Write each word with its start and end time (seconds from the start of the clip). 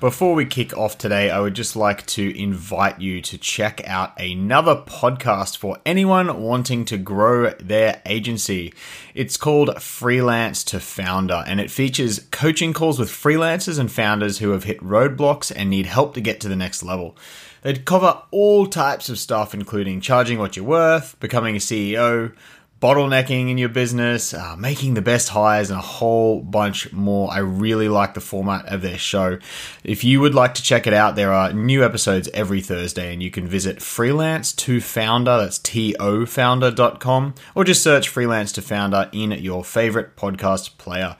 Before 0.00 0.34
we 0.34 0.46
kick 0.46 0.74
off 0.78 0.96
today, 0.96 1.28
I 1.28 1.40
would 1.40 1.52
just 1.52 1.76
like 1.76 2.06
to 2.06 2.34
invite 2.34 3.02
you 3.02 3.20
to 3.20 3.36
check 3.36 3.86
out 3.86 4.18
another 4.18 4.74
podcast 4.74 5.58
for 5.58 5.76
anyone 5.84 6.40
wanting 6.40 6.86
to 6.86 6.96
grow 6.96 7.50
their 7.60 8.00
agency. 8.06 8.72
It's 9.12 9.36
called 9.36 9.82
Freelance 9.82 10.64
to 10.64 10.80
Founder, 10.80 11.44
and 11.46 11.60
it 11.60 11.70
features 11.70 12.26
coaching 12.30 12.72
calls 12.72 12.98
with 12.98 13.10
freelancers 13.10 13.78
and 13.78 13.92
founders 13.92 14.38
who 14.38 14.52
have 14.52 14.64
hit 14.64 14.80
roadblocks 14.80 15.52
and 15.54 15.68
need 15.68 15.84
help 15.84 16.14
to 16.14 16.22
get 16.22 16.40
to 16.40 16.48
the 16.48 16.56
next 16.56 16.82
level. 16.82 17.14
They'd 17.60 17.84
cover 17.84 18.22
all 18.30 18.66
types 18.66 19.10
of 19.10 19.18
stuff, 19.18 19.52
including 19.52 20.00
charging 20.00 20.38
what 20.38 20.56
you're 20.56 20.64
worth, 20.64 21.20
becoming 21.20 21.56
a 21.56 21.58
CEO, 21.58 22.32
bottlenecking 22.80 23.50
in 23.50 23.58
your 23.58 23.68
business, 23.68 24.32
uh, 24.32 24.56
making 24.56 24.94
the 24.94 25.02
best 25.02 25.28
hires, 25.28 25.70
and 25.70 25.78
a 25.78 25.82
whole 25.82 26.40
bunch 26.40 26.92
more. 26.92 27.30
I 27.30 27.38
really 27.38 27.88
like 27.88 28.14
the 28.14 28.20
format 28.20 28.66
of 28.66 28.82
their 28.82 28.96
show. 28.96 29.38
If 29.84 30.02
you 30.02 30.20
would 30.20 30.34
like 30.34 30.54
to 30.54 30.62
check 30.62 30.86
it 30.86 30.94
out, 30.94 31.14
there 31.14 31.32
are 31.32 31.52
new 31.52 31.84
episodes 31.84 32.28
every 32.32 32.62
Thursday, 32.62 33.12
and 33.12 33.22
you 33.22 33.30
can 33.30 33.46
visit 33.46 33.82
freelance 33.82 34.52
to 34.54 34.80
founder, 34.80 35.38
that's 35.38 35.58
to 35.58 36.26
founder.com, 36.26 37.34
or 37.54 37.64
just 37.64 37.82
search 37.82 38.08
freelance 38.08 38.52
to 38.52 38.62
founder 38.62 39.10
in 39.12 39.32
your 39.32 39.62
favorite 39.62 40.16
podcast 40.16 40.78
player. 40.78 41.16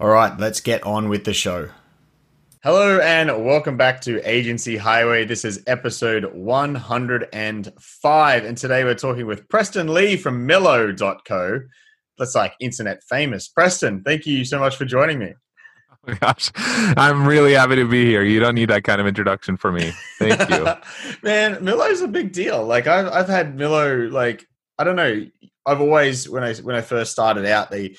All 0.00 0.08
right, 0.08 0.36
let's 0.38 0.60
get 0.60 0.82
on 0.82 1.08
with 1.08 1.24
the 1.24 1.32
show. 1.32 1.70
Hello 2.64 2.98
and 2.98 3.44
welcome 3.44 3.76
back 3.76 4.00
to 4.00 4.26
Agency 4.26 4.78
Highway. 4.78 5.26
This 5.26 5.44
is 5.44 5.62
episode 5.66 6.32
105. 6.32 8.44
And 8.46 8.56
today 8.56 8.84
we're 8.84 8.94
talking 8.94 9.26
with 9.26 9.46
Preston 9.50 9.92
Lee 9.92 10.16
from 10.16 10.48
Millo.co. 10.48 11.60
That's 12.16 12.34
like 12.34 12.54
internet 12.60 13.02
famous. 13.06 13.48
Preston, 13.48 14.02
thank 14.02 14.24
you 14.24 14.46
so 14.46 14.58
much 14.58 14.76
for 14.76 14.86
joining 14.86 15.18
me. 15.18 15.34
Oh 16.08 16.14
gosh. 16.14 16.52
I'm 16.56 17.26
really 17.26 17.52
happy 17.52 17.76
to 17.76 17.86
be 17.86 18.06
here. 18.06 18.22
You 18.22 18.40
don't 18.40 18.54
need 18.54 18.70
that 18.70 18.84
kind 18.84 18.98
of 18.98 19.06
introduction 19.06 19.58
for 19.58 19.70
me. 19.70 19.92
Thank 20.18 20.48
you. 20.48 20.64
Man, 21.22 21.56
Millo's 21.56 22.00
a 22.00 22.08
big 22.08 22.32
deal. 22.32 22.64
Like 22.64 22.86
I've 22.86 23.08
I've 23.08 23.28
had 23.28 23.58
Millo 23.58 24.10
like 24.10 24.46
I 24.78 24.84
don't 24.84 24.96
know. 24.96 25.26
I've 25.66 25.82
always 25.82 26.30
when 26.30 26.42
I 26.42 26.54
when 26.54 26.76
I 26.76 26.80
first 26.80 27.12
started 27.12 27.44
out, 27.44 27.70
they 27.70 27.96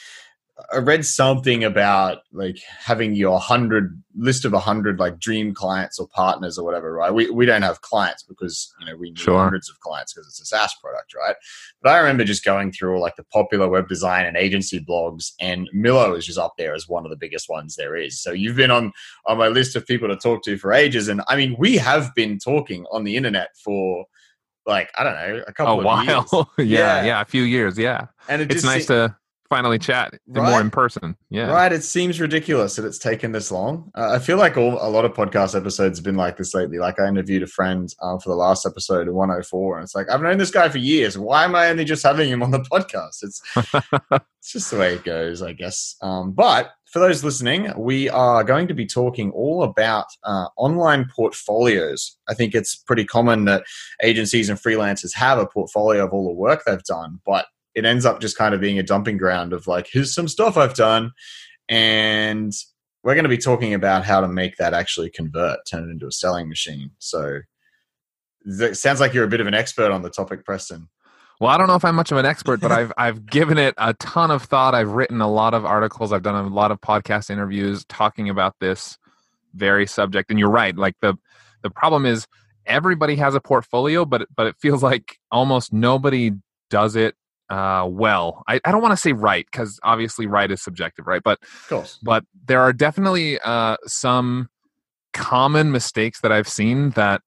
I 0.71 0.77
read 0.77 1.05
something 1.05 1.65
about 1.65 2.19
like 2.31 2.57
having 2.79 3.13
your 3.13 3.39
hundred 3.41 4.01
list 4.15 4.45
of 4.45 4.53
a 4.53 4.59
hundred 4.59 4.99
like 4.99 5.19
dream 5.19 5.53
clients 5.53 5.99
or 5.99 6.07
partners 6.07 6.57
or 6.57 6.63
whatever, 6.63 6.93
right? 6.93 7.13
We 7.13 7.29
we 7.29 7.45
don't 7.45 7.61
have 7.61 7.81
clients 7.81 8.23
because 8.23 8.73
you 8.79 8.85
know 8.85 8.95
we 8.95 9.09
need 9.09 9.19
Sure. 9.19 9.37
hundreds 9.43 9.69
of 9.69 9.77
clients 9.81 10.13
because 10.13 10.27
it's 10.29 10.39
a 10.41 10.45
SaaS 10.45 10.73
product, 10.81 11.13
right? 11.13 11.35
But 11.81 11.91
I 11.91 11.97
remember 11.97 12.23
just 12.23 12.45
going 12.45 12.71
through 12.71 13.01
like 13.01 13.17
the 13.17 13.25
popular 13.25 13.67
web 13.67 13.89
design 13.89 14.25
and 14.25 14.37
agency 14.37 14.79
blogs, 14.79 15.33
and 15.41 15.69
Millo 15.75 16.17
is 16.17 16.25
just 16.25 16.39
up 16.39 16.53
there 16.57 16.73
as 16.73 16.87
one 16.87 17.03
of 17.03 17.09
the 17.09 17.17
biggest 17.17 17.49
ones 17.49 17.75
there 17.75 17.97
is. 17.97 18.21
So 18.21 18.31
you've 18.31 18.55
been 18.55 18.71
on 18.71 18.93
on 19.25 19.37
my 19.37 19.49
list 19.49 19.75
of 19.75 19.85
people 19.85 20.07
to 20.07 20.15
talk 20.15 20.41
to 20.43 20.57
for 20.57 20.71
ages, 20.71 21.09
and 21.09 21.21
I 21.27 21.35
mean 21.35 21.57
we 21.59 21.75
have 21.75 22.15
been 22.15 22.39
talking 22.39 22.85
on 22.91 23.03
the 23.03 23.17
internet 23.17 23.49
for 23.61 24.05
like 24.65 24.89
I 24.97 25.03
don't 25.03 25.15
know 25.15 25.43
a 25.47 25.51
couple 25.53 25.73
A 25.75 25.77
of 25.79 25.83
while. 25.83 26.47
years. 26.57 26.69
yeah, 26.71 27.01
Yeah. 27.01 27.05
yeah, 27.05 27.21
a 27.21 27.25
few 27.25 27.43
years. 27.43 27.77
Yeah. 27.77 28.07
and 28.29 28.41
it 28.41 28.45
It's 28.51 28.61
just 28.61 28.65
nice 28.65 28.87
se- 28.87 28.93
to 28.95 29.15
finally 29.49 29.79
chat 29.79 30.13
more 30.27 30.59
in 30.59 30.69
person. 30.69 31.15
Yeah. 31.29 31.51
Right, 31.51 31.71
it 31.71 31.83
seems 31.83 32.19
ridiculous 32.19 32.75
that 32.75 32.85
it's 32.85 32.97
taken 32.97 33.31
this 33.31 33.51
long. 33.51 33.91
Uh, 33.95 34.11
I 34.11 34.19
feel 34.19 34.37
like 34.37 34.57
all, 34.57 34.77
a 34.81 34.89
lot 34.89 35.05
of 35.05 35.13
podcast 35.13 35.55
episodes 35.55 35.99
have 35.99 36.03
been 36.03 36.15
like 36.15 36.37
this 36.37 36.53
lately. 36.53 36.77
Like 36.77 36.99
I 36.99 37.07
interviewed 37.07 37.43
a 37.43 37.47
friend 37.47 37.93
uh, 38.01 38.17
for 38.17 38.29
the 38.29 38.35
last 38.35 38.65
episode 38.65 39.07
of 39.07 39.13
104, 39.13 39.77
and 39.77 39.83
it's 39.83 39.95
like 39.95 40.09
I've 40.09 40.21
known 40.21 40.37
this 40.37 40.51
guy 40.51 40.69
for 40.69 40.77
years. 40.77 41.17
Why 41.17 41.43
am 41.43 41.55
I 41.55 41.69
only 41.69 41.85
just 41.85 42.03
having 42.03 42.29
him 42.29 42.43
on 42.43 42.51
the 42.51 42.59
podcast? 42.71 43.23
It's 43.23 43.41
it's 44.11 44.51
just 44.51 44.71
the 44.71 44.77
way 44.77 44.93
it 44.93 45.03
goes, 45.03 45.41
I 45.41 45.53
guess. 45.53 45.95
Um, 46.01 46.31
but 46.31 46.71
for 46.95 46.99
those 46.99 47.23
listening, 47.23 47.73
we 47.77 48.09
are 48.09 48.43
going 48.43 48.67
to 48.69 48.73
be 48.73 48.85
talking 48.85 49.31
all 49.31 49.63
about 49.63 50.05
uh, 50.23 50.47
online 50.55 51.09
portfolios. 51.13 52.17
I 52.29 52.33
think 52.33 52.55
it's 52.55 52.75
pretty 52.75 53.05
common 53.05 53.45
that 53.45 53.63
agencies 54.01 54.49
and 54.49 54.57
freelancers 54.57 55.13
have 55.15 55.37
a 55.37 55.45
portfolio 55.45 56.05
of 56.05 56.13
all 56.13 56.25
the 56.25 56.33
work 56.33 56.63
they've 56.65 56.81
done, 56.83 57.19
but 57.25 57.47
it 57.75 57.85
ends 57.85 58.05
up 58.05 58.21
just 58.21 58.37
kind 58.37 58.55
of 58.55 58.61
being 58.61 58.79
a 58.79 58.83
dumping 58.83 59.17
ground 59.17 59.53
of 59.53 59.67
like, 59.67 59.87
here's 59.91 60.13
some 60.13 60.27
stuff 60.27 60.57
I've 60.57 60.73
done. 60.73 61.11
And 61.67 62.53
we're 63.03 63.15
going 63.15 63.23
to 63.23 63.29
be 63.29 63.37
talking 63.37 63.73
about 63.73 64.05
how 64.05 64.21
to 64.21 64.27
make 64.27 64.57
that 64.57 64.73
actually 64.73 65.09
convert, 65.09 65.59
turn 65.69 65.83
it 65.83 65.91
into 65.91 66.07
a 66.07 66.11
selling 66.11 66.49
machine. 66.49 66.91
So 66.99 67.41
it 68.45 68.77
sounds 68.77 68.99
like 68.99 69.13
you're 69.13 69.25
a 69.25 69.29
bit 69.29 69.41
of 69.41 69.47
an 69.47 69.53
expert 69.53 69.91
on 69.91 70.01
the 70.01 70.09
topic, 70.09 70.45
Preston. 70.45 70.89
Well, 71.39 71.51
I 71.51 71.57
don't 71.57 71.67
know 71.67 71.75
if 71.75 71.83
I'm 71.83 71.95
much 71.95 72.13
of 72.13 72.17
an 72.17 72.25
expert, 72.25 72.61
but 72.61 72.71
I've 72.71 72.93
I've 72.97 73.25
given 73.25 73.57
it 73.57 73.73
a 73.77 73.93
ton 73.95 74.31
of 74.31 74.43
thought. 74.43 74.73
I've 74.73 74.91
written 74.91 75.19
a 75.19 75.29
lot 75.29 75.53
of 75.53 75.65
articles. 75.65 76.13
I've 76.13 76.23
done 76.23 76.35
a 76.35 76.47
lot 76.47 76.71
of 76.71 76.79
podcast 76.79 77.29
interviews 77.29 77.83
talking 77.89 78.29
about 78.29 78.55
this 78.61 78.97
very 79.53 79.85
subject. 79.85 80.29
And 80.29 80.39
you're 80.39 80.49
right. 80.49 80.75
Like 80.77 80.95
the 81.01 81.15
the 81.61 81.69
problem 81.69 82.05
is 82.05 82.25
everybody 82.65 83.17
has 83.17 83.35
a 83.35 83.41
portfolio, 83.41 84.05
but 84.05 84.27
but 84.33 84.47
it 84.47 84.55
feels 84.59 84.81
like 84.81 85.17
almost 85.29 85.73
nobody 85.73 86.31
does 86.69 86.95
it 86.95 87.15
uh, 87.49 87.85
well. 87.89 88.43
I, 88.47 88.59
I 88.65 88.71
don't 88.71 88.81
want 88.81 88.93
to 88.93 88.97
say 88.97 89.13
right 89.13 89.45
because 89.51 89.79
obviously 89.83 90.27
right 90.27 90.49
is 90.49 90.63
subjective, 90.63 91.07
right? 91.07 91.21
But 91.23 91.39
Of 91.43 91.67
course. 91.69 91.99
but 92.03 92.23
there 92.45 92.61
are 92.61 92.73
definitely 92.73 93.39
uh, 93.39 93.77
some 93.85 94.49
common 95.13 95.71
mistakes 95.71 96.21
that 96.21 96.31
I've 96.31 96.49
seen 96.49 96.91
that 96.91 97.21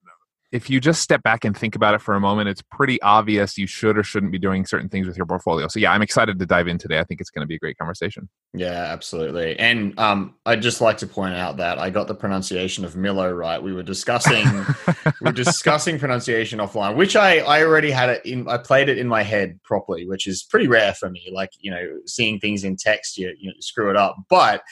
if 0.50 0.70
you 0.70 0.80
just 0.80 1.02
step 1.02 1.22
back 1.22 1.44
and 1.44 1.54
think 1.54 1.76
about 1.76 1.94
it 1.94 2.00
for 2.00 2.14
a 2.14 2.20
moment, 2.20 2.48
it's 2.48 2.62
pretty 2.62 3.00
obvious 3.02 3.58
you 3.58 3.66
should 3.66 3.98
or 3.98 4.02
shouldn't 4.02 4.32
be 4.32 4.38
doing 4.38 4.64
certain 4.64 4.88
things 4.88 5.06
with 5.06 5.16
your 5.16 5.26
portfolio. 5.26 5.68
So 5.68 5.78
yeah, 5.78 5.92
I'm 5.92 6.00
excited 6.00 6.38
to 6.38 6.46
dive 6.46 6.68
in 6.68 6.78
today. 6.78 6.98
I 6.98 7.04
think 7.04 7.20
it's 7.20 7.28
going 7.28 7.42
to 7.42 7.46
be 7.46 7.56
a 7.56 7.58
great 7.58 7.76
conversation. 7.76 8.30
Yeah, 8.54 8.70
absolutely. 8.70 9.58
And 9.58 9.98
um, 9.98 10.36
I'd 10.46 10.62
just 10.62 10.80
like 10.80 10.96
to 10.98 11.06
point 11.06 11.34
out 11.34 11.58
that 11.58 11.78
I 11.78 11.90
got 11.90 12.08
the 12.08 12.14
pronunciation 12.14 12.86
of 12.86 12.94
Millo 12.94 13.36
right. 13.36 13.62
We 13.62 13.74
were 13.74 13.82
discussing 13.82 14.46
we 15.20 15.26
were 15.26 15.32
discussing 15.32 15.98
pronunciation 15.98 16.60
offline, 16.60 16.96
which 16.96 17.14
I, 17.14 17.40
I 17.40 17.62
already 17.62 17.90
had 17.90 18.08
it 18.08 18.24
in 18.24 18.48
I 18.48 18.56
played 18.56 18.88
it 18.88 18.96
in 18.96 19.06
my 19.06 19.22
head 19.22 19.60
properly, 19.64 20.06
which 20.06 20.26
is 20.26 20.44
pretty 20.44 20.66
rare 20.66 20.94
for 20.94 21.10
me. 21.10 21.28
Like, 21.30 21.50
you 21.58 21.70
know, 21.70 21.98
seeing 22.06 22.40
things 22.40 22.64
in 22.64 22.76
text, 22.76 23.18
you, 23.18 23.34
you 23.38 23.52
screw 23.60 23.90
it 23.90 23.96
up. 23.96 24.16
But 24.30 24.62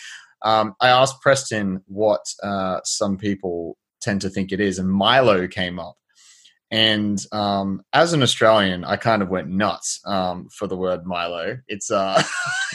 um, 0.41 0.75
I 0.81 0.89
asked 0.89 1.21
Preston 1.21 1.83
what 1.87 2.21
uh, 2.43 2.81
some 2.85 3.19
people 3.19 3.77
tend 4.07 4.21
to 4.23 4.31
think 4.31 4.53
it 4.53 4.61
is, 4.61 4.79
and 4.79 4.91
Milo 4.91 5.49
came 5.49 5.79
up. 5.79 5.97
And 6.73 7.25
um, 7.31 7.83
as 7.93 8.13
an 8.13 8.23
Australian, 8.23 8.85
I 8.85 8.97
kind 8.97 9.23
of 9.23 9.29
went 9.29 9.49
nuts 9.49 10.01
um, 10.05 10.49
for 10.49 10.67
the 10.67 10.77
word 10.77 11.07
Milo. 11.07 11.59
It's 11.69 11.93
uh, 11.93 12.21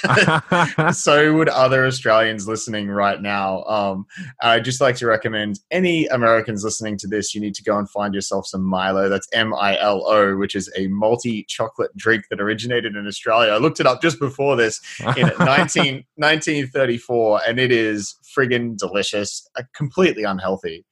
so 0.93 1.33
would 1.33 1.49
other 1.49 1.85
Australians 1.85 2.47
listening 2.47 2.87
right 2.87 3.21
now. 3.21 3.63
Um, 3.63 4.05
I'd 4.41 4.63
just 4.63 4.79
like 4.79 4.95
to 4.97 5.07
recommend 5.07 5.59
any 5.71 6.07
Americans 6.07 6.63
listening 6.63 6.97
to 6.99 7.07
this, 7.07 7.35
you 7.35 7.41
need 7.41 7.55
to 7.55 7.63
go 7.63 7.77
and 7.77 7.89
find 7.89 8.13
yourself 8.13 8.47
some 8.47 8.63
Milo. 8.63 9.09
That's 9.09 9.27
M 9.33 9.53
I 9.53 9.77
L 9.77 10.07
O, 10.07 10.37
which 10.37 10.55
is 10.55 10.71
a 10.77 10.87
multi 10.87 11.43
chocolate 11.49 11.95
drink 11.97 12.25
that 12.29 12.39
originated 12.39 12.95
in 12.95 13.07
Australia. 13.07 13.51
I 13.51 13.57
looked 13.57 13.81
it 13.81 13.87
up 13.87 14.01
just 14.01 14.19
before 14.19 14.55
this 14.55 14.79
in 15.17 15.27
19, 15.39 16.05
1934, 16.15 17.41
and 17.45 17.59
it 17.59 17.73
is 17.73 18.15
friggin' 18.37 18.77
delicious, 18.77 19.45
uh, 19.59 19.63
completely 19.75 20.23
unhealthy. 20.23 20.85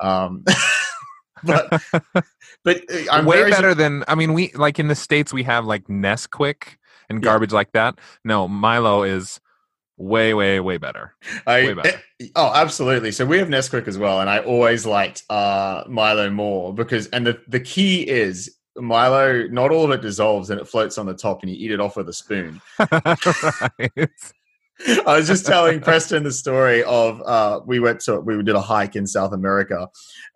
Um, 0.00 0.44
but 1.44 1.70
but 2.64 2.76
uh, 2.92 3.12
I'm 3.12 3.24
way 3.24 3.38
very 3.38 3.50
better 3.50 3.74
than 3.74 4.04
I 4.08 4.14
mean 4.14 4.32
we 4.32 4.52
like 4.54 4.78
in 4.78 4.88
the 4.88 4.94
states 4.94 5.32
we 5.32 5.42
have 5.44 5.64
like 5.64 5.86
Nesquik 5.88 6.76
and 7.08 7.18
Yeah. 7.22 7.30
garbage 7.30 7.52
like 7.52 7.72
that. 7.72 7.98
No, 8.24 8.48
Milo 8.48 9.02
is 9.02 9.40
way 9.96 10.32
way 10.34 10.60
way 10.60 10.78
better. 10.78 11.14
I, 11.46 11.64
Way 11.64 11.74
better. 11.74 12.00
oh, 12.36 12.52
absolutely. 12.54 13.12
So 13.12 13.26
we 13.26 13.38
have 13.38 13.48
Nesquik 13.48 13.86
as 13.88 13.98
well, 13.98 14.20
and 14.20 14.30
I 14.30 14.38
always 14.38 14.86
liked 14.86 15.24
uh, 15.30 15.84
Milo 15.88 16.30
more 16.30 16.72
because, 16.74 17.06
and 17.08 17.26
the 17.26 17.40
the 17.48 17.60
key 17.60 18.08
is 18.08 18.56
Milo. 18.76 19.46
Not 19.48 19.70
all 19.72 19.84
of 19.84 19.90
it 19.90 20.00
dissolves, 20.00 20.48
and 20.50 20.60
it 20.60 20.66
floats 20.68 20.96
on 20.98 21.06
the 21.06 21.14
top, 21.14 21.42
and 21.42 21.50
you 21.50 21.56
eat 21.58 21.70
it 21.72 21.80
off 21.80 21.96
with 21.96 22.08
a 22.08 22.12
spoon. 22.14 22.60
right. 22.78 24.08
I 25.06 25.16
was 25.16 25.26
just 25.26 25.46
telling 25.46 25.80
Preston 25.80 26.22
the 26.22 26.32
story 26.32 26.82
of 26.84 27.20
uh, 27.22 27.60
we 27.66 27.80
went 27.80 28.00
to 28.00 28.20
we 28.20 28.42
did 28.42 28.54
a 28.54 28.60
hike 28.60 28.96
in 28.96 29.06
South 29.06 29.32
America, 29.32 29.88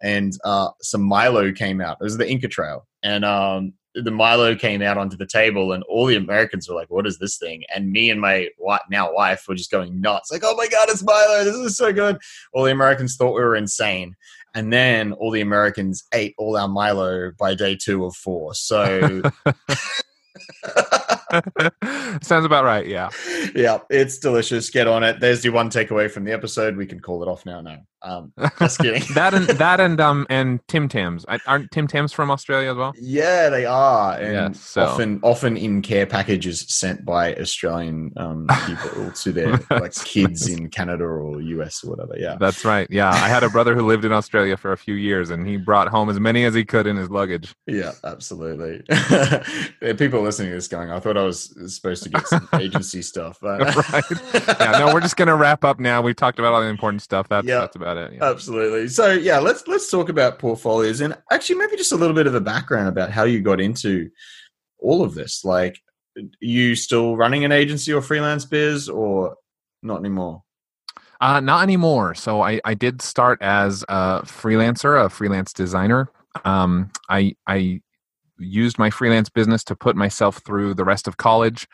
and 0.03 0.33
uh, 0.45 0.69
some 0.83 1.03
Milo 1.03 1.53
came 1.53 1.81
out. 1.81 1.99
It 2.01 2.05
was 2.05 2.19
the 2.19 2.31
Inca 2.31 2.49
Trail, 2.49 2.87
and 3.03 3.25
um, 3.25 3.73
the 3.95 4.11
Milo 4.11 4.55
came 4.55 4.83
out 4.83 4.99
onto 4.99 5.17
the 5.17 5.27
table, 5.27 5.73
and 5.73 5.83
all 5.85 6.07
the 6.07 6.17
Americans 6.17 6.69
were 6.69 6.75
like, 6.75 6.91
"What 6.91 7.07
is 7.07 7.19
this 7.19 7.39
thing?" 7.39 7.63
And 7.75 7.91
me 7.91 8.11
and 8.11 8.21
my 8.21 8.49
now 8.91 9.13
wife 9.15 9.45
were 9.49 9.55
just 9.55 9.71
going 9.71 10.01
nuts, 10.01 10.31
like, 10.31 10.43
"Oh 10.45 10.57
my 10.57 10.69
god, 10.69 10.89
it's 10.89 11.03
Milo! 11.03 11.45
This 11.45 11.55
is 11.55 11.77
so 11.77 11.93
good!" 11.93 12.19
All 12.53 12.65
the 12.65 12.73
Americans 12.73 13.17
thought 13.17 13.35
we 13.35 13.43
were 13.43 13.57
insane, 13.57 14.15
and 14.55 14.73
then 14.73 15.13
all 15.13 15.31
the 15.31 15.41
Americans 15.41 16.05
ate 16.13 16.35
all 16.39 16.57
our 16.57 16.69
Milo 16.69 17.33
by 17.39 17.55
day 17.55 17.77
two 17.81 18.05
of 18.05 18.15
four. 18.15 18.55
So. 18.55 19.23
Sounds 22.23 22.45
about 22.45 22.65
right. 22.65 22.87
Yeah. 22.87 23.11
Yeah, 23.55 23.79
it's 23.91 24.19
delicious. 24.19 24.71
Get 24.71 24.87
on 24.87 25.03
it. 25.03 25.21
There's 25.21 25.43
the 25.43 25.51
one 25.51 25.71
takeaway 25.71 26.11
from 26.11 26.25
the 26.25 26.33
episode. 26.33 26.77
We 26.77 26.87
can 26.87 27.01
call 27.01 27.23
it 27.23 27.29
off 27.29 27.45
now. 27.47 27.61
No, 27.61 27.77
um, 28.03 28.33
just 28.59 28.79
kidding. 28.79 29.03
that 29.15 29.35
and 29.35 29.47
that 29.47 29.81
and 29.81 30.01
um 30.01 30.27
and 30.31 30.61
Tim 30.69 30.89
Tams. 30.89 31.25
Aren't 31.47 31.71
Tim 31.71 31.87
Tams 31.87 32.13
from 32.13 32.31
Australia 32.31 32.71
as 32.71 32.77
well? 32.77 32.93
Yeah, 32.99 33.49
they 33.49 33.65
are, 33.65 34.15
and 34.19 34.33
Yes, 34.55 34.61
so- 34.61 34.85
often 34.85 35.21
often 35.23 35.57
in 35.57 35.83
care 35.83 36.07
packages 36.07 36.61
sent 36.69 37.05
by 37.05 37.35
Australian 37.37 38.13
um, 38.17 38.47
people 38.67 39.11
to 39.11 39.33
their 39.33 39.59
like 39.71 39.95
kids 40.05 40.49
in 40.49 40.69
Canada 40.71 41.05
or 41.05 41.41
US 41.41 41.83
or 41.85 41.91
whatever. 41.91 42.15
Yeah, 42.17 42.37
That's 42.39 42.65
right. 42.65 42.87
Yeah, 42.91 43.11
I 43.11 43.29
had 43.29 43.43
a 43.43 43.49
brother 43.51 43.75
who 43.75 43.87
lived 43.87 44.05
in 44.05 44.13
Australia 44.13 44.57
for 44.57 44.73
a 44.73 44.77
few 44.79 44.95
years, 44.95 45.31
and 45.31 45.47
he 45.47 45.57
brought 45.57 45.89
home 45.89 46.09
as 46.11 46.21
many 46.21 46.45
as 46.45 46.55
he 46.55 46.65
could 46.65 46.87
in 46.87 46.97
his 46.97 47.11
luggage. 47.11 47.55
yeah, 47.67 47.93
absolutely. 48.05 48.83
People 49.97 50.21
listening 50.23 50.51
to 50.51 50.55
this 50.57 50.69
going, 50.69 50.91
I 50.91 51.01
thought 51.01 51.17
I 51.17 51.23
was 51.25 51.75
supposed 51.75 52.03
to 52.05 52.09
get 52.11 52.27
some 52.27 52.49
agency 52.55 53.03
stuff, 53.03 53.39
Right. 53.43 53.61
Yeah, 54.61 54.79
no, 54.79 54.93
we're 54.95 55.01
just 55.01 55.17
gonna 55.17 55.37
wrap 55.37 55.65
up 55.65 55.81
now. 55.81 56.01
We've 56.03 56.17
talked 56.17 56.39
about 56.39 56.53
all 56.53 56.61
the 56.61 56.67
important 56.69 57.03
stuff. 57.03 57.29
That's 57.29 57.47
Yeah. 57.47 57.61
that's 57.61 57.77
about 57.77 57.97
it. 57.97 58.13
Yeah. 58.15 58.25
Absolutely. 58.31 58.89
So 58.89 59.13
yeah, 59.13 59.39
let's 59.39 59.67
let's 59.67 59.91
talk 59.91 60.09
about 60.09 60.39
portfolios 60.39 61.01
and 61.01 61.17
actually 61.31 61.57
maybe 61.57 61.77
just 61.77 61.93
a 61.93 61.97
little 61.97 62.15
bit 62.15 62.27
of 62.27 62.35
a 62.35 62.41
background 62.41 62.89
about 62.89 63.11
how 63.11 63.25
you 63.25 63.41
got 63.41 63.61
into 63.61 64.11
all 64.79 65.03
of 65.03 65.15
this. 65.15 65.45
Like, 65.45 65.81
you 66.41 66.75
still 66.77 67.17
running 67.17 67.45
an 67.45 67.53
agency 67.53 67.93
or 67.93 68.01
freelance 68.03 68.45
biz 68.45 68.89
or 68.89 69.37
not 69.83 69.99
anymore? 70.01 70.43
Uh, 71.21 71.41
not 71.41 71.63
anymore. 71.63 72.15
So 72.15 72.43
I, 72.43 72.61
I 72.65 72.75
did 72.75 73.01
start 73.01 73.41
as 73.41 73.83
a 73.89 74.23
freelancer, 74.25 75.03
a 75.05 75.09
freelance 75.09 75.53
designer. 75.53 76.11
Um, 76.45 76.91
I 77.09 77.35
I 77.47 77.81
used 78.47 78.79
my 78.79 78.91
freelance 78.91 79.29
business 79.29 79.65
to 79.65 79.77
put 79.77 79.97
myself 79.97 80.39
through 80.45 80.75
the 80.75 80.85
rest 80.85 81.09
of 81.09 81.17
college, 81.17 81.67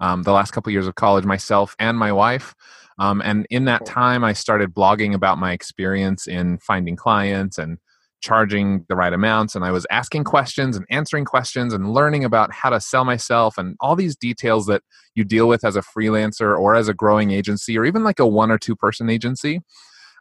um, 0.00 0.22
the 0.22 0.32
last 0.32 0.52
couple 0.52 0.72
years 0.72 0.86
of 0.86 0.94
college, 0.94 1.24
myself 1.24 1.74
and 1.78 1.98
my 1.98 2.12
wife. 2.12 2.54
Um, 2.98 3.20
and 3.22 3.46
in 3.50 3.66
that 3.66 3.84
time, 3.84 4.24
I 4.24 4.32
started 4.32 4.74
blogging 4.74 5.14
about 5.14 5.38
my 5.38 5.52
experience 5.52 6.26
in 6.26 6.58
finding 6.58 6.96
clients 6.96 7.58
and 7.58 7.78
charging 8.20 8.84
the 8.88 8.96
right 8.96 9.12
amounts. 9.12 9.54
And 9.54 9.64
I 9.64 9.70
was 9.70 9.86
asking 9.90 10.24
questions 10.24 10.76
and 10.76 10.86
answering 10.90 11.24
questions 11.24 11.72
and 11.72 11.92
learning 11.92 12.24
about 12.24 12.52
how 12.52 12.70
to 12.70 12.80
sell 12.80 13.04
myself 13.04 13.58
and 13.58 13.76
all 13.80 13.94
these 13.94 14.16
details 14.16 14.66
that 14.66 14.82
you 15.14 15.24
deal 15.24 15.46
with 15.46 15.64
as 15.64 15.76
a 15.76 15.82
freelancer 15.82 16.58
or 16.58 16.74
as 16.74 16.88
a 16.88 16.94
growing 16.94 17.30
agency 17.30 17.78
or 17.78 17.84
even 17.84 18.02
like 18.02 18.18
a 18.18 18.26
one 18.26 18.50
or 18.50 18.58
two 18.58 18.74
person 18.74 19.10
agency. 19.10 19.60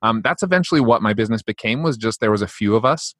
Um, 0.01 0.21
that's 0.21 0.43
eventually 0.43 0.81
what 0.81 1.01
my 1.01 1.13
business 1.13 1.41
became. 1.41 1.81
Was 1.81 1.97
just 1.97 2.19
there 2.19 2.31
was 2.31 2.41
a 2.41 2.47
few 2.47 2.75
of 2.75 2.85
us, 2.85 3.15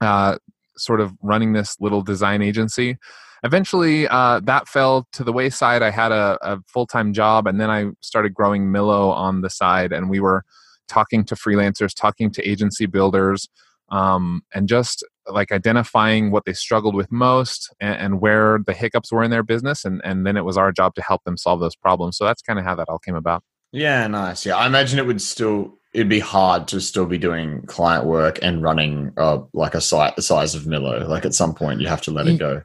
uh, 0.00 0.36
sort 0.76 1.00
of 1.00 1.12
running 1.22 1.52
this 1.52 1.76
little 1.80 2.02
design 2.02 2.42
agency. 2.42 2.96
Eventually, 3.44 4.06
uh, 4.06 4.40
that 4.44 4.68
fell 4.68 5.08
to 5.12 5.24
the 5.24 5.32
wayside. 5.32 5.82
I 5.82 5.90
had 5.90 6.12
a, 6.12 6.38
a 6.42 6.60
full 6.68 6.86
time 6.86 7.12
job, 7.12 7.46
and 7.46 7.60
then 7.60 7.70
I 7.70 7.86
started 8.00 8.34
growing 8.34 8.66
Millo 8.66 9.12
on 9.12 9.40
the 9.40 9.50
side, 9.50 9.92
and 9.92 10.08
we 10.08 10.20
were 10.20 10.44
talking 10.88 11.24
to 11.24 11.34
freelancers, 11.34 11.94
talking 11.94 12.30
to 12.32 12.48
agency 12.48 12.86
builders, 12.86 13.48
um, 13.90 14.42
and 14.54 14.68
just 14.68 15.04
like 15.28 15.50
identifying 15.50 16.30
what 16.30 16.44
they 16.44 16.52
struggled 16.52 16.94
with 16.94 17.10
most 17.10 17.72
and, 17.80 17.96
and 17.96 18.20
where 18.20 18.58
the 18.64 18.72
hiccups 18.72 19.12
were 19.12 19.24
in 19.24 19.30
their 19.30 19.42
business, 19.42 19.84
and 19.84 20.00
and 20.04 20.24
then 20.24 20.36
it 20.36 20.44
was 20.44 20.56
our 20.56 20.70
job 20.70 20.94
to 20.94 21.02
help 21.02 21.24
them 21.24 21.36
solve 21.36 21.58
those 21.58 21.76
problems. 21.76 22.16
So 22.16 22.24
that's 22.24 22.42
kind 22.42 22.60
of 22.60 22.64
how 22.64 22.76
that 22.76 22.88
all 22.88 23.00
came 23.00 23.16
about. 23.16 23.42
Yeah, 23.72 24.06
nice. 24.06 24.46
Yeah, 24.46 24.56
I 24.56 24.66
imagine 24.66 24.98
it 24.98 25.06
would 25.06 25.22
still 25.22 25.78
it'd 25.92 26.08
be 26.08 26.20
hard 26.20 26.68
to 26.68 26.80
still 26.80 27.06
be 27.06 27.18
doing 27.18 27.62
client 27.66 28.06
work 28.06 28.38
and 28.42 28.62
running 28.62 29.12
uh, 29.16 29.40
like 29.52 29.74
a 29.74 29.80
site 29.80 30.16
the 30.16 30.22
size 30.22 30.54
of 30.54 30.62
Millo. 30.62 31.06
Like 31.06 31.24
at 31.24 31.34
some 31.34 31.54
point, 31.54 31.80
you 31.80 31.88
have 31.88 32.02
to 32.02 32.10
let 32.10 32.26
it 32.26 32.38
go. 32.38 32.62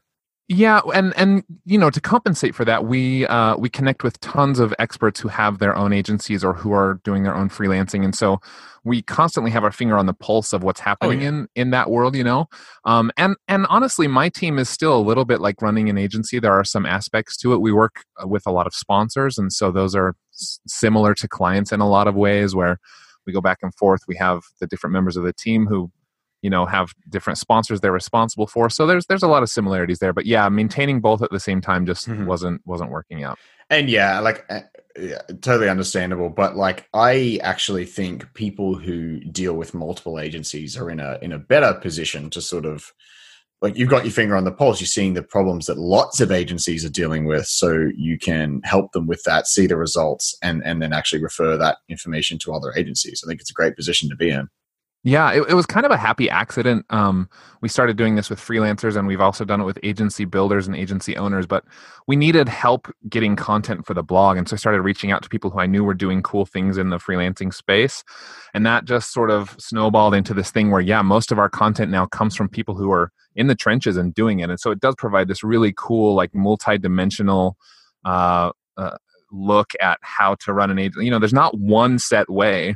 Yeah, 0.49 0.79
and 0.93 1.13
and 1.17 1.43
you 1.65 1.77
know 1.77 1.89
to 1.89 1.99
compensate 1.99 2.55
for 2.55 2.63
that, 2.63 2.85
we 2.85 3.27
uh, 3.27 3.57
we 3.57 3.67
connect 3.69 4.03
with 4.03 4.17
tons 4.21 4.59
of 4.59 4.73
experts 4.79 5.19
who 5.19 5.27
have 5.27 5.59
their 5.59 5.75
own 5.75 5.91
agencies 5.91 6.41
or 6.41 6.53
who 6.53 6.71
are 6.71 7.01
doing 7.03 7.23
their 7.23 7.35
own 7.35 7.49
freelancing, 7.49 8.05
and 8.05 8.15
so 8.15 8.39
we 8.85 9.01
constantly 9.01 9.51
have 9.51 9.65
our 9.65 9.73
finger 9.73 9.97
on 9.97 10.05
the 10.05 10.13
pulse 10.13 10.53
of 10.53 10.63
what's 10.63 10.79
happening 10.79 11.21
yeah. 11.21 11.27
in 11.27 11.47
in 11.55 11.71
that 11.71 11.89
world. 11.89 12.15
You 12.15 12.23
know, 12.23 12.47
um, 12.85 13.11
and 13.17 13.35
and 13.49 13.67
honestly, 13.69 14.07
my 14.07 14.29
team 14.29 14.57
is 14.57 14.69
still 14.69 14.97
a 14.97 15.03
little 15.03 15.25
bit 15.25 15.41
like 15.41 15.61
running 15.61 15.89
an 15.89 15.97
agency. 15.97 16.39
There 16.39 16.53
are 16.53 16.63
some 16.63 16.85
aspects 16.85 17.35
to 17.39 17.51
it. 17.51 17.59
We 17.59 17.73
work 17.73 18.05
uh, 18.23 18.25
with 18.25 18.43
a 18.47 18.51
lot 18.51 18.67
of 18.67 18.73
sponsors, 18.73 19.37
and 19.37 19.51
so 19.51 19.69
those 19.69 19.95
are 19.95 20.15
s- 20.33 20.61
similar 20.65 21.13
to 21.15 21.27
clients 21.27 21.73
in 21.73 21.81
a 21.81 21.89
lot 21.89 22.07
of 22.07 22.15
ways, 22.15 22.55
where 22.55 22.79
we 23.27 23.33
go 23.33 23.41
back 23.41 23.59
and 23.61 23.75
forth. 23.75 24.01
We 24.07 24.15
have 24.15 24.41
the 24.59 24.65
different 24.67 24.93
members 24.93 25.17
of 25.17 25.23
the 25.23 25.33
team 25.33 25.67
who 25.67 25.91
you 26.41 26.49
know 26.49 26.65
have 26.65 26.93
different 27.09 27.39
sponsors 27.39 27.81
they're 27.81 27.91
responsible 27.91 28.45
for 28.45 28.69
so 28.69 28.85
there's 28.85 29.07
there's 29.07 29.23
a 29.23 29.27
lot 29.27 29.41
of 29.41 29.49
similarities 29.49 29.97
there 29.97 30.13
but 30.13 30.27
yeah 30.27 30.47
maintaining 30.49 31.01
both 31.01 31.23
at 31.23 31.31
the 31.31 31.39
same 31.39 31.61
time 31.61 31.83
just 31.83 32.07
Mhm. 32.07 32.27
wasn't 32.27 32.61
wasn't 32.63 32.91
working 32.91 33.23
out 33.23 33.39
And 33.71 33.89
yeah, 33.89 34.19
like 34.19 34.45
uh, 34.49 34.61
yeah, 34.97 35.21
totally 35.41 35.67
understandable. 35.67 36.29
But 36.29 36.55
like, 36.55 36.87
I 36.93 37.39
actually 37.43 37.85
think 37.85 38.33
people 38.33 38.75
who 38.75 39.19
deal 39.21 39.55
with 39.55 39.73
multiple 39.73 40.19
agencies 40.19 40.77
are 40.77 40.89
in 40.91 40.99
a 40.99 41.17
in 41.21 41.31
a 41.33 41.39
better 41.39 41.73
position 41.73 42.29
to 42.29 42.41
sort 42.41 42.65
of 42.65 42.93
like 43.61 43.75
you've 43.75 43.89
got 43.89 44.05
your 44.05 44.11
finger 44.11 44.35
on 44.35 44.43
the 44.43 44.51
pulse. 44.51 44.79
You're 44.79 44.87
seeing 44.87 45.13
the 45.13 45.23
problems 45.23 45.65
that 45.65 45.77
lots 45.77 46.19
of 46.19 46.31
agencies 46.31 46.85
are 46.85 46.89
dealing 46.89 47.25
with, 47.25 47.47
so 47.47 47.89
you 47.95 48.19
can 48.19 48.61
help 48.63 48.91
them 48.91 49.07
with 49.07 49.23
that, 49.23 49.47
see 49.47 49.67
the 49.67 49.77
results, 49.77 50.35
and 50.43 50.61
and 50.63 50.81
then 50.81 50.93
actually 50.93 51.23
refer 51.23 51.57
that 51.57 51.77
information 51.89 52.37
to 52.39 52.53
other 52.53 52.73
agencies. 52.75 53.23
I 53.23 53.27
think 53.27 53.41
it's 53.41 53.49
a 53.49 53.55
great 53.55 53.75
position 53.75 54.09
to 54.09 54.15
be 54.15 54.29
in. 54.29 54.47
Yeah 55.03 55.31
it, 55.31 55.43
it 55.49 55.53
was 55.53 55.65
kind 55.65 55.85
of 55.85 55.91
a 55.91 55.97
happy 55.97 56.29
accident 56.29 56.85
um, 56.89 57.29
we 57.61 57.69
started 57.69 57.97
doing 57.97 58.15
this 58.15 58.29
with 58.29 58.39
freelancers 58.39 58.97
and 58.97 59.07
we've 59.07 59.21
also 59.21 59.45
done 59.45 59.61
it 59.61 59.63
with 59.65 59.79
agency 59.83 60.25
builders 60.25 60.67
and 60.67 60.75
agency 60.75 61.15
owners 61.17 61.45
but 61.45 61.63
we 62.07 62.15
needed 62.15 62.49
help 62.49 62.91
getting 63.09 63.35
content 63.35 63.85
for 63.85 63.93
the 63.93 64.03
blog 64.03 64.37
and 64.37 64.49
so 64.49 64.55
i 64.55 64.57
started 64.57 64.81
reaching 64.81 65.11
out 65.11 65.23
to 65.23 65.29
people 65.29 65.49
who 65.49 65.59
i 65.59 65.65
knew 65.65 65.83
were 65.83 65.93
doing 65.93 66.21
cool 66.21 66.45
things 66.45 66.77
in 66.77 66.89
the 66.89 66.97
freelancing 66.97 67.53
space 67.53 68.03
and 68.53 68.65
that 68.65 68.85
just 68.85 69.13
sort 69.13 69.29
of 69.29 69.55
snowballed 69.59 70.13
into 70.13 70.33
this 70.33 70.51
thing 70.51 70.71
where 70.71 70.81
yeah 70.81 71.01
most 71.01 71.31
of 71.31 71.39
our 71.39 71.49
content 71.49 71.91
now 71.91 72.05
comes 72.05 72.35
from 72.35 72.49
people 72.49 72.75
who 72.75 72.91
are 72.91 73.11
in 73.35 73.47
the 73.47 73.55
trenches 73.55 73.97
and 73.97 74.13
doing 74.13 74.39
it 74.39 74.49
and 74.49 74.59
so 74.59 74.71
it 74.71 74.79
does 74.79 74.95
provide 74.97 75.27
this 75.27 75.43
really 75.43 75.73
cool 75.77 76.15
like 76.15 76.33
multi-dimensional 76.33 77.55
uh, 78.05 78.51
uh, 78.77 78.97
look 79.31 79.73
at 79.81 79.99
how 80.01 80.35
to 80.35 80.53
run 80.53 80.71
an 80.71 80.79
agency 80.79 81.05
you 81.05 81.11
know 81.11 81.19
there's 81.19 81.33
not 81.33 81.57
one 81.57 81.99
set 81.99 82.29
way 82.29 82.75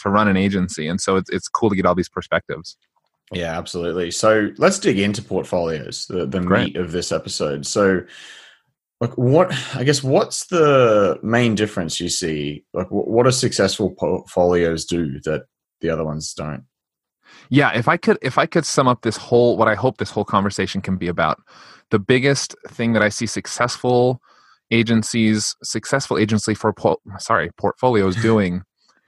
to 0.00 0.10
run 0.10 0.28
an 0.28 0.36
agency 0.36 0.86
and 0.88 1.00
so 1.00 1.16
it's, 1.16 1.30
it's 1.30 1.48
cool 1.48 1.70
to 1.70 1.76
get 1.76 1.86
all 1.86 1.94
these 1.94 2.08
perspectives 2.08 2.76
Yeah, 3.32 3.56
absolutely. 3.56 4.10
So 4.10 4.50
let's 4.58 4.80
dig 4.80 4.98
into 4.98 5.22
portfolios, 5.22 6.06
the, 6.06 6.26
the 6.26 6.40
Great. 6.40 6.74
meat 6.74 6.76
of 6.76 6.90
this 6.90 7.12
episode. 7.12 7.64
So, 7.64 8.02
like, 9.00 9.16
what 9.16 9.54
I 9.76 9.84
guess 9.84 10.02
what's 10.02 10.46
the 10.46 11.16
main 11.22 11.54
difference 11.54 12.00
you 12.00 12.08
see? 12.08 12.64
Like, 12.74 12.88
what 12.90 13.24
do 13.24 13.30
successful 13.30 13.90
portfolios 13.90 14.84
do 14.84 15.20
that 15.20 15.44
the 15.80 15.90
other 15.90 16.04
ones 16.04 16.34
don't? 16.34 16.64
yeah 17.48 17.72
if 17.72 17.88
i 17.88 17.96
could 17.96 18.18
if 18.22 18.38
i 18.38 18.46
could 18.46 18.64
sum 18.64 18.88
up 18.88 19.02
this 19.02 19.16
whole 19.16 19.56
what 19.56 19.68
i 19.68 19.74
hope 19.74 19.98
this 19.98 20.10
whole 20.10 20.24
conversation 20.24 20.80
can 20.80 20.96
be 20.96 21.08
about 21.08 21.40
the 21.90 21.98
biggest 21.98 22.54
thing 22.68 22.92
that 22.92 23.02
i 23.02 23.08
see 23.08 23.26
successful 23.26 24.20
agencies 24.70 25.54
successful 25.62 26.18
agency 26.18 26.54
for 26.54 26.74
sorry 27.18 27.50
portfolios 27.56 28.16
doing 28.22 28.62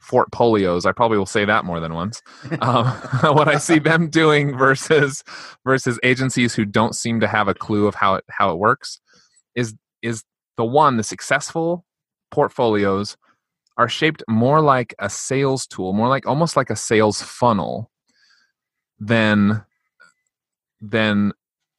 portfolios 0.08 0.86
i 0.86 0.92
probably 0.92 1.18
will 1.18 1.26
say 1.26 1.44
that 1.44 1.64
more 1.64 1.80
than 1.80 1.94
once. 1.94 2.22
Um, 2.60 2.86
what 3.34 3.48
i 3.48 3.56
see 3.56 3.78
them 3.78 4.08
doing 4.08 4.56
versus 4.56 5.24
versus 5.64 5.98
agencies 6.02 6.54
who 6.54 6.64
don't 6.64 6.94
seem 6.94 7.20
to 7.20 7.26
have 7.26 7.48
a 7.48 7.54
clue 7.54 7.86
of 7.86 7.94
how 7.94 8.14
it 8.14 8.24
how 8.30 8.50
it 8.52 8.58
works 8.58 9.00
is 9.54 9.74
is 10.02 10.22
the 10.56 10.64
one 10.64 10.96
the 10.96 11.02
successful 11.02 11.84
portfolios 12.30 13.16
are 13.78 13.88
shaped 13.88 14.22
more 14.28 14.60
like 14.60 14.94
a 14.98 15.08
sales 15.08 15.66
tool 15.66 15.92
more 15.92 16.08
like 16.08 16.26
almost 16.26 16.56
like 16.56 16.70
a 16.70 16.76
sales 16.76 17.22
funnel 17.22 17.90
than 18.98 19.64
than 20.80 21.32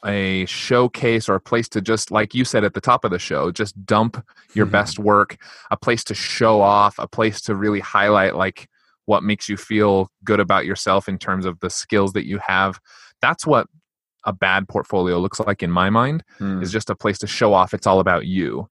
a 0.06 0.46
showcase 0.46 1.30
or 1.30 1.36
a 1.36 1.40
place 1.40 1.70
to 1.70 1.82
just 1.82 2.12
like 2.12 2.34
you 2.34 2.44
said 2.46 2.64
at 2.64 2.74
the 2.74 2.82
top 2.82 3.06
of 3.06 3.12
the 3.12 3.20
show 3.20 3.52
just 3.52 3.86
dump 3.86 4.24
your 4.54 4.66
Mhm. 4.66 4.72
best 4.72 5.00
work 5.00 5.38
a 5.72 5.78
place 5.78 6.04
to 6.06 6.14
show 6.14 6.62
off 6.62 7.00
a 7.00 7.08
place 7.08 7.40
to 7.42 7.56
really 7.56 7.80
highlight 7.80 8.36
like 8.36 8.68
what 9.06 9.24
makes 9.24 9.48
you 9.50 9.58
feel 9.58 10.10
good 10.24 10.40
about 10.40 10.66
yourself 10.66 11.08
in 11.10 11.18
terms 11.18 11.46
of 11.46 11.60
the 11.62 11.70
skills 11.70 12.14
that 12.14 12.26
you 12.26 12.40
have 12.46 12.80
that's 13.22 13.46
what 13.48 13.68
a 14.26 14.34
bad 14.34 14.68
portfolio 14.68 15.20
looks 15.20 15.40
like 15.40 15.62
in 15.64 15.72
my 15.72 15.90
mind 15.90 16.24
Hmm. 16.38 16.62
is 16.62 16.72
just 16.72 16.90
a 16.90 16.96
place 16.96 17.18
to 17.20 17.28
show 17.28 17.54
off 17.54 17.74
it's 17.74 17.88
all 17.88 18.00
about 18.00 18.26
you 18.26 18.68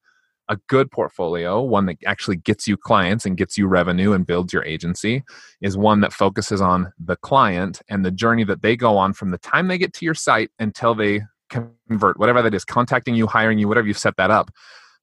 a 0.48 0.56
good 0.68 0.90
portfolio 0.90 1.60
one 1.62 1.86
that 1.86 1.96
actually 2.06 2.36
gets 2.36 2.66
you 2.66 2.76
clients 2.76 3.24
and 3.24 3.36
gets 3.36 3.56
you 3.56 3.66
revenue 3.66 4.12
and 4.12 4.26
builds 4.26 4.52
your 4.52 4.64
agency 4.64 5.22
is 5.60 5.76
one 5.76 6.00
that 6.00 6.12
focuses 6.12 6.60
on 6.60 6.92
the 6.98 7.16
client 7.16 7.80
and 7.88 8.04
the 8.04 8.10
journey 8.10 8.44
that 8.44 8.62
they 8.62 8.76
go 8.76 8.96
on 8.96 9.12
from 9.12 9.30
the 9.30 9.38
time 9.38 9.68
they 9.68 9.78
get 9.78 9.92
to 9.92 10.04
your 10.04 10.14
site 10.14 10.50
until 10.58 10.94
they 10.94 11.22
convert 11.48 12.18
whatever 12.18 12.42
that 12.42 12.54
is 12.54 12.64
contacting 12.64 13.14
you 13.14 13.26
hiring 13.26 13.58
you 13.58 13.68
whatever 13.68 13.86
you've 13.86 13.98
set 13.98 14.16
that 14.16 14.30
up 14.30 14.50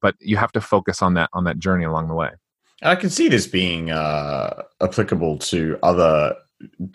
but 0.01 0.15
you 0.19 0.38
have 0.38 0.51
to 0.51 0.62
focus 0.62 1.01
on 1.01 1.13
that 1.13 1.29
on 1.34 1.43
that 1.43 1.60
journey 1.60 1.86
along 1.86 2.08
the 2.08 2.15
way 2.15 2.29
I 2.81 2.96
can 2.96 3.10
see 3.10 3.27
this 3.27 3.48
being 3.48 3.91
uh, 3.91 4.63
applicable 4.81 5.39
to 5.39 5.77
other 5.84 6.36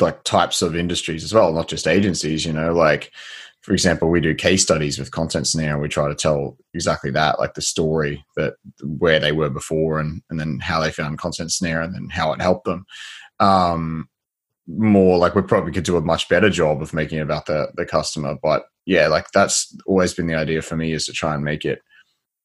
like 0.00 0.24
types 0.24 0.62
of 0.62 0.76
industries 0.76 1.24
as 1.24 1.34
well, 1.34 1.52
not 1.52 1.68
just 1.68 1.86
agencies. 1.86 2.44
You 2.44 2.52
know, 2.52 2.72
like 2.72 3.12
for 3.64 3.73
example, 3.73 4.11
we 4.11 4.21
do 4.21 4.35
case 4.35 4.62
studies 4.62 4.99
with 4.99 5.11
Content 5.11 5.47
Snare, 5.47 5.73
and 5.73 5.80
we 5.80 5.88
try 5.88 6.06
to 6.06 6.14
tell 6.14 6.59
exactly 6.75 7.11
that, 7.12 7.38
like 7.38 7.54
the 7.54 7.62
story 7.62 8.23
that 8.37 8.56
where 8.83 9.18
they 9.18 9.33
were 9.33 9.49
before, 9.49 9.99
and 9.99 10.21
and 10.28 10.38
then 10.38 10.59
how 10.61 10.80
they 10.80 10.90
found 10.90 11.16
Content 11.16 11.50
Snare, 11.50 11.80
and 11.80 11.94
then 11.94 12.11
how 12.11 12.30
it 12.35 12.42
helped 12.42 12.66
them. 12.66 12.85
Um, 13.40 14.11
more 14.66 15.16
like 15.16 15.35
we 15.35 15.40
probably 15.40 15.73
could 15.73 15.85
do 15.85 15.97
a 15.97 16.02
much 16.02 16.28
better 16.28 16.50
job 16.50 16.83
of 16.83 16.92
making 16.92 17.21
it 17.21 17.23
about 17.23 17.47
the 17.47 17.68
the 17.75 17.87
customer, 17.87 18.37
but 18.42 18.66
yeah, 18.85 19.09
like 19.09 19.28
that's 19.33 19.75
always 19.87 20.12
been 20.12 20.26
the 20.26 20.35
idea 20.35 20.61
for 20.61 20.76
me 20.76 20.92
is 20.92 21.06
to 21.06 21.14
try 21.14 21.35
and 21.35 21.42
make 21.42 21.64
it 21.64 21.80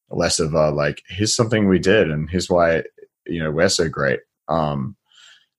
less 0.09 0.39
of 0.39 0.53
a 0.53 0.71
like 0.71 1.03
here's 1.09 1.35
something 1.35 1.67
we 1.67 1.79
did 1.79 2.09
and 2.09 2.29
here's 2.29 2.49
why 2.49 2.81
you 3.27 3.43
know 3.43 3.51
we're 3.51 3.67
so 3.67 3.89
great. 3.89 4.21
Um, 4.47 4.95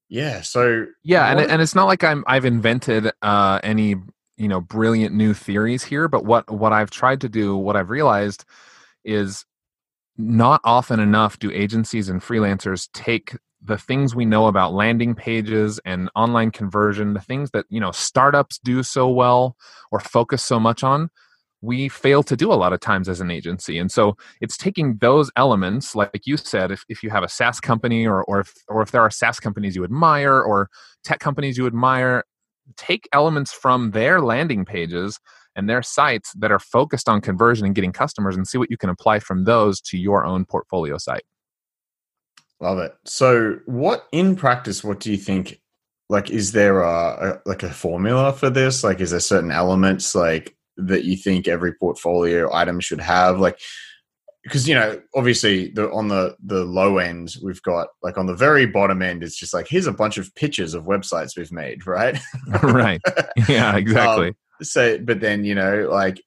yeah, 0.08 0.40
so 0.40 0.86
yeah, 1.04 1.30
and 1.30 1.38
and 1.38 1.60
it's 1.60 1.74
not 1.74 1.84
like 1.84 2.02
I'm 2.02 2.24
I've 2.26 2.46
invented 2.46 3.12
uh, 3.20 3.60
any 3.62 3.96
you 4.40 4.48
know 4.48 4.60
brilliant 4.60 5.14
new 5.14 5.34
theories 5.34 5.84
here 5.84 6.08
but 6.08 6.24
what 6.24 6.50
what 6.50 6.72
i've 6.72 6.90
tried 6.90 7.20
to 7.20 7.28
do 7.28 7.54
what 7.54 7.76
i've 7.76 7.90
realized 7.90 8.44
is 9.04 9.44
not 10.16 10.60
often 10.64 10.98
enough 10.98 11.38
do 11.38 11.50
agencies 11.52 12.08
and 12.08 12.22
freelancers 12.22 12.88
take 12.94 13.36
the 13.62 13.76
things 13.76 14.14
we 14.14 14.24
know 14.24 14.46
about 14.46 14.72
landing 14.72 15.14
pages 15.14 15.78
and 15.84 16.10
online 16.16 16.50
conversion 16.50 17.12
the 17.12 17.20
things 17.20 17.50
that 17.50 17.66
you 17.68 17.78
know 17.78 17.90
startups 17.90 18.58
do 18.64 18.82
so 18.82 19.08
well 19.08 19.56
or 19.92 20.00
focus 20.00 20.42
so 20.42 20.58
much 20.58 20.82
on 20.82 21.10
we 21.62 21.88
fail 21.88 22.22
to 22.22 22.36
do 22.36 22.50
a 22.50 22.54
lot 22.54 22.72
of 22.72 22.80
times 22.80 23.06
as 23.06 23.20
an 23.20 23.30
agency. 23.30 23.76
And 23.76 23.92
so 23.92 24.16
it's 24.40 24.56
taking 24.56 24.96
those 24.96 25.30
elements 25.36 25.94
like 25.94 26.26
you 26.26 26.38
said 26.38 26.70
if, 26.70 26.84
if 26.88 27.02
you 27.02 27.10
have 27.10 27.22
a 27.22 27.28
saas 27.28 27.60
company 27.60 28.06
or, 28.06 28.24
or 28.24 28.40
if 28.40 28.54
or 28.68 28.80
if 28.80 28.92
there 28.92 29.02
are 29.02 29.10
saas 29.10 29.38
companies 29.38 29.76
you 29.76 29.84
admire 29.84 30.40
or 30.40 30.70
tech 31.04 31.20
companies 31.20 31.58
you 31.58 31.66
admire 31.66 32.24
take 32.76 33.08
elements 33.12 33.52
from 33.52 33.92
their 33.92 34.20
landing 34.20 34.64
pages 34.64 35.18
and 35.56 35.68
their 35.68 35.82
sites 35.82 36.32
that 36.34 36.52
are 36.52 36.58
focused 36.58 37.08
on 37.08 37.20
conversion 37.20 37.66
and 37.66 37.74
getting 37.74 37.92
customers 37.92 38.36
and 38.36 38.46
see 38.46 38.58
what 38.58 38.70
you 38.70 38.76
can 38.76 38.90
apply 38.90 39.18
from 39.18 39.44
those 39.44 39.80
to 39.80 39.98
your 39.98 40.24
own 40.24 40.44
portfolio 40.44 40.96
site. 40.96 41.24
Love 42.60 42.78
it. 42.78 42.94
So, 43.04 43.58
what 43.66 44.06
in 44.12 44.36
practice, 44.36 44.84
what 44.84 45.00
do 45.00 45.10
you 45.10 45.16
think? 45.16 45.60
Like, 46.08 46.30
is 46.30 46.52
there 46.52 46.82
a, 46.82 47.30
a 47.46 47.48
like 47.48 47.62
a 47.62 47.70
formula 47.70 48.32
for 48.32 48.50
this? 48.50 48.84
Like, 48.84 49.00
is 49.00 49.12
there 49.12 49.20
certain 49.20 49.50
elements 49.50 50.14
like 50.14 50.56
that 50.76 51.04
you 51.04 51.16
think 51.16 51.48
every 51.48 51.72
portfolio 51.72 52.52
item 52.52 52.80
should 52.80 53.00
have? 53.00 53.38
Like, 53.38 53.60
because 54.42 54.68
you 54.68 54.74
know 54.74 55.00
obviously 55.14 55.68
the 55.68 55.90
on 55.92 56.08
the 56.08 56.36
the 56.44 56.64
low 56.64 56.98
end 56.98 57.34
we've 57.42 57.62
got 57.62 57.88
like 58.02 58.16
on 58.16 58.26
the 58.26 58.34
very 58.34 58.66
bottom 58.66 59.02
end 59.02 59.22
it's 59.22 59.36
just 59.36 59.52
like 59.52 59.68
here's 59.68 59.86
a 59.86 59.92
bunch 59.92 60.18
of 60.18 60.34
pictures 60.34 60.74
of 60.74 60.84
websites 60.84 61.36
we've 61.36 61.52
made 61.52 61.86
right? 61.86 62.18
Right. 62.62 63.00
Yeah 63.48 63.76
exactly. 63.76 64.28
um, 64.28 64.34
so 64.62 64.98
but 64.98 65.20
then 65.20 65.44
you 65.44 65.54
know 65.54 65.88
like 65.90 66.22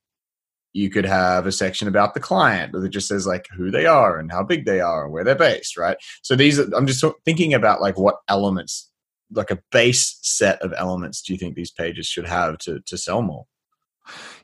you 0.73 0.89
could 0.89 1.05
have 1.05 1.45
a 1.45 1.51
section 1.51 1.87
about 1.87 2.15
the 2.15 2.19
client 2.19 2.71
that 2.73 2.89
just 2.89 3.07
says 3.07 3.27
like 3.27 3.47
who 3.55 3.69
they 3.69 3.85
are 3.85 4.17
and 4.17 4.31
how 4.31 4.41
big 4.41 4.65
they 4.65 4.79
are 4.79 5.03
and 5.03 5.13
where 5.13 5.23
they're 5.23 5.35
based 5.35 5.77
right? 5.77 5.97
So 6.21 6.35
these 6.35 6.59
are, 6.59 6.67
i'm 6.75 6.87
just 6.87 7.03
thinking 7.25 7.53
about 7.53 7.81
like 7.81 7.97
what 7.97 8.17
elements 8.27 8.89
like 9.31 9.51
a 9.51 9.59
base 9.71 10.19
set 10.21 10.61
of 10.61 10.73
elements 10.77 11.21
do 11.21 11.33
you 11.33 11.39
think 11.39 11.55
these 11.55 11.71
pages 11.71 12.05
should 12.05 12.27
have 12.27 12.57
to 12.59 12.79
to 12.81 12.97
sell 12.97 13.21
more 13.21 13.45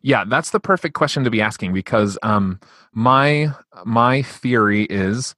yeah, 0.02 0.24
that's 0.26 0.52
the 0.52 0.60
perfect 0.60 0.96
question 0.96 1.24
to 1.24 1.30
be 1.30 1.42
asking 1.42 1.74
because 1.74 2.18
um, 2.24 2.60
my 2.94 3.52
my 3.86 4.22
theory 4.22 4.84
is, 4.90 5.36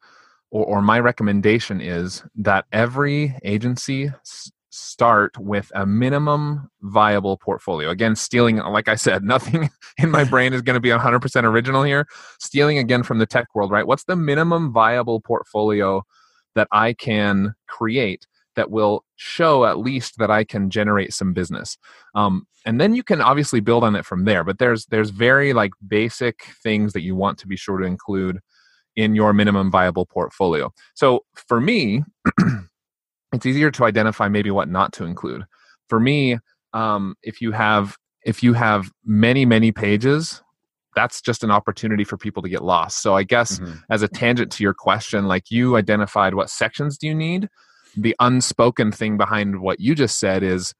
or, 0.51 0.65
or 0.65 0.81
my 0.81 0.99
recommendation 0.99 1.81
is 1.81 2.23
that 2.35 2.65
every 2.71 3.35
agency 3.43 4.07
s- 4.07 4.51
start 4.69 5.37
with 5.37 5.71
a 5.75 5.85
minimum 5.85 6.69
viable 6.81 7.37
portfolio. 7.37 7.89
Again, 7.89 8.15
stealing, 8.15 8.57
like 8.57 8.87
I 8.87 8.95
said, 8.95 9.23
nothing 9.35 9.69
in 9.97 10.11
my 10.11 10.23
brain 10.29 10.53
is 10.53 10.61
going 10.61 10.75
to 10.75 10.79
be 10.79 10.89
100% 10.89 11.43
original 11.43 11.83
here. 11.83 12.07
Stealing 12.39 12.77
again 12.77 13.03
from 13.03 13.19
the 13.19 13.25
tech 13.25 13.47
world, 13.53 13.71
right? 13.71 13.85
What's 13.85 14.05
the 14.05 14.15
minimum 14.15 14.71
viable 14.71 15.21
portfolio 15.21 16.03
that 16.55 16.67
I 16.71 16.93
can 16.93 17.55
create 17.67 18.27
that 18.55 18.71
will 18.71 19.03
show 19.15 19.65
at 19.65 19.79
least 19.79 20.17
that 20.17 20.31
I 20.31 20.43
can 20.43 20.69
generate 20.69 21.13
some 21.13 21.33
business. 21.33 21.77
Um, 22.15 22.47
and 22.65 22.79
then 22.79 22.93
you 22.93 23.03
can 23.03 23.21
obviously 23.21 23.59
build 23.59 23.83
on 23.83 23.95
it 23.95 24.05
from 24.05 24.25
there. 24.25 24.43
But 24.43 24.59
there's 24.59 24.85
there's 24.87 25.09
very 25.09 25.53
like 25.53 25.71
basic 25.87 26.43
things 26.63 26.93
that 26.93 27.01
you 27.01 27.15
want 27.15 27.37
to 27.39 27.47
be 27.47 27.55
sure 27.55 27.77
to 27.77 27.85
include 27.85 28.39
in 28.95 29.15
your 29.15 29.33
minimum 29.33 29.71
viable 29.71 30.05
portfolio. 30.05 30.71
So 30.93 31.21
for 31.33 31.61
me, 31.61 32.03
it's 33.33 33.45
easier 33.45 33.71
to 33.71 33.85
identify 33.85 34.27
maybe 34.27 34.51
what 34.51 34.69
not 34.69 34.93
to 34.93 35.05
include. 35.05 35.45
For 35.87 35.99
me, 35.99 36.37
um, 36.73 37.15
if 37.23 37.41
you 37.41 37.51
have 37.51 37.97
if 38.23 38.43
you 38.43 38.53
have 38.53 38.91
many 39.05 39.45
many 39.45 39.71
pages 39.71 40.41
that's 40.95 41.21
just 41.21 41.43
an 41.43 41.51
opportunity 41.51 42.03
for 42.03 42.17
people 42.17 42.43
to 42.43 42.49
get 42.49 42.63
lost. 42.63 43.01
So 43.01 43.15
I 43.15 43.23
guess 43.23 43.59
mm-hmm. 43.59 43.77
as 43.89 44.01
a 44.01 44.07
tangent 44.07 44.51
to 44.53 44.63
your 44.63 44.73
question, 44.73 45.25
like 45.25 45.49
you 45.49 45.77
identified 45.77 46.33
what 46.33 46.49
sections 46.49 46.97
do 46.97 47.07
you 47.07 47.15
need? 47.15 47.47
The 47.95 48.15
unspoken 48.19 48.91
thing 48.91 49.17
behind 49.17 49.61
what 49.61 49.79
you 49.79 49.95
just 49.95 50.19
said 50.19 50.43
is 50.43 50.73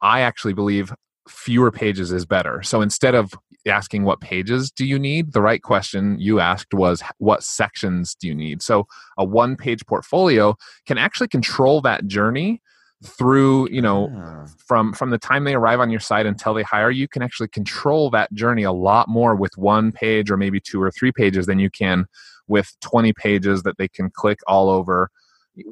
I 0.00 0.20
actually 0.20 0.54
believe 0.54 0.92
fewer 1.28 1.70
pages 1.70 2.10
is 2.12 2.26
better. 2.26 2.62
So 2.62 2.80
instead 2.80 3.14
of 3.14 3.32
asking 3.66 4.02
what 4.02 4.20
pages 4.20 4.70
do 4.70 4.84
you 4.84 4.98
need, 4.98 5.32
the 5.32 5.40
right 5.40 5.62
question 5.62 6.18
you 6.18 6.40
asked 6.40 6.74
was 6.74 7.02
what 7.18 7.44
sections 7.44 8.16
do 8.18 8.26
you 8.26 8.34
need? 8.34 8.62
So 8.62 8.86
a 9.16 9.24
one 9.24 9.56
page 9.56 9.86
portfolio 9.86 10.56
can 10.86 10.98
actually 10.98 11.28
control 11.28 11.80
that 11.82 12.06
journey 12.06 12.60
through 13.04 13.68
you 13.70 13.82
know 13.82 14.08
yeah. 14.14 14.46
from 14.64 14.92
from 14.92 15.10
the 15.10 15.18
time 15.18 15.42
they 15.42 15.54
arrive 15.54 15.80
on 15.80 15.90
your 15.90 15.98
site 15.98 16.24
until 16.24 16.54
they 16.54 16.62
hire 16.62 16.90
you 16.90 17.08
can 17.08 17.20
actually 17.20 17.48
control 17.48 18.10
that 18.10 18.32
journey 18.32 18.62
a 18.62 18.70
lot 18.70 19.08
more 19.08 19.34
with 19.34 19.50
one 19.58 19.90
page 19.90 20.30
or 20.30 20.36
maybe 20.36 20.60
two 20.60 20.80
or 20.80 20.88
three 20.88 21.10
pages 21.10 21.46
than 21.46 21.58
you 21.58 21.68
can 21.68 22.06
with 22.46 22.72
20 22.80 23.12
pages 23.14 23.64
that 23.64 23.76
they 23.76 23.88
can 23.88 24.08
click 24.10 24.38
all 24.46 24.70
over 24.70 25.10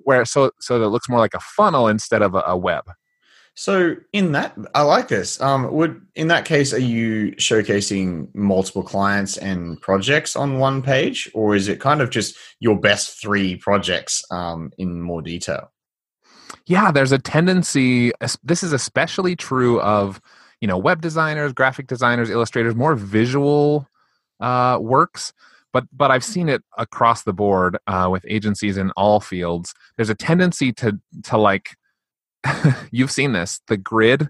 where 0.04 0.24
so 0.24 0.50
so 0.60 0.78
that 0.78 0.86
it 0.86 0.88
looks 0.88 1.08
more 1.08 1.18
like 1.18 1.34
a 1.34 1.40
funnel 1.40 1.88
instead 1.88 2.22
of 2.22 2.34
a, 2.34 2.42
a 2.46 2.56
web. 2.56 2.84
So 3.54 3.96
in 4.12 4.32
that, 4.32 4.56
I 4.74 4.82
like 4.82 5.08
this. 5.08 5.40
Um, 5.40 5.70
would 5.72 6.00
in 6.14 6.28
that 6.28 6.44
case, 6.44 6.72
are 6.72 6.78
you 6.78 7.32
showcasing 7.32 8.34
multiple 8.34 8.82
clients 8.82 9.36
and 9.36 9.80
projects 9.80 10.36
on 10.36 10.58
one 10.58 10.82
page, 10.82 11.30
or 11.34 11.54
is 11.54 11.68
it 11.68 11.80
kind 11.80 12.00
of 12.00 12.10
just 12.10 12.36
your 12.60 12.78
best 12.78 13.20
three 13.20 13.56
projects 13.56 14.24
um, 14.30 14.72
in 14.78 15.02
more 15.02 15.20
detail? 15.20 15.72
Yeah, 16.66 16.90
there's 16.90 17.12
a 17.12 17.18
tendency. 17.18 18.12
This 18.42 18.62
is 18.62 18.72
especially 18.72 19.36
true 19.36 19.80
of 19.80 20.20
you 20.60 20.68
know 20.68 20.78
web 20.78 21.00
designers, 21.00 21.52
graphic 21.52 21.86
designers, 21.86 22.30
illustrators, 22.30 22.74
more 22.74 22.94
visual 22.94 23.88
uh, 24.40 24.78
works 24.80 25.32
but 25.72 25.84
but 25.92 26.10
I've 26.10 26.24
seen 26.24 26.48
it 26.48 26.62
across 26.78 27.22
the 27.22 27.32
board 27.32 27.78
uh, 27.86 28.08
with 28.10 28.24
agencies 28.28 28.76
in 28.76 28.90
all 28.92 29.20
fields. 29.20 29.74
There's 29.96 30.10
a 30.10 30.14
tendency 30.14 30.72
to 30.74 30.98
to 31.24 31.36
like 31.36 31.76
you've 32.90 33.10
seen 33.10 33.32
this 33.32 33.60
the 33.68 33.76
grid 33.76 34.28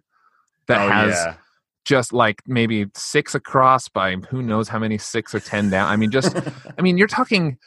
that 0.66 0.80
oh, 0.80 0.90
has 0.90 1.12
yeah. 1.12 1.34
just 1.84 2.12
like 2.12 2.42
maybe 2.46 2.86
six 2.94 3.34
across 3.34 3.88
by 3.88 4.16
who 4.16 4.42
knows 4.42 4.68
how 4.68 4.78
many 4.78 4.98
six 4.98 5.34
or 5.34 5.40
ten 5.40 5.70
down. 5.70 5.88
I 5.88 5.96
mean, 5.96 6.10
just 6.10 6.36
I 6.78 6.82
mean, 6.82 6.98
you're 6.98 7.08
talking 7.08 7.58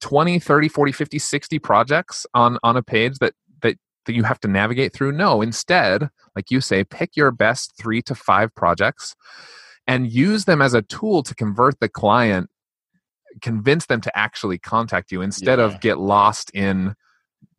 20 0.00 0.38
30 0.38 0.68
40 0.68 0.92
50 0.92 1.18
60 1.18 1.58
projects 1.58 2.26
on 2.34 2.58
on 2.62 2.76
a 2.76 2.82
page 2.82 3.18
that 3.18 3.34
that 3.62 3.76
that 4.06 4.14
you 4.14 4.22
have 4.22 4.40
to 4.40 4.48
navigate 4.48 4.92
through 4.92 5.12
no 5.12 5.42
instead 5.42 6.08
like 6.34 6.50
you 6.50 6.60
say 6.60 6.84
pick 6.84 7.16
your 7.16 7.30
best 7.30 7.74
3 7.78 8.00
to 8.02 8.14
5 8.14 8.54
projects 8.54 9.14
and 9.86 10.10
use 10.10 10.44
them 10.44 10.62
as 10.62 10.72
a 10.72 10.82
tool 10.82 11.22
to 11.22 11.34
convert 11.34 11.78
the 11.80 11.88
client 11.88 12.48
convince 13.40 13.86
them 13.86 14.00
to 14.00 14.18
actually 14.18 14.58
contact 14.58 15.12
you 15.12 15.22
instead 15.22 15.58
yeah. 15.58 15.64
of 15.64 15.80
get 15.80 15.98
lost 15.98 16.50
in 16.54 16.94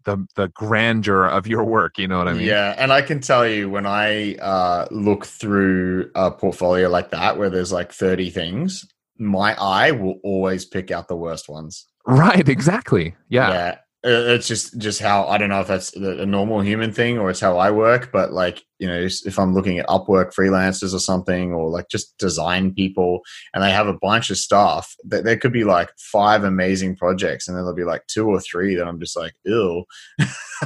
the 0.06 0.26
the 0.36 0.48
grandeur 0.50 1.26
of 1.26 1.48
your 1.48 1.64
work 1.64 1.98
you 1.98 2.08
know 2.08 2.18
what 2.18 2.28
i 2.28 2.34
mean? 2.34 2.48
Yeah 2.48 2.74
and 2.78 2.94
i 2.94 3.02
can 3.02 3.20
tell 3.20 3.48
you 3.48 3.70
when 3.70 3.86
i 3.86 4.36
uh, 4.36 4.88
look 4.90 5.26
through 5.26 6.10
a 6.16 6.32
portfolio 6.32 6.90
like 6.90 7.12
that 7.12 7.38
where 7.38 7.50
there's 7.50 7.72
like 7.72 7.92
30 7.92 8.30
things 8.30 8.86
my 9.20 9.56
eye 9.60 9.92
will 9.92 10.20
always 10.24 10.64
pick 10.64 10.92
out 10.92 11.08
the 11.08 11.16
worst 11.16 11.50
ones. 11.50 11.88
Right 12.06 12.48
exactly 12.48 13.16
yeah. 13.30 13.50
Yeah 13.50 13.78
it's 14.04 14.48
just 14.48 14.78
just 14.78 15.02
how 15.02 15.28
I 15.28 15.38
don't 15.38 15.50
know 15.50 15.62
if 15.62 15.68
that's 15.68 15.94
a 15.96 16.26
normal 16.26 16.62
human 16.62 16.92
thing 16.92 17.18
or 17.18 17.30
it's 17.30 17.40
how 17.40 17.58
I 17.58 17.72
work, 17.72 18.12
but 18.12 18.32
like 18.32 18.64
you 18.80 18.88
know, 18.88 19.00
if 19.00 19.40
I'm 19.40 19.56
looking 19.56 19.80
at 19.80 19.88
Upwork 19.88 20.36
freelancers 20.36 20.94
or 20.94 21.00
something, 21.00 21.52
or 21.52 21.68
like 21.70 21.90
just 21.90 22.16
design 22.20 22.74
people, 22.74 23.22
and 23.54 23.64
they 23.64 23.72
have 23.72 23.88
a 23.88 23.98
bunch 24.00 24.30
of 24.30 24.38
stuff, 24.38 24.96
that 25.06 25.24
there 25.24 25.38
could 25.38 25.52
be 25.52 25.64
like 25.64 25.90
five 25.98 26.44
amazing 26.44 26.96
projects, 26.96 27.48
and 27.48 27.58
then 27.58 27.64
there'll 27.64 27.76
be 27.76 27.84
like 27.84 28.06
two 28.08 28.28
or 28.28 28.40
three 28.40 28.76
that 28.76 28.88
I'm 28.88 29.00
just 29.00 29.18
like, 29.18 29.34
ill. 29.46 29.86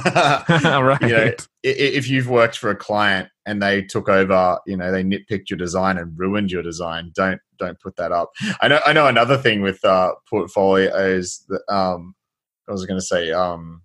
right. 0.04 0.98
You 1.02 1.08
know, 1.08 1.32
if 1.62 2.08
you've 2.08 2.28
worked 2.28 2.58
for 2.58 2.70
a 2.70 2.76
client 2.76 3.28
and 3.46 3.62
they 3.62 3.82
took 3.82 4.08
over, 4.08 4.58
you 4.66 4.76
know, 4.76 4.92
they 4.92 5.02
nitpicked 5.02 5.48
your 5.48 5.58
design 5.58 5.96
and 5.96 6.18
ruined 6.18 6.50
your 6.50 6.62
design, 6.62 7.12
don't 7.14 7.40
don't 7.58 7.80
put 7.80 7.96
that 7.96 8.12
up. 8.12 8.30
I 8.60 8.68
know 8.68 8.80
I 8.84 8.92
know 8.92 9.06
another 9.06 9.38
thing 9.38 9.62
with 9.62 9.82
uh, 9.84 10.14
portfolios 10.28 11.44
that 11.48 11.62
um, 11.72 12.14
I 12.72 12.74
was 12.74 12.86
going 12.86 12.98
to 12.98 13.04
say, 13.04 13.32
um, 13.32 13.82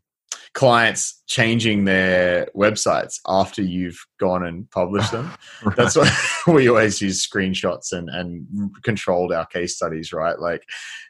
clients 0.54 1.22
changing 1.28 1.86
their 1.86 2.48
websites 2.56 3.20
after 3.28 3.62
you've 3.62 4.00
gone 4.20 4.44
and 4.44 4.70
published 4.72 5.12
them. 5.12 5.32
right. 5.64 5.76
That's 5.76 5.96
why 5.96 6.10
we 6.48 6.68
always 6.68 7.00
use 7.02 7.28
screenshots 7.28 7.92
and, 7.92 8.10
and 8.10 8.48
controlled 8.82 9.32
our 9.32 9.46
case 9.46 9.76
studies, 9.76 10.14
right? 10.14 10.40
Like, 10.40 10.64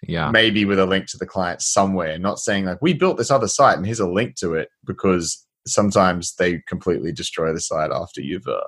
yeah, 0.05 0.31
maybe 0.31 0.65
with 0.65 0.79
a 0.79 0.85
link 0.85 1.07
to 1.07 1.17
the 1.17 1.25
client 1.25 1.61
somewhere, 1.61 2.19
not 2.19 2.39
saying 2.39 2.65
like 2.65 2.81
we 2.81 2.93
built 2.93 3.17
this 3.17 3.31
other 3.31 3.47
site 3.47 3.77
and 3.77 3.85
here's 3.85 4.01
a 4.01 4.09
link 4.09 4.35
to 4.37 4.55
it 4.55 4.69
because 4.85 5.45
sometimes 5.65 6.35
they 6.35 6.61
completely 6.67 7.11
destroy 7.11 7.53
the 7.53 7.61
site 7.61 7.91
after 7.91 8.21
you've 8.21 8.47
uh, 8.47 8.59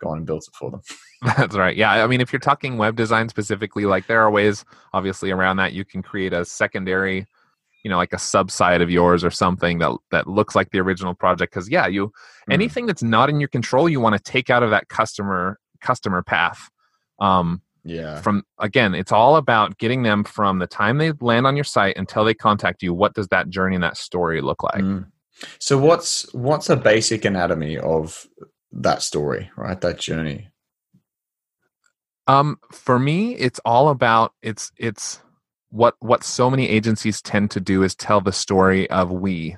gone 0.00 0.18
and 0.18 0.26
built 0.26 0.48
it 0.48 0.54
for 0.56 0.70
them. 0.70 0.80
That's 1.36 1.56
right. 1.56 1.76
Yeah. 1.76 2.02
I 2.02 2.06
mean, 2.06 2.20
if 2.20 2.32
you're 2.32 2.40
talking 2.40 2.78
web 2.78 2.96
design 2.96 3.28
specifically, 3.28 3.84
like 3.84 4.06
there 4.06 4.22
are 4.22 4.30
ways 4.30 4.64
obviously 4.92 5.30
around 5.30 5.58
that. 5.58 5.72
You 5.72 5.84
can 5.84 6.02
create 6.02 6.32
a 6.32 6.44
secondary 6.44 7.26
you 7.86 7.90
know 7.90 7.98
like 7.98 8.12
a 8.12 8.16
subsite 8.16 8.82
of 8.82 8.90
yours 8.90 9.22
or 9.22 9.30
something 9.30 9.78
that 9.78 9.92
that 10.10 10.26
looks 10.26 10.56
like 10.56 10.70
the 10.72 10.80
original 10.80 11.14
project 11.14 11.52
because 11.52 11.70
yeah 11.70 11.86
you 11.86 12.08
mm. 12.08 12.12
anything 12.50 12.84
that's 12.84 13.00
not 13.00 13.30
in 13.30 13.38
your 13.38 13.48
control 13.48 13.88
you 13.88 14.00
want 14.00 14.12
to 14.16 14.20
take 14.20 14.50
out 14.50 14.64
of 14.64 14.70
that 14.70 14.88
customer 14.88 15.60
customer 15.80 16.20
path 16.20 16.68
um 17.20 17.62
yeah 17.84 18.20
from 18.20 18.42
again 18.58 18.92
it's 18.92 19.12
all 19.12 19.36
about 19.36 19.78
getting 19.78 20.02
them 20.02 20.24
from 20.24 20.58
the 20.58 20.66
time 20.66 20.98
they 20.98 21.12
land 21.20 21.46
on 21.46 21.54
your 21.54 21.62
site 21.64 21.96
until 21.96 22.24
they 22.24 22.34
contact 22.34 22.82
you 22.82 22.92
what 22.92 23.14
does 23.14 23.28
that 23.28 23.48
journey 23.48 23.76
and 23.76 23.84
that 23.84 23.96
story 23.96 24.40
look 24.40 24.64
like 24.64 24.82
mm. 24.82 25.06
so 25.60 25.78
what's 25.78 26.34
what's 26.34 26.68
a 26.68 26.76
basic 26.76 27.24
anatomy 27.24 27.78
of 27.78 28.26
that 28.72 29.00
story 29.00 29.48
right 29.56 29.80
that 29.80 30.00
journey 30.00 30.48
um 32.26 32.58
for 32.72 32.98
me 32.98 33.36
it's 33.36 33.60
all 33.64 33.90
about 33.90 34.32
it's 34.42 34.72
it's 34.76 35.20
what 35.70 35.94
what 36.00 36.24
so 36.24 36.50
many 36.50 36.68
agencies 36.68 37.20
tend 37.20 37.50
to 37.50 37.60
do 37.60 37.82
is 37.82 37.94
tell 37.94 38.20
the 38.20 38.32
story 38.32 38.88
of 38.90 39.10
we, 39.10 39.56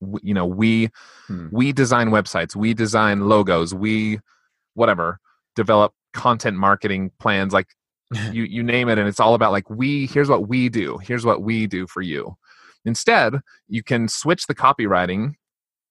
we 0.00 0.20
you 0.22 0.34
know 0.34 0.46
we 0.46 0.90
hmm. 1.26 1.48
we 1.50 1.72
design 1.72 2.10
websites 2.10 2.54
we 2.54 2.72
design 2.72 3.28
logos 3.28 3.74
we 3.74 4.20
whatever 4.74 5.18
develop 5.56 5.92
content 6.12 6.56
marketing 6.56 7.10
plans 7.18 7.52
like 7.52 7.68
you 8.32 8.42
you 8.44 8.62
name 8.62 8.88
it 8.88 8.98
and 8.98 9.08
it's 9.08 9.20
all 9.20 9.34
about 9.34 9.52
like 9.52 9.68
we 9.70 10.06
here's 10.06 10.28
what 10.28 10.48
we 10.48 10.68
do 10.68 10.98
here's 10.98 11.24
what 11.24 11.42
we 11.42 11.66
do 11.66 11.86
for 11.86 12.02
you. 12.02 12.36
Instead 12.84 13.34
you 13.68 13.82
can 13.82 14.08
switch 14.08 14.46
the 14.46 14.54
copywriting. 14.54 15.34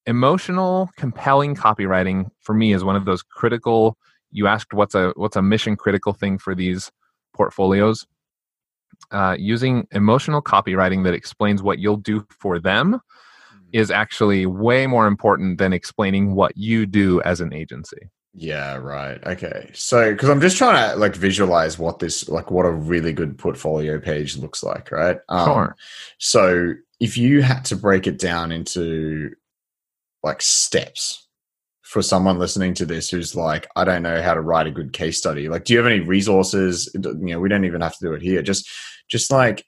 Emotional 0.06 0.89
compelling 0.98 1.56
copywriting 1.56 2.30
for 2.39 2.56
me 2.56 2.74
is 2.74 2.84
one 2.84 2.96
of 2.96 3.06
those 3.06 3.22
critical 3.22 3.96
you 4.32 4.48
asked 4.48 4.74
what's 4.74 4.96
a 4.96 5.13
what's 5.16 5.36
a 5.36 5.42
mission 5.42 5.75
critical 5.75 6.13
thing 6.13 6.38
for 6.38 6.56
these 6.56 6.92
portfolios 7.36 8.08
uh, 9.12 9.36
using 9.38 9.88
emotional 9.91 10.41
copywriting 10.41 11.03
that 11.03 11.13
explains 11.13 11.62
what 11.62 11.79
you'll 11.79 11.98
do 11.98 12.25
for 12.29 12.60
them 12.60 12.94
mm-hmm. 12.94 13.65
is 13.74 13.91
actually 13.91 14.46
way 14.46 14.88
more 14.88 15.08
important 15.08 15.58
than 15.58 15.74
explaining 15.74 16.36
what 16.36 16.56
you 16.56 16.86
do 16.86 17.22
as 17.24 17.41
an 17.41 17.53
agency. 17.53 18.10
Yeah, 18.36 18.75
right. 18.75 19.22
Okay. 19.25 19.72
So, 19.74 20.12
because 20.12 20.29
I'm 20.29 20.39
just 20.39 20.58
trying 20.58 20.91
to 20.91 20.98
like 20.98 21.15
visualize 21.15 21.79
what 21.79 22.00
this, 22.00 22.29
like, 22.29 22.51
what 22.51 22.65
a 22.65 22.72
really 22.72 23.12
good 23.12 23.38
portfolio 23.38 24.00
page 24.00 24.38
looks 24.38 24.63
like, 24.63 24.91
right? 24.91 25.18
Um, 25.29 25.46
sure. 25.46 25.75
So, 26.20 26.74
if 27.00 27.18
you 27.18 27.41
had 27.41 27.65
to 27.65 27.75
break 27.75 28.06
it 28.06 28.20
down 28.20 28.51
into 28.51 29.32
like 30.22 30.41
steps, 30.41 31.27
for 31.89 32.03
someone 32.03 32.38
listening 32.38 32.75
to 32.75 32.86
this 32.86 33.10
who's 33.10 33.36
like, 33.36 33.67
I 33.75 33.84
don't 33.84 34.03
know 34.03 34.22
how 34.22 34.36
to 34.36 34.41
write 34.41 34.67
a 34.67 34.72
good 34.72 34.93
case 34.93 35.17
study? 35.17 35.50
Like, 35.50 35.63
do 35.63 35.74
you 35.74 35.79
have 35.79 35.91
any 35.91 36.01
resources? 36.01 36.88
You 36.93 37.15
know, 37.15 37.39
we 37.39 37.50
don't 37.50 37.65
even 37.65 37.81
have 37.81 37.98
to 37.98 38.05
do 38.05 38.13
it 38.13 38.22
here. 38.22 38.43
Just, 38.43 38.69
just 39.10 39.31
like, 39.31 39.65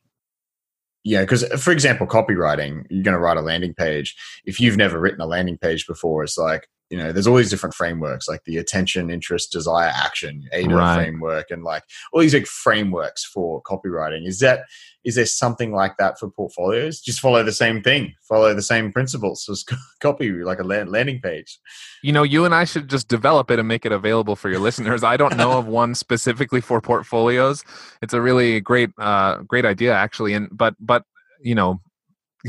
yeah, 1.03 1.21
because 1.21 1.43
uh, 1.43 1.57
for 1.57 1.71
example, 1.71 2.05
copywriting, 2.05 2.85
you're 2.91 3.01
going 3.01 3.15
to 3.15 3.19
write 3.19 3.37
a 3.37 3.41
landing 3.41 3.73
page. 3.73 4.15
If 4.45 4.59
you've 4.59 4.77
never 4.77 4.99
written 4.99 5.19
a 5.19 5.25
landing 5.25 5.57
page 5.57 5.87
before, 5.87 6.23
it's 6.23 6.37
like, 6.37 6.67
you 6.91 6.98
know, 6.98 7.13
there's 7.13 7.25
all 7.25 7.38
these 7.38 7.50
different 7.50 7.74
frameworks 7.74 8.27
like 8.27 8.43
the 8.43 8.57
attention, 8.57 9.10
interest, 9.10 9.50
desire, 9.50 9.91
action, 9.95 10.43
AIDA 10.51 10.75
right. 10.75 10.95
framework, 10.95 11.50
and 11.50 11.63
like 11.63 11.83
all 12.12 12.19
these 12.19 12.33
big 12.33 12.45
frameworks 12.45 13.24
for 13.24 13.63
copywriting. 13.63 14.27
Is 14.27 14.39
that 14.39 14.65
is 15.05 15.15
there 15.15 15.25
something 15.25 15.72
like 15.72 15.96
that 15.98 16.20
for 16.20 16.29
portfolios? 16.29 17.00
Just 17.00 17.22
follow 17.22 17.44
the 17.44 17.53
same 17.53 17.81
thing, 17.81 18.13
follow 18.27 18.53
the 18.53 18.61
same 18.61 18.92
principles 18.92 19.48
as 19.50 19.63
copy, 20.01 20.31
like 20.31 20.59
a 20.59 20.63
landing 20.63 21.22
page. 21.22 21.59
You 22.03 22.11
know, 22.11 22.24
you 22.24 22.44
and 22.44 22.53
I 22.53 22.65
should 22.65 22.89
just 22.89 23.07
develop 23.07 23.50
it 23.50 23.57
and 23.57 23.70
make 23.70 23.85
it 23.85 23.94
available 23.94 24.35
for 24.35 24.50
your 24.50 24.59
listeners. 24.59 25.01
I 25.01 25.15
don't 25.15 25.37
know 25.37 25.57
of 25.57 25.68
one 25.81 25.96
specifically 25.96 26.59
for 26.59 26.81
portfolios. 26.81 27.63
It's 28.01 28.13
a 28.13 28.22
really 28.22 28.59
great, 28.59 28.89
uh, 28.98 29.37
great 29.44 29.65
idea 29.65 29.94
actually. 29.94 30.33
And 30.33 30.50
but 30.51 30.75
but 30.77 31.05
you 31.42 31.55
know 31.55 31.79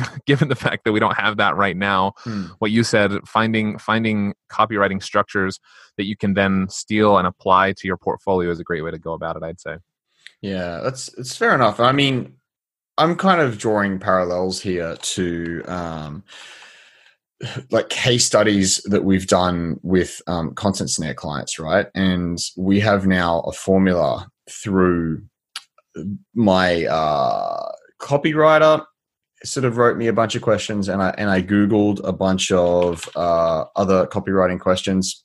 given 0.26 0.48
the 0.48 0.54
fact 0.54 0.84
that 0.84 0.92
we 0.92 1.00
don't 1.00 1.16
have 1.16 1.36
that 1.36 1.56
right 1.56 1.76
now 1.76 2.12
hmm. 2.18 2.44
what 2.58 2.70
you 2.70 2.82
said 2.82 3.12
finding 3.26 3.78
finding 3.78 4.34
copywriting 4.50 5.02
structures 5.02 5.58
that 5.96 6.04
you 6.04 6.16
can 6.16 6.34
then 6.34 6.66
steal 6.68 7.18
and 7.18 7.26
apply 7.26 7.72
to 7.72 7.86
your 7.86 7.96
portfolio 7.96 8.50
is 8.50 8.60
a 8.60 8.64
great 8.64 8.82
way 8.82 8.90
to 8.90 8.98
go 8.98 9.12
about 9.12 9.36
it 9.36 9.42
i'd 9.42 9.60
say. 9.60 9.76
Yeah 10.40 10.80
that's 10.80 11.12
it's 11.18 11.36
fair 11.36 11.54
enough. 11.54 11.80
I 11.80 11.92
mean 11.92 12.34
i'm 12.98 13.16
kind 13.16 13.40
of 13.40 13.58
drawing 13.58 13.98
parallels 13.98 14.60
here 14.60 14.96
to 14.96 15.62
um 15.66 16.24
like 17.70 17.88
case 17.88 18.24
studies 18.24 18.82
that 18.84 19.04
we've 19.04 19.26
done 19.26 19.78
with 19.82 20.20
um, 20.26 20.54
content 20.54 20.90
snare 20.90 21.14
clients 21.14 21.58
right? 21.58 21.86
And 21.94 22.38
we 22.56 22.80
have 22.80 23.06
now 23.06 23.40
a 23.40 23.52
formula 23.52 24.28
through 24.50 25.22
my 26.34 26.86
uh 26.86 27.70
copywriter 28.00 28.84
sort 29.44 29.64
of 29.64 29.76
wrote 29.76 29.96
me 29.96 30.06
a 30.06 30.12
bunch 30.12 30.34
of 30.34 30.42
questions 30.42 30.88
and 30.88 31.02
I 31.02 31.14
and 31.18 31.30
I 31.30 31.42
googled 31.42 32.00
a 32.04 32.12
bunch 32.12 32.50
of 32.52 33.08
uh, 33.16 33.64
other 33.76 34.06
copywriting 34.06 34.60
questions. 34.60 35.24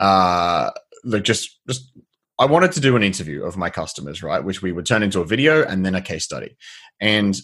Uh, 0.00 0.70
like 1.04 1.24
just 1.24 1.58
just 1.68 1.92
I 2.38 2.46
wanted 2.46 2.72
to 2.72 2.80
do 2.80 2.96
an 2.96 3.02
interview 3.02 3.44
of 3.44 3.56
my 3.56 3.70
customers, 3.70 4.22
right, 4.22 4.42
which 4.42 4.62
we 4.62 4.72
would 4.72 4.86
turn 4.86 5.02
into 5.02 5.20
a 5.20 5.26
video 5.26 5.62
and 5.64 5.84
then 5.84 5.94
a 5.94 6.00
case 6.00 6.24
study. 6.24 6.56
And 7.00 7.38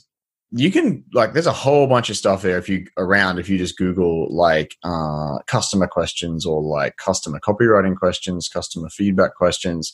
you 0.52 0.70
can 0.70 1.04
like 1.12 1.32
there's 1.32 1.46
a 1.46 1.52
whole 1.52 1.86
bunch 1.86 2.08
of 2.08 2.16
stuff 2.16 2.42
there 2.42 2.56
if 2.56 2.68
you 2.68 2.86
around 2.96 3.38
if 3.38 3.48
you 3.48 3.58
just 3.58 3.76
google 3.76 4.32
like 4.34 4.76
uh, 4.84 5.38
customer 5.46 5.86
questions 5.86 6.46
or 6.46 6.62
like 6.62 6.96
customer 6.96 7.40
copywriting 7.40 7.96
questions 7.96 8.48
customer 8.48 8.88
feedback 8.88 9.34
questions 9.34 9.92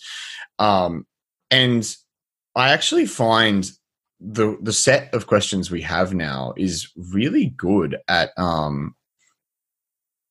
um, 0.59 1.07
and 1.51 1.97
i 2.55 2.71
actually 2.71 3.07
find 3.07 3.71
the 4.23 4.57
the 4.63 4.73
set 4.73 5.13
of 5.13 5.27
questions 5.27 5.71
we 5.71 5.83
have 5.83 6.15
now 6.15 6.55
is 6.57 6.89
really 7.13 7.47
good 7.57 7.99
at 8.09 8.31
um, 8.39 8.95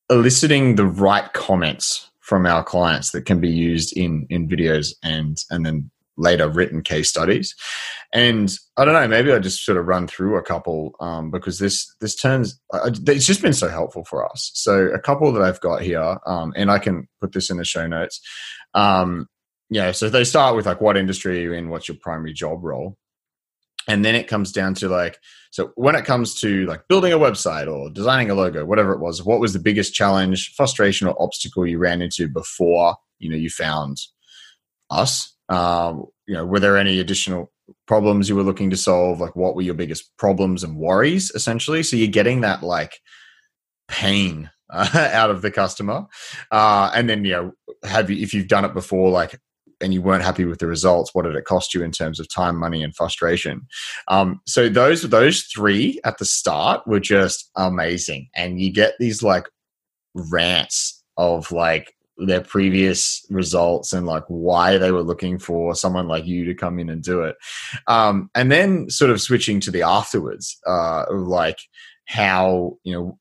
eliciting 0.10 0.75
the 0.75 0.86
right 0.86 1.32
comments 1.34 2.10
from 2.19 2.45
our 2.45 2.63
clients 2.63 3.12
that 3.12 3.25
can 3.25 3.41
be 3.41 3.49
used 3.49 3.95
in 3.97 4.25
in 4.30 4.47
videos 4.47 4.93
and 5.04 5.38
and 5.49 5.65
then 5.65 5.91
later 6.17 6.47
written 6.49 6.82
case 6.82 7.10
studies. 7.10 7.56
And 8.13 8.54
i 8.77 8.86
don't 8.86 8.93
know 8.93 9.08
maybe 9.08 9.32
i 9.32 9.39
just 9.39 9.65
sort 9.65 9.77
of 9.77 9.88
run 9.88 10.08
through 10.08 10.38
a 10.38 10.41
couple 10.41 10.93
um, 10.99 11.32
because 11.32 11.60
this 11.60 11.93
this 11.99 12.15
turns 12.15 12.60
it's 12.73 13.25
just 13.25 13.41
been 13.41 13.54
so 13.54 13.69
helpful 13.69 14.06
for 14.06 14.30
us. 14.30 14.51
So 14.54 14.88
a 14.88 14.99
couple 14.99 15.32
that 15.34 15.41
i've 15.41 15.62
got 15.62 15.82
here 15.82 16.17
um, 16.25 16.54
and 16.56 16.71
i 16.71 16.80
can 16.80 17.08
put 17.19 17.34
this 17.34 17.49
in 17.49 17.58
the 17.58 17.65
show 17.65 17.88
notes 17.88 18.21
um, 18.73 19.27
yeah 19.69 19.91
so 19.91 20.10
they 20.10 20.23
start 20.23 20.56
with 20.56 20.65
like 20.65 20.80
what 20.82 20.97
industry 20.97 21.39
are 21.39 21.41
you 21.41 21.54
in? 21.54 21.69
What's 21.69 21.88
your 21.88 21.97
primary 22.01 22.34
job 22.34 22.63
role 22.63 22.97
and 23.88 24.06
then 24.06 24.15
it 24.15 24.28
comes 24.28 24.52
down 24.52 24.74
to 24.76 24.89
like 24.89 25.20
so 25.52 25.72
when 25.76 25.96
it 25.96 26.06
comes 26.06 26.39
to 26.39 26.65
like 26.65 26.88
building 26.88 27.12
a 27.12 27.17
website 27.17 27.72
or 27.72 27.89
designing 27.89 28.30
a 28.30 28.36
logo 28.36 28.65
whatever 28.65 28.94
it 28.94 29.00
was 29.00 29.24
what 29.24 29.39
was 29.39 29.54
the 29.54 29.60
biggest 29.60 29.94
challenge 29.94 30.54
frustration 30.56 31.08
or 31.08 31.22
obstacle 31.22 31.65
you 31.65 31.78
ran 31.78 32.02
into 32.02 32.28
before 32.28 32.96
you 33.20 33.30
know 33.30 33.38
you 33.38 33.50
found 33.50 33.98
us? 34.89 35.34
Um, 35.50 36.06
you 36.28 36.34
know 36.34 36.46
were 36.46 36.60
there 36.60 36.78
any 36.78 37.00
additional 37.00 37.52
problems 37.88 38.30
you 38.30 38.36
were 38.36 38.44
looking 38.44 38.70
to 38.70 38.78
solve? 38.78 39.20
Like 39.20 39.36
what 39.36 39.56
were 39.56 39.62
your 39.62 39.74
biggest 39.74 40.15
problems 40.17 40.63
and 40.63 40.78
worries 40.78 41.32
essentially? 41.32 41.84
So 41.84 41.96
you're 41.96 42.08
getting 42.08 42.41
that 42.41 42.63
like 42.63 43.00
pain 43.88 44.50
uh, 44.70 44.89
out 45.13 45.30
of 45.30 45.41
the 45.41 45.52
customer. 45.52 46.06
Uh, 46.50 46.91
and 46.94 47.10
then 47.10 47.26
you 47.26 47.32
know 47.32 47.52
have 47.84 48.10
you 48.10 48.22
if 48.22 48.34
you've 48.34 48.48
done 48.48 48.65
it 48.65 48.74
before 48.74 49.10
like 49.10 49.39
and 49.82 49.94
you 49.94 50.02
weren't 50.02 50.24
happy 50.24 50.46
with 50.46 50.60
the 50.60 50.67
results, 50.67 51.13
what 51.13 51.26
did 51.26 51.36
it 51.36 51.46
cost 51.46 51.74
you 51.74 51.84
in 51.84 51.91
terms 51.91 52.20
of 52.20 52.32
time, 52.32 52.56
money, 52.56 52.84
and 52.84 52.96
frustration? 52.96 53.67
Um, 54.08 54.41
so 54.46 54.70
those 54.70 55.04
those 55.04 55.44
three 55.44 56.00
at 56.04 56.17
the 56.17 56.26
start 56.26 56.86
were 56.88 57.00
just 57.00 57.50
amazing, 57.56 58.30
and 58.36 58.60
you 58.60 58.72
get 58.72 58.94
these 59.00 59.24
like 59.24 59.48
rants 60.13 61.04
of 61.17 61.52
like 61.52 61.94
their 62.17 62.41
previous 62.41 63.26
results 63.30 63.94
and 63.94 64.06
like 64.06 64.24
why 64.28 64.78
they 64.78 64.91
were 64.91 65.02
looking 65.02 65.39
for 65.39 65.74
someone 65.74 66.08
like 66.08 66.26
you 66.26 66.46
to 66.46 66.54
come 66.54 66.78
in 66.78 66.89
and 66.89 67.02
do 67.02 67.22
it. 67.22 67.36
Um, 67.88 68.30
and 68.36 68.52
then 68.52 68.89
sort 68.89 69.12
of 69.12 69.22
switching 69.22 69.60
to 69.62 69.72
the 69.72 69.82
afterwards 69.82 70.58
uh, 70.67 71.06
like 71.12 71.58
how 72.06 72.78
you 72.84 72.94
know 72.94 73.17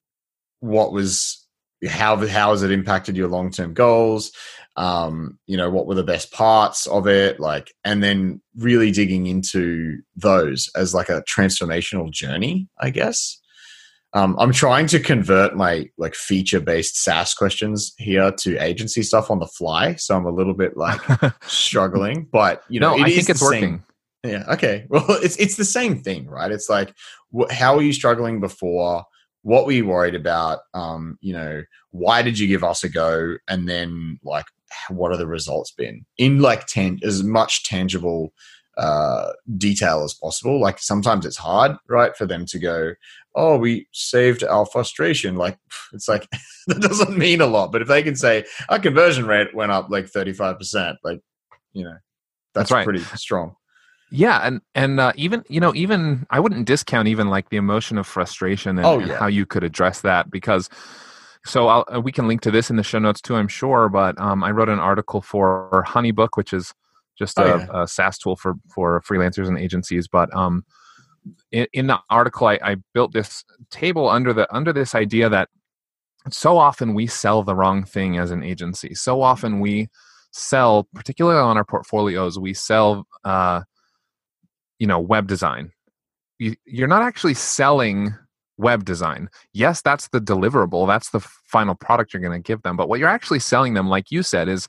what 0.61 0.93
was 0.93 1.47
how 1.89 2.17
how 2.27 2.51
has 2.51 2.63
it 2.63 2.71
impacted 2.71 3.17
your 3.17 3.29
long 3.29 3.51
term 3.51 3.73
goals 3.73 4.33
um, 4.81 5.39
you 5.47 5.57
know, 5.59 5.69
what 5.69 5.87
were 5.87 5.95
the 5.95 6.03
best 6.03 6.33
parts 6.33 6.87
of 6.87 7.07
it, 7.07 7.39
like, 7.39 7.71
and 7.85 8.03
then 8.03 8.41
really 8.57 8.91
digging 8.91 9.27
into 9.27 9.99
those 10.17 10.71
as 10.75 10.95
like 10.95 11.11
a 11.11 11.23
transformational 11.29 12.11
journey, 12.11 12.67
I 12.81 12.89
guess. 12.91 13.39
um, 14.13 14.35
I'm 14.41 14.53
trying 14.53 14.87
to 14.89 14.99
convert 14.99 15.55
my 15.55 15.89
like 15.99 16.15
feature 16.15 16.61
based 16.61 16.97
SaaS 17.05 17.35
questions 17.35 17.93
here 17.99 18.33
to 18.41 18.59
agency 18.59 19.03
stuff 19.03 19.31
on 19.31 19.39
the 19.39 19.47
fly, 19.47 19.95
so 19.97 20.17
I'm 20.17 20.27
a 20.27 20.31
little 20.33 20.55
bit 20.55 20.77
like 20.77 21.01
struggling. 21.47 22.27
But 22.33 22.63
you 22.69 22.81
know, 22.81 22.97
no, 22.97 23.05
I 23.05 23.11
think 23.11 23.29
it's 23.29 23.43
working. 23.43 23.85
Same. 24.25 24.33
Yeah. 24.33 24.45
Okay. 24.55 24.87
Well, 24.89 25.05
it's 25.23 25.37
it's 25.37 25.57
the 25.57 25.65
same 25.65 26.03
thing, 26.03 26.27
right? 26.27 26.51
It's 26.51 26.69
like, 26.69 26.93
wh- 27.37 27.53
how 27.53 27.77
were 27.77 27.83
you 27.83 27.93
struggling 27.93 28.41
before? 28.41 29.05
What 29.43 29.65
were 29.65 29.73
you 29.73 29.87
worried 29.87 30.17
about? 30.17 30.59
Um, 30.75 31.17
you 31.21 31.33
know, 31.33 31.63
why 31.93 32.23
did 32.23 32.39
you 32.39 32.49
give 32.49 32.65
us 32.65 32.83
a 32.85 32.89
go? 32.89 33.37
And 33.49 33.69
then 33.69 34.19
like, 34.25 34.47
what 34.89 35.13
are 35.13 35.17
the 35.17 35.27
results 35.27 35.73
been 35.73 36.05
in 36.19 36.41
like 36.41 36.67
ten 36.67 36.99
as 37.03 37.23
much 37.23 37.65
tangible 37.65 38.33
uh, 38.81 39.33
detail 39.59 40.03
as 40.05 40.15
possible. 40.15 40.59
Like 40.59 40.79
sometimes 40.79 41.27
it's 41.27 41.37
hard, 41.37 41.77
right, 41.89 42.17
for 42.17 42.27
them 42.27 42.47
to 42.47 42.59
go, 42.59 42.95
"Oh, 43.35 43.59
we 43.59 43.87
saved 43.93 44.43
our 44.43 44.65
frustration." 44.65 45.37
Like 45.37 45.59
it's 45.93 46.09
like 46.09 46.27
that 46.67 46.81
doesn't 46.81 47.17
mean 47.17 47.41
a 47.41 47.47
lot, 47.47 47.73
but 47.73 47.83
if 47.83 47.89
they 47.89 48.03
can 48.03 48.17
say 48.17 48.45
our 48.69 48.79
conversion 48.79 49.27
rate 49.27 49.55
went 49.55 49.73
up 49.73 49.91
like 49.91 50.09
thirty 50.09 50.33
five 50.33 50.59
percent, 50.59 50.97
like 51.05 51.21
you 51.73 51.85
know, 51.85 51.97
that's, 52.55 52.71
that's 52.71 52.73
right. 52.73 52.85
pretty 52.85 53.01
strong. 53.17 53.55
Yeah, 54.11 54.41
and 54.43 54.61
and 54.75 54.99
uh, 54.99 55.13
even 55.15 55.45
you 55.49 55.61
know 55.61 55.75
even 55.75 56.27
I 56.31 56.41
wouldn't 56.41 56.67
discount 56.67 57.07
even 57.07 57.29
like 57.29 57.51
the 57.51 57.59
emotion 57.59 57.99
of 57.99 58.07
frustration 58.07 58.79
and, 58.79 58.87
oh, 58.87 58.99
yeah. 58.99 59.03
and 59.03 59.13
how 59.13 59.27
you 59.27 59.47
could 59.47 59.65
address 59.65 60.01
that 60.03 60.31
because. 60.31 60.69
So 61.45 61.69
I'll, 61.69 61.85
uh, 61.95 62.01
we 62.01 62.13
can 62.13 62.29
link 62.29 62.43
to 62.43 62.51
this 62.51 62.71
in 62.71 62.77
the 62.77 62.83
show 62.83 62.99
notes 62.99 63.21
too, 63.21 63.35
I'm 63.35 63.49
sure. 63.49 63.89
But 63.89 64.21
um, 64.21 64.45
I 64.45 64.51
wrote 64.51 64.69
an 64.69 64.79
article 64.79 65.23
for 65.23 65.85
HoneyBook, 65.87 66.31
which 66.35 66.53
is 66.53 66.75
just 67.19 67.39
oh, 67.39 67.45
a, 67.45 67.59
yeah. 67.59 67.83
a, 67.83 67.89
SaaS 67.89 68.19
tool 68.19 68.37
for 68.37 68.55
for 68.69 69.03
freelancers 69.03 69.49
and 69.49 69.59
agencies. 69.59 70.07
But 70.07 70.35
um, 70.35 70.65
in, 71.53 71.67
in 71.73 71.87
the 71.87 71.99
article, 72.11 72.47
I, 72.47 72.59
I 72.63 72.77
built 72.95 73.13
this 73.13 73.45
table 73.71 74.09
under 74.09 74.33
the 74.33 74.53
under 74.55 74.73
this 74.73 74.95
idea 74.95 75.29
that 75.29 75.49
so 76.31 76.59
often 76.59 76.95
we 76.95 77.07
sell 77.07 77.43
the 77.43 77.55
wrong 77.55 77.85
thing 77.85 78.19
as 78.19 78.31
an 78.31 78.43
agency. 78.43 78.95
So 78.95 79.23
often 79.23 79.61
we 79.61 79.89
sell, 80.33 80.87
particularly 80.95 81.41
on 81.41 81.57
our 81.57 81.65
portfolios, 81.65 82.39
we 82.39 82.55
sell, 82.55 83.07
uh, 83.25 83.63
you 84.79 84.87
know, 84.87 85.01
web 85.01 85.27
design. 85.27 85.73
You, 86.39 86.55
you're 86.65 86.89
not 86.89 87.03
actually 87.03 87.35
selling 87.35 88.15
web 88.61 88.85
design. 88.85 89.29
Yes, 89.53 89.83
that's 89.83 90.09
the 90.09 90.21
deliverable. 90.21 90.87
That's 90.87 91.11
the 91.11 91.21
final 91.21 91.75
product 91.75 92.13
you're 92.13 92.23
going 92.23 92.41
to 92.41 92.47
give 92.47 92.63
them. 92.63 92.77
But 92.77 92.89
what 92.89 93.01
you're 93.01 93.09
actually 93.09 93.41
selling 93.41 93.75
them, 93.75 93.89
like 93.89 94.11
you 94.11 94.23
said, 94.23 94.49
is 94.49 94.69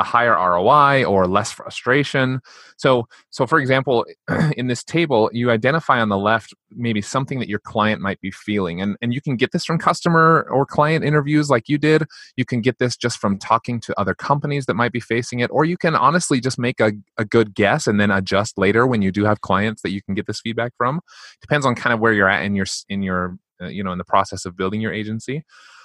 a 0.00 0.02
higher 0.02 0.32
ROI 0.32 1.04
or 1.04 1.26
less 1.26 1.52
frustration. 1.52 2.40
So, 2.78 3.06
so 3.28 3.46
for 3.46 3.58
example, 3.58 4.06
in 4.56 4.66
this 4.66 4.82
table, 4.82 5.30
you 5.32 5.50
identify 5.50 6.00
on 6.00 6.08
the 6.08 6.16
left 6.16 6.54
maybe 6.70 7.02
something 7.02 7.38
that 7.38 7.48
your 7.48 7.58
client 7.58 8.00
might 8.00 8.20
be 8.20 8.30
feeling, 8.30 8.80
and 8.80 8.96
and 9.02 9.12
you 9.12 9.20
can 9.20 9.36
get 9.36 9.52
this 9.52 9.64
from 9.64 9.78
customer 9.78 10.46
or 10.50 10.64
client 10.64 11.04
interviews 11.04 11.50
like 11.50 11.68
you 11.68 11.76
did. 11.76 12.04
You 12.36 12.46
can 12.46 12.62
get 12.62 12.78
this 12.78 12.96
just 12.96 13.18
from 13.18 13.38
talking 13.38 13.78
to 13.80 14.00
other 14.00 14.14
companies 14.14 14.66
that 14.66 14.74
might 14.74 14.92
be 14.92 15.00
facing 15.00 15.40
it, 15.40 15.50
or 15.52 15.64
you 15.66 15.76
can 15.76 15.94
honestly 15.94 16.40
just 16.40 16.58
make 16.58 16.80
a, 16.80 16.92
a 17.18 17.24
good 17.24 17.54
guess 17.54 17.86
and 17.86 18.00
then 18.00 18.10
adjust 18.10 18.56
later 18.56 18.86
when 18.86 19.02
you 19.02 19.12
do 19.12 19.24
have 19.24 19.42
clients 19.42 19.82
that 19.82 19.90
you 19.90 20.02
can 20.02 20.14
get 20.14 20.26
this 20.26 20.40
feedback 20.40 20.72
from. 20.78 21.00
Depends 21.42 21.66
on 21.66 21.74
kind 21.74 21.92
of 21.92 22.00
where 22.00 22.14
you're 22.14 22.28
at 22.28 22.42
in 22.42 22.54
your 22.54 22.66
in 22.88 23.02
your 23.02 23.36
uh, 23.60 23.66
you 23.66 23.84
know 23.84 23.92
in 23.92 23.98
the 23.98 24.04
process 24.04 24.46
of 24.46 24.56
building 24.56 24.80
your 24.80 24.92
agency 24.92 25.44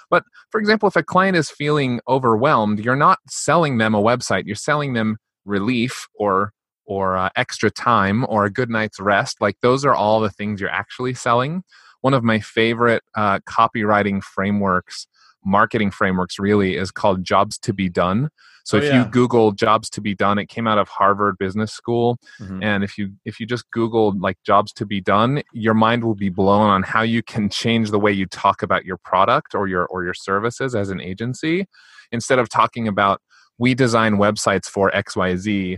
but 0.10 0.24
for 0.52 0.60
example, 0.60 0.88
if 0.88 0.96
a 0.96 1.04
client 1.04 1.38
is 1.38 1.50
feeling 1.50 2.00
overwhelmed, 2.08 2.80
you're 2.80 2.96
not 2.96 3.20
selling 3.28 3.78
them 3.78 3.94
a 3.94 4.02
website, 4.02 4.46
you're 4.46 4.56
selling 4.56 4.94
them 4.94 5.18
relief 5.46 6.08
or 6.16 6.52
or 6.86 7.18
uh, 7.18 7.30
extra 7.36 7.72
time 7.72 8.26
or 8.30 8.46
a 8.46 8.52
good 8.52 8.70
night's 8.70 9.00
rest. 9.00 9.42
Like 9.42 9.58
those 9.62 9.84
are 9.86 9.96
all 9.96 10.20
the 10.20 10.30
things 10.30 10.62
you're 10.62 10.70
actually 10.70 11.14
selling. 11.16 11.64
One 12.02 12.14
of 12.14 12.24
my 12.24 12.40
favorite 12.40 13.04
uh, 13.16 13.40
copywriting 13.40 14.24
frameworks, 14.24 15.08
marketing 15.44 15.90
frameworks, 15.90 16.38
really 16.38 16.76
is 16.78 16.92
called 16.92 17.24
Jobs 17.24 17.58
to 17.60 17.74
Be 17.74 17.90
Done. 17.90 18.30
So 18.66 18.78
oh, 18.78 18.82
if 18.82 18.88
yeah. 18.88 19.04
you 19.04 19.10
Google 19.10 19.52
jobs 19.52 19.90
to 19.92 20.02
be 20.02 20.16
done, 20.16 20.40
it 20.40 20.50
came 20.50 20.68
out 20.68 20.80
of 20.80 20.90
Harvard 20.90 21.38
Business 21.38 21.72
School. 21.72 22.18
Mm-hmm. 22.42 22.64
And 22.64 22.84
if 22.84 22.98
you 22.98 23.12
if 23.24 23.40
you 23.40 23.46
just 23.46 23.70
Google 23.72 24.18
like 24.20 24.38
jobs 24.44 24.74
to 24.74 24.86
be 24.86 25.00
done, 25.00 25.44
your 25.54 25.76
mind 25.76 26.04
will 26.04 26.16
be 26.16 26.30
blown 26.30 26.70
on 26.70 26.82
how 26.84 27.04
you 27.04 27.22
can 27.22 27.48
change 27.48 27.92
the 27.92 28.00
way 28.00 28.12
you 28.12 28.26
talk 28.26 28.64
about 28.64 28.84
your 28.84 28.98
product 28.98 29.54
or 29.54 29.68
your 29.68 29.86
or 29.86 30.04
your 30.04 30.16
services 30.16 30.76
as 30.76 30.90
an 30.90 31.00
agency. 31.00 31.68
Instead 32.12 32.40
of 32.40 32.50
talking 32.50 32.88
about 32.88 33.22
we 33.58 33.76
design 33.76 34.16
websites 34.16 34.66
for 34.66 34.92
XYZ, 34.92 35.78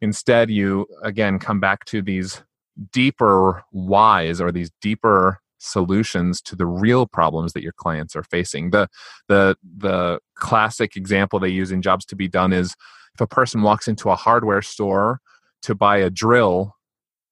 instead 0.00 0.50
you 0.50 0.86
again 1.02 1.38
come 1.38 1.60
back 1.60 1.84
to 1.84 2.00
these 2.00 2.42
deeper 2.90 3.62
whys 3.70 4.40
or 4.40 4.50
these 4.50 4.70
deeper 4.80 5.40
solutions 5.64 6.40
to 6.42 6.56
the 6.56 6.66
real 6.66 7.06
problems 7.06 7.52
that 7.52 7.62
your 7.62 7.72
clients 7.72 8.14
are 8.14 8.22
facing. 8.22 8.70
The 8.70 8.88
the 9.28 9.56
the 9.76 10.20
classic 10.34 10.96
example 10.96 11.38
they 11.38 11.48
use 11.48 11.72
in 11.72 11.82
jobs 11.82 12.04
to 12.06 12.16
be 12.16 12.28
done 12.28 12.52
is 12.52 12.74
if 13.14 13.20
a 13.20 13.26
person 13.26 13.62
walks 13.62 13.88
into 13.88 14.10
a 14.10 14.16
hardware 14.16 14.62
store 14.62 15.20
to 15.62 15.74
buy 15.74 15.98
a 15.98 16.10
drill, 16.10 16.76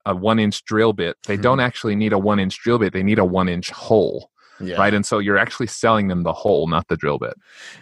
a 0.05 0.15
one 0.15 0.39
inch 0.39 0.65
drill 0.65 0.93
bit, 0.93 1.17
they 1.27 1.37
don't 1.37 1.59
mm-hmm. 1.59 1.67
actually 1.67 1.97
need 1.97 2.13
a 2.13 2.19
one 2.19 2.39
inch 2.39 2.59
drill 2.63 2.79
bit, 2.79 2.93
they 2.93 3.03
need 3.03 3.19
a 3.19 3.25
one 3.25 3.49
inch 3.49 3.71
hole. 3.71 4.31
Yeah. 4.61 4.77
Right. 4.77 4.95
And 4.95 5.05
so 5.05 5.19
you're 5.19 5.39
actually 5.39 5.67
selling 5.67 6.07
them 6.07 6.23
the 6.23 6.33
hole, 6.33 6.69
not 6.69 6.87
the 6.87 6.97
drill 6.97 7.19
bit. 7.19 7.35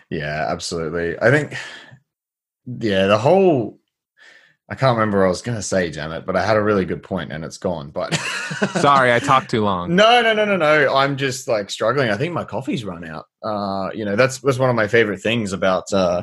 Yeah, 0.09 0.47
absolutely. 0.49 1.19
I 1.21 1.31
think 1.31 1.55
yeah, 2.67 3.07
the 3.07 3.19
whole 3.19 3.80
I 4.71 4.77
can't 4.77 4.97
remember 4.97 5.19
what 5.19 5.27
I 5.27 5.29
was 5.29 5.43
going 5.43 5.59
to 5.59 5.63
say, 5.63 5.91
damn 5.91 6.13
it, 6.13 6.25
but 6.25 6.37
I 6.37 6.47
had 6.47 6.57
a 6.57 6.63
really 6.63 6.85
good 6.85 7.03
point 7.03 7.33
and 7.33 7.45
it's 7.45 7.59
gone. 7.59 7.91
But 7.91 8.15
sorry, 8.81 9.13
I 9.13 9.19
talked 9.19 9.51
too 9.51 9.65
long. 9.65 9.81
No, 10.01 10.23
no, 10.23 10.33
no, 10.33 10.45
no, 10.45 10.57
no. 10.57 10.95
I'm 10.95 11.17
just 11.17 11.49
like 11.49 11.69
struggling. 11.69 12.11
I 12.11 12.17
think 12.17 12.33
my 12.33 12.45
coffee's 12.45 12.85
run 12.85 13.05
out. 13.05 13.27
Uh, 13.43 13.91
you 13.93 14.05
know, 14.05 14.15
that's 14.15 14.39
that's 14.39 14.59
one 14.59 14.71
of 14.71 14.77
my 14.77 14.87
favorite 14.87 15.21
things 15.21 15.53
about 15.53 15.93
uh, 15.93 16.23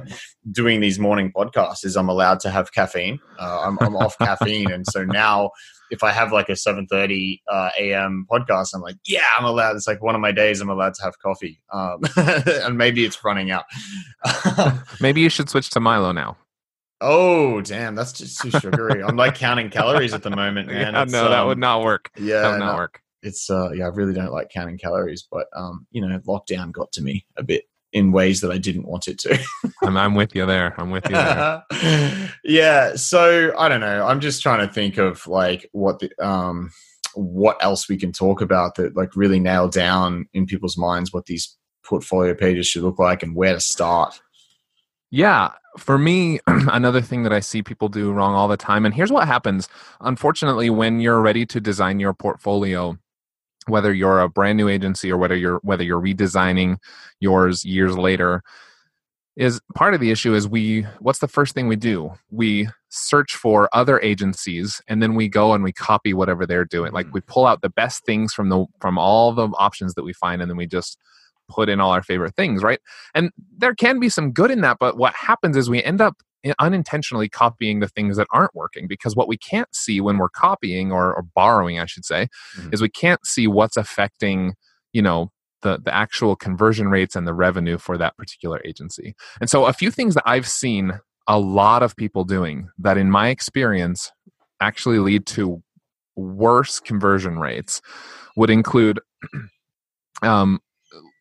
doing 0.51 0.79
these 0.79 0.97
morning 0.97 1.31
podcasts 1.35 1.83
is 1.83 1.97
I'm 1.97 2.07
allowed 2.07 2.39
to 2.41 2.49
have 2.49 2.71
caffeine. 2.71 3.19
Uh, 3.37 3.63
I'm, 3.65 3.77
I'm 3.81 3.95
off 3.95 4.17
caffeine, 4.17 4.71
and 4.71 4.85
so 4.87 5.03
now 5.03 5.51
if 5.91 6.03
I 6.03 6.11
have 6.11 6.31
like 6.31 6.49
a 6.49 6.53
7:30 6.53 7.41
uh, 7.51 7.69
a.m. 7.77 8.25
podcast, 8.31 8.69
I'm 8.73 8.81
like, 8.81 8.97
yeah, 9.05 9.25
I'm 9.37 9.45
allowed. 9.45 9.75
It's 9.75 9.87
like 9.87 10.01
one 10.01 10.15
of 10.15 10.21
my 10.21 10.31
days 10.31 10.61
I'm 10.61 10.69
allowed 10.69 10.93
to 10.95 11.03
have 11.03 11.19
coffee, 11.19 11.61
um, 11.73 12.01
and 12.15 12.77
maybe 12.77 13.03
it's 13.03 13.23
running 13.23 13.51
out. 13.51 13.65
maybe 15.01 15.21
you 15.21 15.29
should 15.29 15.49
switch 15.49 15.69
to 15.71 15.79
Milo 15.79 16.11
now. 16.13 16.37
Oh 16.99 17.61
damn, 17.61 17.95
that's 17.95 18.13
just 18.13 18.39
too 18.41 18.51
sugary. 18.51 19.03
I'm 19.03 19.15
like 19.15 19.35
counting 19.35 19.69
calories 19.69 20.13
at 20.13 20.23
the 20.23 20.29
moment, 20.31 20.67
man. 20.71 20.93
Yeah, 20.93 21.03
no, 21.05 21.25
um, 21.25 21.31
that 21.31 21.45
would 21.45 21.53
um, 21.53 21.59
not 21.59 21.83
work. 21.83 22.11
Yeah, 22.17 22.41
that 22.41 22.51
would 22.51 22.59
not 22.59 22.71
no, 22.73 22.77
work. 22.77 23.01
It's 23.21 23.49
uh, 23.49 23.71
yeah, 23.71 23.85
I 23.85 23.89
really 23.89 24.13
don't 24.13 24.31
like 24.31 24.49
counting 24.49 24.77
calories, 24.77 25.27
but 25.29 25.47
um, 25.55 25.85
you 25.91 26.01
know, 26.01 26.19
lockdown 26.19 26.71
got 26.71 26.91
to 26.93 27.01
me 27.01 27.25
a 27.37 27.43
bit 27.43 27.65
in 27.93 28.11
ways 28.11 28.41
that 28.41 28.51
I 28.51 28.57
didn't 28.57 28.87
want 28.87 29.07
it 29.07 29.17
to. 29.19 29.39
I'm, 29.83 29.97
I'm 29.97 30.15
with 30.15 30.35
you 30.35 30.45
there. 30.45 30.73
I'm 30.79 30.91
with 30.91 31.07
you 31.09 31.15
there. 31.15 31.63
yeah. 32.43 32.95
So 32.95 33.53
I 33.57 33.69
don't 33.69 33.81
know. 33.81 34.05
I'm 34.05 34.19
just 34.19 34.41
trying 34.41 34.65
to 34.67 34.73
think 34.73 34.97
of 34.97 35.25
like 35.27 35.69
what 35.71 35.99
the 35.99 36.11
um 36.23 36.71
what 37.15 37.57
else 37.63 37.89
we 37.89 37.97
can 37.97 38.11
talk 38.11 38.41
about 38.41 38.75
that 38.75 38.95
like 38.95 39.15
really 39.15 39.39
nail 39.39 39.67
down 39.67 40.27
in 40.33 40.45
people's 40.45 40.77
minds 40.77 41.11
what 41.11 41.25
these 41.25 41.57
portfolio 41.83 42.35
pages 42.35 42.67
should 42.67 42.83
look 42.83 42.99
like 42.99 43.23
and 43.23 43.35
where 43.35 43.53
to 43.53 43.59
start. 43.59 44.19
Yeah, 45.09 45.51
for 45.77 45.97
me, 45.97 46.39
another 46.47 47.01
thing 47.01 47.23
that 47.23 47.33
I 47.33 47.39
see 47.39 47.61
people 47.63 47.89
do 47.89 48.11
wrong 48.11 48.33
all 48.33 48.47
the 48.47 48.57
time, 48.57 48.85
and 48.85 48.93
here's 48.93 49.11
what 49.11 49.27
happens. 49.27 49.69
Unfortunately, 50.01 50.69
when 50.69 50.99
you're 50.99 51.21
ready 51.21 51.45
to 51.45 51.61
design 51.61 51.99
your 51.99 52.13
portfolio, 52.13 52.97
whether 53.67 53.93
you're 53.93 54.19
a 54.19 54.29
brand 54.29 54.57
new 54.57 54.69
agency 54.69 55.11
or 55.11 55.17
whether 55.17 55.35
you're 55.35 55.59
whether 55.63 55.83
you're 55.83 56.01
redesigning 56.01 56.77
yours 57.19 57.63
years 57.65 57.97
later, 57.97 58.41
is 59.35 59.61
part 59.75 59.93
of 59.93 59.99
the 59.99 60.11
issue 60.11 60.33
is 60.33 60.47
we 60.47 60.81
what's 60.99 61.19
the 61.19 61.27
first 61.27 61.53
thing 61.53 61.67
we 61.67 61.75
do? 61.75 62.11
We 62.31 62.69
search 62.89 63.35
for 63.35 63.69
other 63.73 63.99
agencies 63.99 64.81
and 64.87 65.01
then 65.01 65.13
we 65.15 65.29
go 65.29 65.53
and 65.53 65.63
we 65.63 65.71
copy 65.73 66.13
whatever 66.13 66.45
they're 66.45 66.65
doing. 66.65 66.91
Like 66.91 67.07
mm. 67.07 67.13
we 67.13 67.21
pull 67.21 67.45
out 67.45 67.61
the 67.61 67.69
best 67.69 68.05
things 68.05 68.33
from 68.33 68.49
the 68.49 68.65
from 68.81 68.97
all 68.97 69.31
the 69.33 69.47
options 69.57 69.93
that 69.93 70.03
we 70.03 70.13
find 70.13 70.41
and 70.41 70.49
then 70.49 70.57
we 70.57 70.65
just 70.65 70.97
put 71.49 71.69
in 71.69 71.79
all 71.79 71.91
our 71.91 72.03
favorite 72.03 72.35
things, 72.35 72.63
right? 72.63 72.79
And 73.13 73.31
there 73.57 73.75
can 73.75 73.99
be 73.99 74.09
some 74.09 74.31
good 74.31 74.51
in 74.51 74.61
that, 74.61 74.77
but 74.79 74.97
what 74.97 75.13
happens 75.13 75.57
is 75.57 75.69
we 75.69 75.83
end 75.83 76.01
up 76.01 76.15
unintentionally 76.59 77.27
copying 77.27 77.79
the 77.79 77.87
things 77.87 78.17
that 78.17 78.27
aren't 78.31 78.55
working 78.55 78.87
because 78.87 79.15
what 79.15 79.27
we 79.27 79.37
can't 79.37 79.73
see 79.75 79.99
when 79.99 80.17
we're 80.17 80.29
copying 80.29 80.91
or, 80.91 81.13
or 81.13 81.23
borrowing, 81.35 81.79
I 81.79 81.85
should 81.85 82.05
say, 82.05 82.27
mm-hmm. 82.57 82.69
is 82.73 82.81
we 82.81 82.89
can't 82.89 83.25
see 83.25 83.47
what's 83.47 83.77
affecting, 83.77 84.53
you 84.93 85.01
know, 85.01 85.31
the, 85.63 85.79
the 85.83 85.93
actual 85.93 86.35
conversion 86.35 86.89
rates 86.89 87.15
and 87.15 87.27
the 87.27 87.33
revenue 87.33 87.77
for 87.77 87.97
that 87.97 88.15
particular 88.15 88.61
agency. 88.63 89.15
And 89.41 89.49
so, 89.49 89.65
a 89.65 89.73
few 89.73 89.89
things 89.89 90.13
that 90.13 90.23
I've 90.25 90.47
seen 90.47 90.99
a 91.27 91.39
lot 91.39 91.83
of 91.83 91.95
people 91.95 92.23
doing 92.23 92.69
that, 92.79 92.97
in 92.97 93.09
my 93.09 93.29
experience, 93.29 94.11
actually 94.61 94.99
lead 94.99 95.25
to 95.27 95.61
worse 96.15 96.79
conversion 96.79 97.39
rates 97.39 97.81
would 98.35 98.49
include 98.49 98.99
um, 100.21 100.59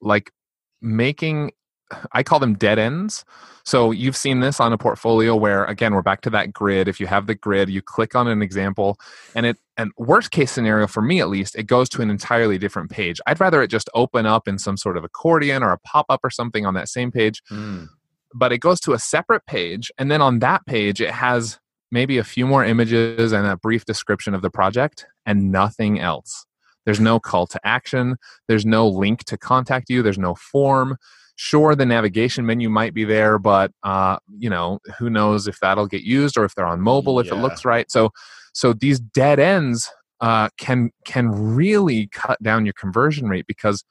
like 0.06 0.32
making 0.80 1.50
I 2.12 2.22
call 2.22 2.38
them 2.38 2.54
dead 2.54 2.78
ends. 2.78 3.24
So 3.64 3.90
you've 3.90 4.16
seen 4.16 4.40
this 4.40 4.60
on 4.60 4.72
a 4.72 4.78
portfolio 4.78 5.34
where 5.34 5.64
again 5.64 5.94
we're 5.94 6.02
back 6.02 6.20
to 6.22 6.30
that 6.30 6.52
grid. 6.52 6.88
If 6.88 7.00
you 7.00 7.06
have 7.06 7.26
the 7.26 7.34
grid, 7.34 7.68
you 7.68 7.82
click 7.82 8.14
on 8.14 8.28
an 8.28 8.42
example 8.42 8.98
and 9.34 9.46
it 9.46 9.56
and 9.76 9.92
worst 9.98 10.30
case 10.30 10.50
scenario 10.50 10.86
for 10.86 11.02
me 11.02 11.20
at 11.20 11.28
least, 11.28 11.56
it 11.56 11.64
goes 11.64 11.88
to 11.90 12.02
an 12.02 12.10
entirely 12.10 12.58
different 12.58 12.90
page. 12.90 13.20
I'd 13.26 13.40
rather 13.40 13.62
it 13.62 13.68
just 13.68 13.90
open 13.94 14.24
up 14.24 14.48
in 14.48 14.58
some 14.58 14.76
sort 14.76 14.96
of 14.96 15.04
accordion 15.04 15.62
or 15.62 15.72
a 15.72 15.78
pop-up 15.78 16.20
or 16.22 16.30
something 16.30 16.64
on 16.64 16.74
that 16.74 16.88
same 16.88 17.10
page. 17.10 17.42
Mm. 17.50 17.88
But 18.34 18.52
it 18.52 18.58
goes 18.58 18.80
to 18.80 18.92
a 18.92 18.98
separate 18.98 19.44
page 19.46 19.90
and 19.98 20.10
then 20.10 20.22
on 20.22 20.38
that 20.40 20.64
page 20.66 21.00
it 21.00 21.10
has 21.10 21.58
maybe 21.90 22.18
a 22.18 22.24
few 22.24 22.46
more 22.46 22.64
images 22.64 23.32
and 23.32 23.46
a 23.46 23.56
brief 23.56 23.84
description 23.84 24.34
of 24.34 24.42
the 24.42 24.50
project 24.50 25.06
and 25.24 25.52
nothing 25.52 26.00
else. 26.00 26.45
There's 26.86 27.00
no 27.00 27.20
call 27.20 27.46
to 27.48 27.60
action, 27.64 28.16
there's 28.48 28.64
no 28.64 28.88
link 28.88 29.24
to 29.24 29.36
contact 29.36 29.90
you, 29.90 30.02
there's 30.02 30.18
no 30.18 30.34
form. 30.34 30.96
Sure 31.38 31.74
the 31.74 31.84
navigation 31.84 32.46
menu 32.46 32.70
might 32.70 32.94
be 32.94 33.04
there 33.04 33.38
but 33.38 33.70
uh, 33.82 34.16
you 34.38 34.48
know 34.48 34.78
who 34.98 35.10
knows 35.10 35.46
if 35.46 35.60
that'll 35.60 35.86
get 35.86 36.02
used 36.02 36.38
or 36.38 36.46
if 36.46 36.54
they're 36.54 36.64
on 36.64 36.80
mobile 36.80 37.20
if 37.20 37.30
it 37.30 37.34
looks 37.34 37.66
right. 37.66 37.90
So 37.90 38.10
so 38.54 38.72
these 38.72 38.98
dead 38.98 39.38
ends 39.38 39.90
uh, 40.20 40.48
can 40.58 40.90
can 41.04 41.28
really 41.28 42.08
cut 42.08 42.42
down 42.42 42.64
your 42.64 42.72
conversion 42.72 43.28
rate 43.28 43.46
because 43.46 43.84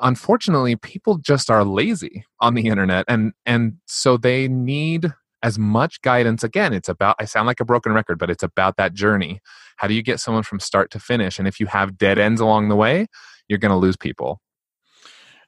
unfortunately 0.00 0.76
people 0.76 1.18
just 1.18 1.50
are 1.50 1.64
lazy 1.64 2.24
on 2.40 2.54
the 2.54 2.66
internet 2.68 3.04
and 3.08 3.32
and 3.46 3.74
so 3.86 4.16
they 4.16 4.46
need 4.48 5.12
as 5.44 5.58
much 5.58 6.02
guidance 6.02 6.42
again 6.42 6.72
it's 6.72 6.88
about 6.88 7.14
i 7.20 7.24
sound 7.24 7.46
like 7.46 7.60
a 7.60 7.64
broken 7.64 7.92
record 7.92 8.18
but 8.18 8.30
it's 8.30 8.42
about 8.42 8.76
that 8.76 8.94
journey. 8.94 9.40
How 9.76 9.88
do 9.88 9.94
you 9.94 10.02
get 10.02 10.20
someone 10.20 10.44
from 10.44 10.60
start 10.60 10.90
to 10.92 11.00
finish? 11.00 11.38
And 11.38 11.48
if 11.48 11.58
you 11.58 11.66
have 11.66 11.98
dead 11.98 12.18
ends 12.18 12.40
along 12.40 12.68
the 12.68 12.76
way 12.76 13.06
you're 13.48 13.58
going 13.58 13.70
to 13.70 13.76
lose 13.76 13.96
people. 13.96 14.40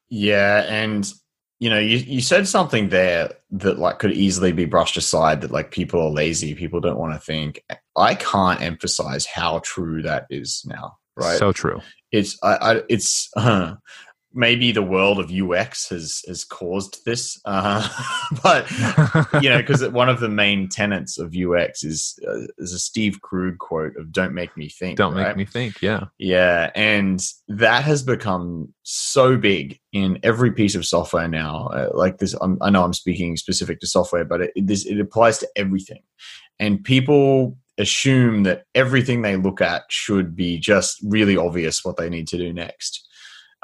Yeah, 0.09 0.65
and 0.69 1.11
you 1.59 1.71
know, 1.71 1.79
you, 1.79 1.97
you 1.97 2.21
said 2.21 2.47
something 2.47 2.91
there 2.91 3.33
that 3.51 3.79
like 3.79 3.99
could 3.99 4.13
easily 4.13 4.53
be 4.53 4.67
brushed 4.67 4.97
aside 4.97 5.41
that 5.41 5.51
like 5.51 5.71
people 5.71 6.01
are 6.01 6.11
lazy, 6.11 6.55
people 6.55 6.81
don't 6.81 6.99
want 6.99 7.15
to 7.15 7.19
think. 7.19 7.63
I 7.97 8.15
can't 8.15 8.61
emphasize 8.61 9.27
how 9.27 9.61
true 9.65 10.03
that 10.03 10.27
is 10.29 10.63
now, 10.67 10.99
right? 11.17 11.39
so 11.39 11.53
true. 11.53 11.81
It's 12.13 12.39
I, 12.43 12.57
I 12.57 12.83
it's 12.89 13.31
uh, 13.37 13.75
maybe 14.37 14.71
the 14.71 14.83
world 14.83 15.19
of 15.19 15.33
UX 15.33 15.89
has 15.89 16.23
has 16.29 16.45
caused 16.45 17.05
this, 17.05 17.41
uh, 17.45 17.89
but 18.43 18.71
you 19.43 19.49
know, 19.49 19.59
because 19.59 19.87
one 19.89 20.09
of 20.09 20.21
the 20.21 20.29
main 20.29 20.69
tenets 20.69 21.19
of 21.19 21.35
UX 21.35 21.83
is 21.83 22.19
uh, 22.29 22.47
is 22.59 22.73
a 22.73 22.79
Steve 22.79 23.21
Krug 23.23 23.59
quote 23.59 23.97
of 23.97 24.13
"Don't 24.13 24.35
make 24.35 24.57
me 24.57 24.69
think." 24.69 24.99
don't 24.99 25.15
right? 25.15 25.29
make 25.29 25.37
me 25.37 25.45
think 25.45 25.81
yeah 25.83 26.05
Yeah, 26.19 26.71
and 26.75 27.21
that 27.49 27.85
has 27.85 28.03
become 28.03 28.73
so 28.83 29.37
big 29.37 29.81
in 29.93 30.19
every 30.23 30.53
piece 30.53 30.75
of 30.75 30.87
software 30.87 31.29
now. 31.29 31.69
Uh, 31.69 31.91
like 31.95 32.19
this, 32.19 32.35
I'm, 32.41 32.59
I 32.61 32.71
know 32.71 32.85
I'm 32.85 32.93
speaking 32.93 33.37
specific 33.37 33.81
to 33.81 33.87
software, 33.87 34.25
but 34.25 34.43
it, 34.43 34.53
it, 34.55 34.67
this, 34.67 34.85
it 34.85 35.01
applies 35.01 35.39
to 35.39 35.49
everything. 35.57 36.03
And 36.59 36.83
people 36.83 37.57
assume 37.79 38.45
that 38.45 38.65
everything 38.75 39.23
they 39.23 39.37
look 39.37 39.61
at 39.61 39.85
should 39.89 40.35
be 40.35 40.59
just 40.59 40.99
really 41.05 41.37
obvious 41.37 41.85
what 41.85 41.97
they 41.97 42.09
need 42.09 42.29
to 42.29 42.39
do 42.39 42.53
next. 42.53 43.06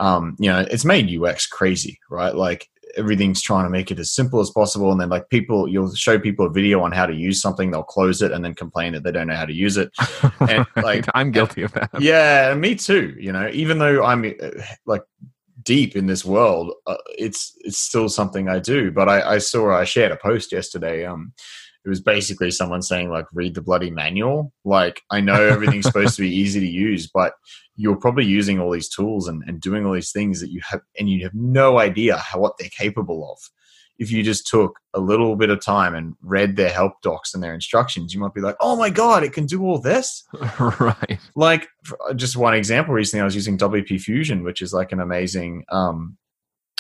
Um, 0.03 0.37
you 0.39 0.51
know, 0.51 0.67
it's 0.71 0.85
made 0.85 1.09
UX 1.09 1.47
crazy, 1.47 1.99
right? 2.11 2.35
Like 2.35 2.69
everything's 2.97 3.41
trying 3.41 3.65
to 3.65 3.71
make 3.71 3.91
it 3.91 3.99
as 3.99 4.13
simple 4.13 4.41
as 4.41 4.51
possible, 4.51 4.91
and 4.91 5.01
then 5.01 5.09
like 5.09 5.29
people, 5.31 5.69
you'll 5.69 5.95
show 5.95 6.19
people 6.19 6.47
a 6.47 6.51
video 6.51 6.83
on 6.83 6.93
how 6.93 7.07
to 7.07 7.15
use 7.15 7.41
something, 7.41 7.71
they'll 7.71 7.83
close 7.83 8.21
it 8.21 8.33
and 8.33 8.45
then 8.45 8.55
complain 8.55 8.93
that 8.93 9.05
they 9.05 9.13
don't 9.13 9.29
know 9.29 9.37
how 9.37 9.47
to 9.47 9.53
use 9.55 9.77
it. 9.77 9.91
And, 10.41 10.67
like- 10.77 11.07
i'm 11.15 11.31
guilty 11.31 11.63
of 11.63 11.73
that 11.73 11.91
yeah 12.01 12.55
me 12.55 12.75
too 12.75 13.15
you 13.19 13.33
know 13.33 13.49
even 13.53 13.79
though 13.79 14.05
i'm 14.05 14.25
uh, 14.25 14.49
like 14.87 15.03
deep 15.63 15.97
in 15.97 16.07
this 16.07 16.25
world 16.25 16.73
uh, 16.87 16.97
it's 17.19 17.53
it's 17.61 17.79
still 17.79 18.09
something 18.09 18.49
i 18.49 18.59
do 18.59 18.91
but 18.91 19.09
i 19.09 19.35
i 19.35 19.39
saw 19.39 19.73
i 19.73 19.85
shared 19.85 20.13
a 20.13 20.17
post 20.17 20.53
yesterday 20.53 21.05
um 21.05 21.33
it 21.85 21.89
was 21.89 22.01
basically 22.01 22.51
someone 22.51 22.83
saying 22.83 23.11
like 23.11 23.27
read 23.33 23.55
the 23.55 23.63
bloody 23.63 23.91
manual. 23.91 24.53
Like 24.65 25.03
i 25.11 25.21
know 25.21 25.43
everything's 25.43 25.87
supposed 25.87 26.17
to 26.17 26.23
be 26.23 26.35
easy 26.35 26.61
to 26.61 26.69
use 26.69 27.09
but 27.09 27.35
you're 27.77 27.97
probably 27.97 28.25
using 28.25 28.61
all 28.61 28.71
these 28.71 28.89
tools 28.89 29.29
and, 29.29 29.43
and 29.47 29.61
doing 29.61 29.87
all 29.87 29.93
these 29.93 30.13
things 30.13 30.41
that 30.41 30.51
you 30.51 30.61
have 30.69 30.81
and 30.99 31.09
you 31.09 31.25
have 31.25 31.35
no 31.35 31.79
idea 31.79 32.17
how 32.17 32.39
what 32.39 32.57
they're 32.59 32.69
capable 32.69 33.31
of. 33.31 33.39
If 33.99 34.11
you 34.11 34.23
just 34.23 34.47
took 34.47 34.79
a 34.95 35.01
little 35.01 35.37
bit 35.37 35.51
of 35.51 35.61
time 35.61 35.95
and 35.95 36.15
read 36.23 36.57
their 36.57 36.71
help 36.71 37.01
docs 37.03 37.35
and 37.35 37.43
their 37.43 37.55
instructions 37.55 38.13
you 38.13 38.21
might 38.21 38.35
be 38.35 38.41
like 38.41 38.57
oh 38.61 38.77
my 38.77 38.91
god 38.91 39.23
it 39.25 39.33
can 39.33 39.47
do 39.47 39.63
all 39.63 39.79
this. 39.79 40.25
Right. 40.59 41.19
Like 41.35 41.69
uh, 42.09 42.15
just 42.15 42.37
one 42.37 42.55
example 42.55 42.95
recently 42.95 43.23
i 43.23 43.25
was 43.25 43.35
using 43.35 43.59
wp 43.59 44.01
fusion 44.01 44.43
which 44.45 44.63
is 44.63 44.73
like 44.73 44.93
an 44.93 45.01
amazing 45.01 45.65
um 45.71 46.17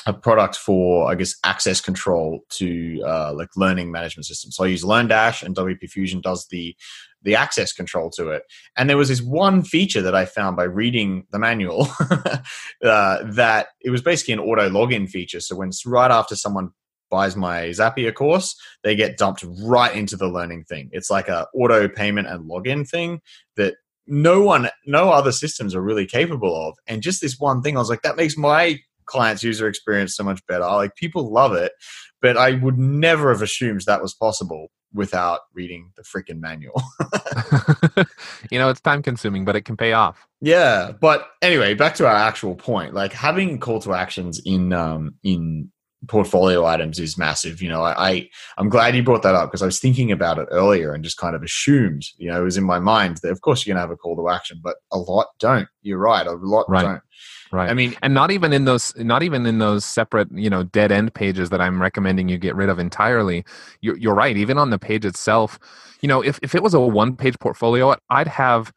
a 0.06 0.12
product 0.12 0.56
for 0.56 1.10
i 1.10 1.14
guess 1.14 1.34
access 1.44 1.80
control 1.80 2.40
to 2.48 3.00
uh, 3.06 3.32
like 3.34 3.48
learning 3.56 3.90
management 3.90 4.26
systems. 4.26 4.56
So 4.56 4.64
i 4.64 4.68
use 4.68 4.84
learndash 4.84 5.42
and 5.42 5.54
wp 5.56 5.88
fusion 5.88 6.20
does 6.20 6.46
the 6.50 6.76
the 7.24 7.36
access 7.36 7.72
control 7.72 8.10
to 8.10 8.30
it. 8.30 8.42
And 8.76 8.90
there 8.90 8.96
was 8.96 9.08
this 9.08 9.22
one 9.22 9.62
feature 9.62 10.02
that 10.02 10.14
i 10.14 10.24
found 10.24 10.56
by 10.56 10.64
reading 10.64 11.26
the 11.30 11.38
manual 11.38 11.88
uh, 12.00 13.22
that 13.22 13.68
it 13.80 13.90
was 13.90 14.02
basically 14.02 14.34
an 14.34 14.40
auto 14.40 14.68
login 14.68 15.08
feature. 15.08 15.40
So 15.40 15.56
when 15.56 15.70
right 15.86 16.10
after 16.10 16.36
someone 16.36 16.70
buys 17.10 17.36
my 17.36 17.64
zapier 17.68 18.12
course 18.14 18.56
they 18.82 18.96
get 18.96 19.18
dumped 19.18 19.44
right 19.62 19.94
into 19.94 20.16
the 20.16 20.28
learning 20.28 20.64
thing. 20.64 20.88
It's 20.92 21.10
like 21.10 21.28
a 21.28 21.46
auto 21.54 21.88
payment 21.88 22.26
and 22.26 22.50
login 22.50 22.88
thing 22.88 23.20
that 23.56 23.74
no 24.06 24.42
one 24.42 24.68
no 24.86 25.10
other 25.10 25.30
systems 25.30 25.74
are 25.74 25.82
really 25.82 26.06
capable 26.06 26.56
of. 26.56 26.76
And 26.88 27.02
just 27.02 27.20
this 27.20 27.38
one 27.38 27.62
thing 27.62 27.76
i 27.76 27.80
was 27.80 27.90
like 27.90 28.02
that 28.02 28.16
makes 28.16 28.36
my 28.36 28.80
client's 29.12 29.42
user 29.44 29.68
experience 29.68 30.16
so 30.16 30.24
much 30.24 30.40
better. 30.46 30.64
Like 30.64 30.96
people 30.96 31.30
love 31.30 31.52
it 31.52 31.72
but 32.22 32.38
i 32.38 32.52
would 32.52 32.78
never 32.78 33.30
have 33.30 33.42
assumed 33.42 33.82
that 33.82 34.00
was 34.00 34.14
possible 34.14 34.68
without 34.94 35.40
reading 35.54 35.90
the 35.96 36.02
freaking 36.02 36.38
manual. 36.38 36.80
You 38.50 38.58
know 38.58 38.68
it's 38.68 38.80
time 38.80 39.02
consuming 39.02 39.44
but 39.44 39.56
it 39.56 39.62
can 39.62 39.76
pay 39.76 39.92
off. 39.92 40.26
Yeah 40.40 40.92
but 41.00 41.28
anyway 41.42 41.74
back 41.74 41.94
to 41.96 42.06
our 42.06 42.14
actual 42.14 42.54
point. 42.54 42.94
Like 42.94 43.12
having 43.12 43.58
call 43.58 43.80
to 43.80 43.94
actions 43.94 44.40
in 44.44 44.72
um 44.72 45.14
in 45.22 45.70
portfolio 46.08 46.64
items 46.64 46.98
is 46.98 47.16
massive 47.16 47.62
you 47.62 47.68
know 47.68 47.82
i, 47.82 48.10
I 48.10 48.28
i'm 48.58 48.68
glad 48.68 48.96
you 48.96 49.02
brought 49.02 49.22
that 49.22 49.36
up 49.36 49.48
because 49.48 49.62
i 49.62 49.66
was 49.66 49.78
thinking 49.78 50.10
about 50.10 50.38
it 50.38 50.48
earlier 50.50 50.92
and 50.92 51.04
just 51.04 51.16
kind 51.16 51.36
of 51.36 51.42
assumed 51.42 52.04
you 52.18 52.28
know 52.28 52.40
it 52.40 52.44
was 52.44 52.56
in 52.56 52.64
my 52.64 52.80
mind 52.80 53.18
that 53.22 53.30
of 53.30 53.40
course 53.40 53.64
you're 53.64 53.74
going 53.74 53.80
to 53.80 53.88
have 53.88 53.90
a 53.90 53.96
call 53.96 54.16
to 54.16 54.28
action 54.28 54.60
but 54.62 54.76
a 54.90 54.98
lot 54.98 55.28
don't. 55.38 55.68
You're 55.82 55.98
right 55.98 56.26
a 56.26 56.32
lot 56.32 56.66
Right. 56.68 56.82
don't. 56.82 57.00
Right. 57.52 57.70
I 57.70 57.74
mean 57.74 57.94
and 58.02 58.14
not 58.14 58.30
even 58.30 58.52
in 58.52 58.64
those 58.64 58.96
not 58.96 59.22
even 59.22 59.46
in 59.46 59.58
those 59.58 59.84
separate 59.84 60.28
you 60.32 60.50
know 60.50 60.64
dead 60.64 60.90
end 60.90 61.14
pages 61.14 61.50
that 61.50 61.60
i'm 61.60 61.80
recommending 61.80 62.28
you 62.28 62.38
get 62.38 62.56
rid 62.56 62.68
of 62.68 62.78
entirely. 62.78 63.44
You're, 63.80 63.96
you're 63.96 64.14
right 64.14 64.36
even 64.36 64.58
on 64.58 64.70
the 64.70 64.78
page 64.78 65.04
itself 65.04 65.58
you 66.00 66.08
know 66.08 66.22
if, 66.22 66.38
if 66.42 66.54
it 66.54 66.62
was 66.62 66.74
a 66.74 66.80
one 66.80 67.16
page 67.16 67.38
portfolio 67.38 67.94
i'd 68.10 68.28
have 68.28 68.72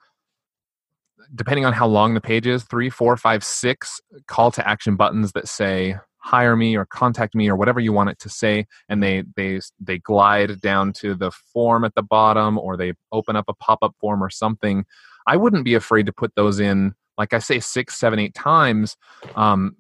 depending 1.34 1.66
on 1.66 1.74
how 1.74 1.88
long 1.88 2.14
the 2.14 2.22
page 2.22 2.46
is 2.46 2.64
three 2.64 2.90
four 2.90 3.18
five 3.18 3.44
six 3.44 4.00
call 4.28 4.52
to 4.52 4.68
action 4.68 4.96
buttons 4.96 5.32
that 5.32 5.48
say 5.48 5.96
hire 6.26 6.56
me 6.56 6.76
or 6.76 6.86
contact 6.88 7.36
me 7.36 7.48
or 7.48 7.56
whatever 7.56 7.80
you 7.80 7.94
want 7.94 8.10
it 8.10 8.18
to 8.18 8.30
say 8.30 8.66
and 8.90 9.04
they 9.04 9.24
they 9.36 9.60
they 9.80 10.00
glide 10.00 10.60
down 10.60 10.92
to 10.92 11.14
the 11.14 11.30
form 11.54 11.86
at 11.86 11.94
the 11.94 12.02
bottom 12.02 12.58
or 12.58 12.76
they 12.76 12.92
open 13.12 13.36
up 13.36 13.46
a 13.48 13.54
pop-up 13.54 13.94
form 14.00 14.24
or 14.24 14.30
something 14.32 14.84
i 15.28 15.36
wouldn't 15.38 15.64
be 15.64 15.76
afraid 15.76 16.04
to 16.08 16.12
put 16.12 16.34
those 16.36 16.60
in 16.60 16.96
like 17.20 17.32
i 17.32 17.38
say 17.40 17.60
six 17.60 17.96
seven 17.96 18.18
eight 18.18 18.34
times. 18.34 18.98
Um, 19.36 19.76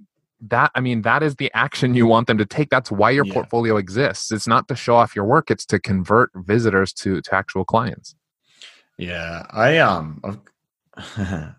that 0.47 0.69
i 0.75 0.81
mean 0.81 1.01
that 1.01 1.23
is 1.23 1.35
the 1.37 1.49
action 1.55 1.95
you 1.95 2.05
want 2.05 2.27
them 2.27 2.37
to 2.37 2.45
take. 2.45 2.69
That's 2.69 2.91
why 2.91 3.09
your 3.09 3.25
Yeah. 3.25 3.33
portfolio 3.33 3.77
exists. 3.77 4.31
It's 4.31 4.47
not 4.47 4.67
to 4.67 4.75
show 4.75 4.95
off 4.95 5.15
your 5.15 5.25
work 5.25 5.49
it's 5.49 5.65
to 5.67 5.79
convert 5.79 6.29
visitors 6.35 6.93
to 7.01 7.21
to 7.21 7.33
actual 7.33 7.65
clients. 7.65 8.15
Yeah, 8.97 9.45
I 9.49 9.77
um, 9.79 10.21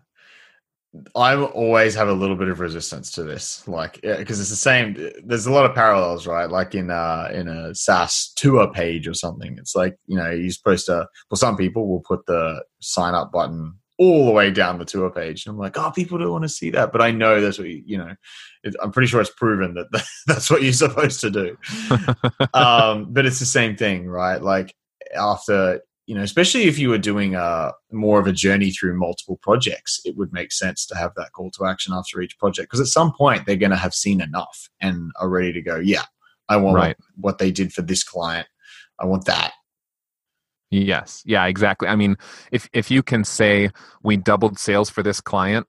I 1.15 1.35
always 1.35 1.95
have 1.95 2.07
a 2.07 2.13
little 2.13 2.35
bit 2.35 2.47
of 2.47 2.59
resistance 2.59 3.11
to 3.11 3.23
this, 3.23 3.67
like 3.67 3.99
because 4.01 4.39
it's 4.39 4.49
the 4.49 4.55
same. 4.55 5.11
There's 5.23 5.45
a 5.45 5.51
lot 5.51 5.65
of 5.65 5.75
parallels, 5.75 6.27
right? 6.27 6.49
Like 6.49 6.75
in 6.75 6.89
uh 6.89 7.29
in 7.33 7.47
a 7.47 7.73
SaaS 7.73 8.33
tour 8.35 8.71
page 8.71 9.07
or 9.07 9.13
something. 9.13 9.57
It's 9.57 9.75
like 9.75 9.97
you 10.07 10.17
know 10.17 10.29
you're 10.29 10.51
supposed 10.51 10.85
to. 10.87 11.07
Well, 11.29 11.37
some 11.37 11.57
people 11.57 11.87
will 11.87 12.01
put 12.01 12.25
the 12.25 12.63
sign 12.79 13.13
up 13.13 13.31
button 13.31 13.73
all 13.99 14.25
the 14.25 14.31
way 14.31 14.51
down 14.51 14.77
the 14.77 14.85
tour 14.85 15.09
page, 15.09 15.45
and 15.45 15.53
I'm 15.53 15.59
like, 15.59 15.77
oh, 15.77 15.91
people 15.91 16.17
don't 16.17 16.31
want 16.31 16.43
to 16.43 16.49
see 16.49 16.69
that, 16.71 16.91
but 16.91 17.01
I 17.01 17.11
know 17.11 17.41
that's 17.41 17.57
what 17.57 17.67
you, 17.67 17.81
you 17.85 17.97
know. 17.97 18.13
It, 18.63 18.75
I'm 18.81 18.91
pretty 18.91 19.07
sure 19.07 19.21
it's 19.21 19.31
proven 19.31 19.73
that 19.73 20.05
that's 20.27 20.49
what 20.49 20.61
you're 20.61 20.73
supposed 20.73 21.21
to 21.21 21.29
do 21.29 21.57
um, 22.53 23.07
but 23.11 23.25
it's 23.25 23.39
the 23.39 23.45
same 23.45 23.75
thing, 23.75 24.07
right? 24.07 24.41
Like 24.41 24.73
after 25.15 25.81
you 26.07 26.15
know, 26.15 26.23
especially 26.23 26.63
if 26.63 26.79
you 26.79 26.89
were 26.89 26.97
doing 26.97 27.35
a 27.35 27.73
more 27.91 28.19
of 28.19 28.27
a 28.27 28.31
journey 28.31 28.71
through 28.71 28.97
multiple 28.97 29.37
projects, 29.41 29.99
it 30.05 30.15
would 30.15 30.31
make 30.31 30.51
sense 30.53 30.85
to 30.87 30.95
have 30.95 31.11
that 31.15 31.33
call 31.33 31.51
to 31.51 31.65
action 31.65 31.93
after 31.93 32.21
each 32.21 32.39
project 32.39 32.69
because 32.69 32.79
at 32.79 32.87
some 32.87 33.11
point 33.13 33.45
they're 33.45 33.57
going 33.57 33.71
to 33.71 33.75
have 33.77 33.93
seen 33.93 34.21
enough 34.21 34.69
and 34.79 35.11
are 35.19 35.27
ready 35.29 35.51
to 35.53 35.61
go. 35.61 35.75
Yeah, 35.77 36.03
I 36.47 36.55
want 36.57 36.77
Right. 36.77 36.97
what, 37.17 37.33
what 37.33 37.37
they 37.39 37.51
did 37.51 37.73
for 37.73 37.81
this 37.81 38.03
client. 38.05 38.47
I 38.99 39.05
want 39.05 39.25
that. 39.25 39.51
Yes. 40.71 41.23
Yeah, 41.25 41.45
exactly. 41.45 41.87
I 41.87 41.95
mean, 41.95 42.15
if 42.51 42.69
if 42.73 42.89
you 42.91 43.03
can 43.03 43.23
say 43.23 43.69
we 44.01 44.17
doubled 44.17 44.59
sales 44.59 44.89
for 44.89 45.03
this 45.03 45.21
client, 45.21 45.67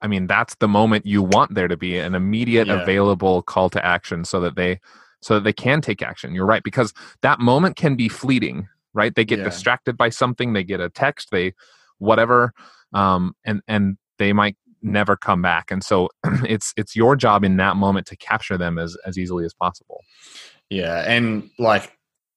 I 0.00 0.06
mean, 0.06 0.26
that's 0.26 0.54
the 0.56 0.68
moment 0.68 1.06
you 1.06 1.22
want 1.22 1.54
there 1.54 1.68
to 1.68 1.76
be 1.76 1.98
an 1.98 2.14
immediate 2.14 2.66
Yeah. 2.68 2.82
available 2.82 3.42
call 3.42 3.70
to 3.70 3.84
action 3.84 4.24
so 4.24 4.40
that 4.40 4.54
they 4.56 4.80
so 5.20 5.34
that 5.34 5.44
they 5.44 5.52
can 5.52 5.80
take 5.80 6.02
action. 6.02 6.34
You're 6.34 6.46
right 6.46 6.62
because 6.62 6.92
that 7.22 7.40
moment 7.40 7.76
can 7.76 7.96
be 7.96 8.08
fleeting, 8.08 8.68
right? 8.94 9.14
They 9.14 9.24
get 9.24 9.40
Yeah. 9.40 9.44
distracted 9.44 9.96
by 9.96 10.08
something, 10.08 10.52
they 10.52 10.64
get 10.64 10.80
a 10.80 10.88
text, 10.90 11.28
they 11.30 11.52
whatever 11.98 12.52
um 12.92 13.34
and 13.44 13.60
and 13.68 13.96
they 14.18 14.32
might 14.32 14.56
never 14.82 15.16
come 15.16 15.42
back. 15.42 15.70
And 15.70 15.82
so 15.82 16.08
it's 16.46 16.72
it's 16.76 16.94
your 16.94 17.16
job 17.16 17.44
in 17.44 17.56
that 17.56 17.76
moment 17.76 18.06
to 18.08 18.16
capture 18.16 18.58
them 18.58 18.78
as 18.78 18.96
as 19.06 19.18
easily 19.18 19.44
as 19.44 19.54
possible. 19.54 20.00
Yeah, 20.70 21.04
and 21.06 21.50
like 21.58 21.92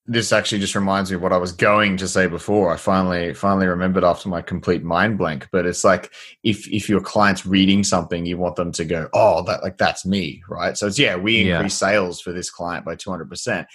this 0.10 0.32
actually 0.32 0.60
just 0.60 0.74
reminds 0.74 1.12
me 1.12 1.18
of 1.18 1.22
what 1.22 1.34
I 1.34 1.38
was 1.38 1.52
going 1.52 1.98
to 1.98 2.08
say 2.08 2.28
before. 2.28 2.72
I 2.72 2.78
finally 2.78 3.34
finally 3.34 3.68
remembered 3.68 4.06
after 4.06 4.30
my 4.30 4.42
complete 4.42 4.84
mind 4.84 5.18
blank. 5.18 5.50
But 5.52 5.66
it's 5.66 5.84
like 5.84 6.14
if 6.44 6.68
if 6.72 6.88
your 6.88 7.02
client's 7.02 7.46
reading 7.46 7.84
something, 7.84 8.26
you 8.26 8.38
want 8.38 8.56
them 8.56 8.72
to 8.74 8.86
go, 8.86 9.10
"Oh, 9.14 9.44
that 9.44 9.64
like 9.64 9.78
that's 9.78 10.06
me," 10.06 10.42
right? 10.50 10.78
So 10.78 10.88
it's 10.88 10.98
yeah, 10.98 11.18
we 11.18 11.42
Yeah. 11.42 11.56
increase 11.56 11.76
sales 11.76 12.22
for 12.22 12.32
this 12.32 12.50
client 12.50 12.86
by 12.86 12.96
two 12.96 13.10
hundred 13.10 13.30
percent, 13.30 13.68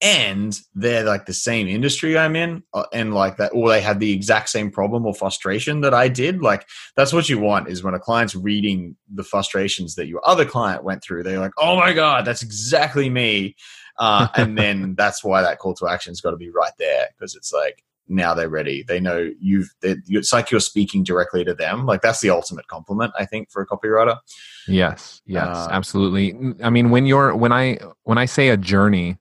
and 0.00 0.56
they're 0.74 1.04
like 1.04 1.26
the 1.26 1.34
same 1.34 1.66
industry 1.66 2.16
I'm 2.16 2.36
in, 2.36 2.62
uh, 2.74 2.84
and 2.92 3.14
like 3.14 3.36
that, 3.38 3.52
or 3.52 3.68
they 3.68 3.80
had 3.80 4.00
the 4.00 4.12
exact 4.12 4.48
same 4.48 4.70
problem 4.70 5.06
or 5.06 5.14
frustration 5.14 5.80
that 5.80 5.94
I 5.94 6.08
did. 6.08 6.42
Like 6.42 6.66
that's 6.96 7.12
what 7.12 7.28
you 7.28 7.38
want 7.38 7.68
is 7.68 7.82
when 7.82 7.94
a 7.94 7.98
client's 7.98 8.34
reading 8.34 8.96
the 9.12 9.24
frustrations 9.24 9.94
that 9.96 10.06
your 10.06 10.20
other 10.24 10.44
client 10.44 10.84
went 10.84 11.02
through. 11.02 11.22
They're 11.22 11.40
like, 11.40 11.52
"Oh 11.58 11.76
my 11.76 11.92
god, 11.92 12.24
that's 12.24 12.42
exactly 12.42 13.10
me." 13.10 13.56
uh, 13.98 14.28
and 14.34 14.56
then 14.56 14.94
that's 14.96 15.22
why 15.22 15.42
that 15.42 15.58
call 15.58 15.74
to 15.74 15.88
action's 15.88 16.20
got 16.20 16.30
to 16.30 16.36
be 16.36 16.50
right 16.50 16.72
there 16.78 17.08
because 17.16 17.34
it's 17.34 17.52
like 17.52 17.84
now 18.10 18.32
they're 18.32 18.48
ready. 18.48 18.82
They 18.82 19.00
know 19.00 19.30
you've. 19.38 19.68
It's 19.82 20.32
like 20.32 20.50
you're 20.50 20.60
speaking 20.60 21.04
directly 21.04 21.44
to 21.44 21.54
them. 21.54 21.84
Like 21.84 22.00
that's 22.00 22.20
the 22.20 22.30
ultimate 22.30 22.66
compliment, 22.66 23.12
I 23.18 23.26
think, 23.26 23.50
for 23.50 23.60
a 23.60 23.66
copywriter. 23.66 24.18
Yes, 24.66 25.20
yes, 25.26 25.46
Uh, 25.46 25.68
absolutely. 25.70 26.34
I 26.62 26.70
mean, 26.70 26.90
when 26.90 27.04
you're 27.04 27.36
when 27.36 27.52
I 27.52 27.78
when 28.04 28.16
I 28.16 28.24
say 28.24 28.48
a 28.48 28.56
journey 28.56 29.18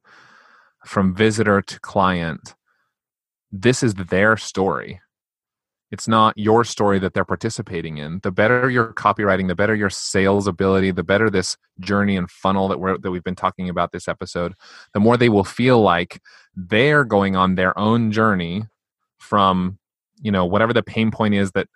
from 0.88 1.14
visitor 1.14 1.62
to 1.62 1.80
client, 1.80 2.56
this 3.52 3.84
is 3.84 3.94
their 3.96 4.38
story. 4.38 5.02
It's 5.90 6.08
not 6.08 6.38
your 6.38 6.66
story 6.66 7.00
that 7.00 7.14
they're 7.14 7.24
participating 7.24 7.98
in. 7.98 8.20
The 8.22 8.32
better 8.32 8.70
your 8.70 8.94
copywriting, 8.94 9.48
the 9.48 9.56
better 9.56 9.74
your 9.74 9.90
sales 9.90 10.46
ability, 10.46 10.92
the 10.92 11.04
better 11.04 11.30
this 11.30 11.56
journey 11.80 12.18
and 12.18 12.30
funnel 12.30 12.68
that 12.68 12.80
we're 12.80 12.98
that 12.98 13.10
we've 13.10 13.24
been 13.24 13.36
talking 13.36 13.70
about 13.70 13.94
this 13.94 14.10
episode, 14.10 14.54
the 14.94 15.00
more 15.00 15.16
they 15.16 15.30
will 15.30 15.46
feel 15.46 15.82
like 15.82 16.22
they're 16.56 17.06
going 17.06 17.38
on 17.38 17.56
their 17.56 17.78
own 17.80 18.12
journey 18.12 18.64
from, 19.18 19.80
you 20.22 20.32
know, 20.32 20.46
whatever 20.46 20.74
the 20.74 20.84
pain 20.84 21.10
point 21.10 21.36
is 21.36 21.52
that 21.52 21.68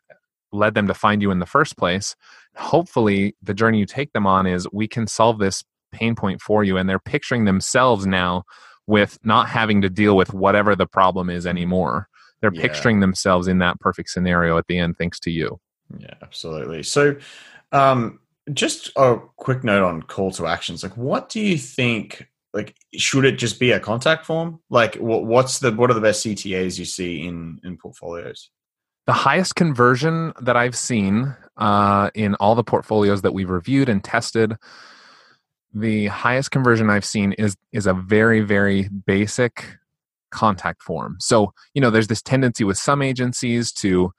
led 0.51 0.73
them 0.73 0.87
to 0.87 0.93
find 0.93 1.21
you 1.21 1.31
in 1.31 1.39
the 1.39 1.45
first 1.45 1.77
place 1.77 2.15
hopefully 2.55 3.35
the 3.41 3.53
journey 3.53 3.79
you 3.79 3.85
take 3.85 4.11
them 4.13 4.27
on 4.27 4.45
is 4.45 4.67
we 4.71 4.87
can 4.87 5.07
solve 5.07 5.39
this 5.39 5.63
pain 5.91 6.15
point 6.15 6.41
for 6.41 6.63
you 6.63 6.77
and 6.77 6.89
they're 6.89 6.99
picturing 6.99 7.45
themselves 7.45 8.05
now 8.05 8.43
with 8.91 9.17
not 9.23 9.45
having 9.49 9.81
to 9.81 9.89
deal 9.89 10.15
with 10.15 10.33
whatever 10.33 10.75
the 10.75 10.85
problem 10.87 11.29
is 11.29 11.45
anymore 11.47 12.07
they're 12.41 12.53
Yeah. 12.53 12.61
picturing 12.61 12.99
themselves 12.99 13.47
in 13.47 13.57
that 13.59 13.79
perfect 13.79 14.09
scenario 14.09 14.57
at 14.57 14.65
the 14.67 14.77
end 14.77 14.97
thanks 14.97 15.19
to 15.21 15.31
you 15.31 15.59
Yeah, 15.97 16.13
absolutely. 16.21 16.83
So, 16.83 17.15
um, 17.71 18.19
just 18.53 18.91
a 18.95 19.17
quick 19.35 19.63
note 19.63 19.83
on 19.83 20.01
call 20.03 20.31
to 20.31 20.47
actions. 20.47 20.83
Like, 20.83 20.95
what 20.97 21.29
do 21.29 21.39
you 21.39 21.57
think? 21.57 22.27
Like, 22.53 22.75
should 22.95 23.25
it 23.25 23.37
just 23.37 23.59
be 23.59 23.71
a 23.71 23.79
contact 23.79 24.25
form? 24.25 24.59
Like, 24.69 24.95
what's 24.95 25.59
the 25.59 25.71
what 25.73 25.89
are 25.91 25.93
the 25.93 26.01
best 26.09 26.25
CTAs 26.25 26.79
you 26.79 26.85
see 26.85 27.13
in 27.27 27.59
in 27.63 27.77
portfolios? 27.77 28.49
the 29.07 29.13
highest 29.13 29.55
conversion 29.55 30.31
that 30.39 30.55
i've 30.55 30.77
seen 30.77 31.35
uh, 31.57 32.09
in 32.13 32.35
all 32.35 32.55
the 32.55 32.63
portfolios 32.63 33.21
that 33.23 33.33
we've 33.33 33.49
reviewed 33.49 33.89
and 33.89 34.03
tested 34.03 34.55
the 35.73 36.07
highest 36.07 36.51
conversion 36.51 36.89
i've 36.89 37.05
seen 37.05 37.31
is 37.33 37.55
is 37.71 37.87
a 37.87 37.93
very 37.93 38.41
very 38.41 38.89
basic 39.05 39.77
contact 40.31 40.81
form. 40.81 41.17
So 41.19 41.53
you 41.73 41.81
know 41.81 41.91
there's 41.91 42.07
this 42.07 42.21
tendency 42.21 42.63
with 42.63 42.77
some 42.77 43.01
agencies 43.01 43.71
to 43.73 44.11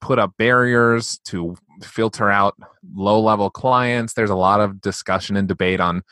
put 0.00 0.18
up 0.18 0.32
barriers 0.36 1.20
to 1.26 1.56
filter 1.82 2.28
out 2.28 2.56
low 2.94 3.20
level 3.20 3.50
clients. 3.50 4.14
There's 4.14 4.30
a 4.30 4.34
lot 4.34 4.60
of 4.60 4.80
discussion 4.80 5.36
and 5.36 5.46
debate 5.46 5.78
on 5.80 6.02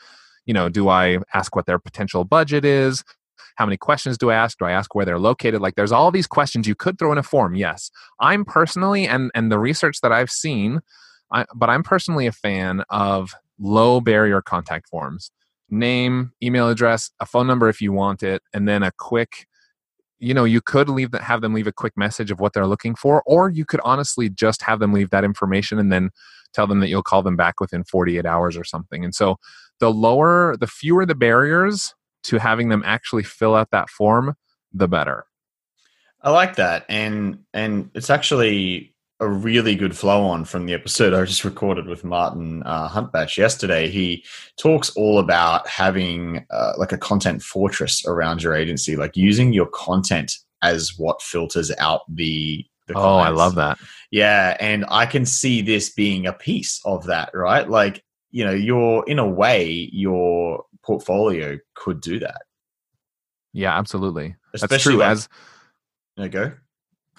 you 0.45 0.53
know 0.53 0.69
do 0.69 0.89
i 0.89 1.19
ask 1.33 1.55
what 1.55 1.65
their 1.65 1.79
potential 1.79 2.23
budget 2.23 2.63
is? 2.63 3.03
How 3.57 3.65
many 3.65 3.77
questions 3.77 4.17
do 4.17 4.29
i 4.29 4.35
ask? 4.35 4.57
Do 4.57 4.65
i 4.65 4.71
ask 4.71 4.95
where 4.95 5.05
they're 5.05 5.19
located? 5.19 5.61
Like 5.61 5.75
there's 5.75 5.91
all 5.91 6.11
these 6.11 6.27
questions. 6.27 6.67
You 6.67 6.75
could 6.75 6.97
throw 6.97 7.11
in 7.11 7.17
a 7.17 7.23
form 7.23 7.55
yes. 7.55 7.91
I'm 8.19 8.45
personally 8.45 9.07
and 9.07 9.31
and 9.35 9.51
the 9.51 9.59
research 9.59 9.99
that 10.01 10.11
i've 10.11 10.31
seen 10.31 10.79
I, 11.33 11.45
but 11.55 11.69
i'm 11.69 11.83
personally 11.83 12.27
a 12.27 12.31
fan 12.31 12.83
of 12.89 13.33
low 13.59 14.01
barrier 14.01 14.41
contact 14.41 14.87
forms. 14.87 15.31
Name 15.69 16.33
email 16.43 16.67
address 16.69 17.11
a 17.19 17.25
phone 17.25 17.47
number 17.47 17.69
if 17.69 17.81
you 17.81 17.93
want 17.93 18.23
it 18.23 18.41
and 18.53 18.67
then 18.67 18.83
a 18.83 18.91
quick 18.97 19.47
you 20.19 20.33
know 20.33 20.43
you 20.43 20.59
could 20.59 20.89
leave 20.89 21.11
that 21.11 21.21
have 21.21 21.39
them 21.41 21.53
leave 21.53 21.65
a 21.65 21.71
quick 21.71 21.93
message 21.95 22.29
of 22.29 22.41
what 22.41 22.51
they're 22.53 22.67
looking 22.67 22.93
for 22.93 23.23
or 23.25 23.49
you 23.49 23.65
could 23.65 23.79
honestly 23.83 24.29
just 24.29 24.61
have 24.61 24.79
them 24.79 24.91
leave 24.91 25.09
that 25.11 25.23
information 25.23 25.79
and 25.79 25.91
then 25.91 26.11
tell 26.53 26.67
them 26.67 26.79
that 26.79 26.89
you'll 26.89 27.03
call 27.03 27.23
them 27.23 27.35
back 27.35 27.59
within 27.59 27.83
48 27.83 28.25
hours 28.25 28.57
or 28.57 28.63
something. 28.63 29.03
And 29.03 29.15
so 29.15 29.37
the 29.79 29.91
lower 29.91 30.55
the 30.57 30.67
fewer 30.67 31.05
the 31.05 31.15
barriers 31.15 31.93
to 32.23 32.37
having 32.37 32.69
them 32.69 32.83
actually 32.85 33.23
fill 33.23 33.55
out 33.55 33.71
that 33.71 33.89
form 33.89 34.35
the 34.73 34.87
better. 34.87 35.25
I 36.21 36.29
like 36.29 36.55
that, 36.57 36.85
and 36.87 37.39
and 37.53 37.89
it's 37.95 38.11
actually 38.11 38.93
a 39.21 39.29
really 39.29 39.75
good 39.75 39.95
flow 39.95 40.23
on 40.25 40.43
from 40.45 40.65
the 40.65 40.73
episode 40.73 41.13
I 41.13 41.23
just 41.25 41.45
recorded 41.45 41.85
with 41.85 42.03
Martin 42.03 42.63
uh, 42.63 42.89
Huntbach 42.89 43.37
yesterday. 43.37 43.87
He 43.87 44.25
talks 44.57 44.89
all 44.97 45.19
about 45.19 45.67
having 45.67 46.45
uh, 46.49 46.73
like 46.77 46.91
a 46.91 46.97
content 46.97 47.41
fortress 47.43 48.03
around 48.05 48.41
your 48.43 48.55
agency, 48.55 48.95
like 48.95 49.15
using 49.15 49.53
your 49.53 49.67
content 49.67 50.33
as 50.63 50.93
what 50.97 51.21
filters 51.21 51.71
out 51.77 52.01
the. 52.13 52.65
the 52.87 52.93
oh 52.95 53.17
i 53.17 53.29
love 53.29 53.55
that 53.55 53.77
Yeah, 54.11 54.57
and 54.59 54.85
I 54.89 55.05
can 55.05 55.25
see 55.25 55.61
this 55.61 55.91
being 55.91 56.25
a 56.27 56.33
piece 56.33 56.81
of 56.83 57.05
that, 57.05 57.29
right? 57.33 57.69
Like 57.69 58.03
you 58.31 58.43
know, 58.45 58.51
your 58.53 59.07
in 59.07 59.19
a 59.19 59.27
way, 59.27 59.89
your 59.93 60.63
portfolio 60.83 61.59
could 61.75 62.01
do 62.01 62.17
that. 62.19 62.41
yeah 63.53 63.77
absolutely 63.77 64.35
that's 64.51 64.63
Especially 64.63 64.93
true 64.93 64.99
like- 65.01 65.11
as 65.11 65.29
No, 66.17 66.27
go. 66.27 66.53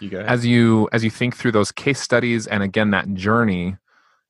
You 0.02 0.10
go. 0.10 0.18
ahead. 0.18 0.28
as 0.30 0.44
you 0.44 0.88
as 0.92 1.02
you 1.04 1.10
think 1.10 1.36
through 1.36 1.52
those 1.52 1.72
case 1.72 2.00
studies 2.00 2.46
and 2.46 2.62
again 2.62 2.90
that 2.90 3.14
journey 3.14 3.76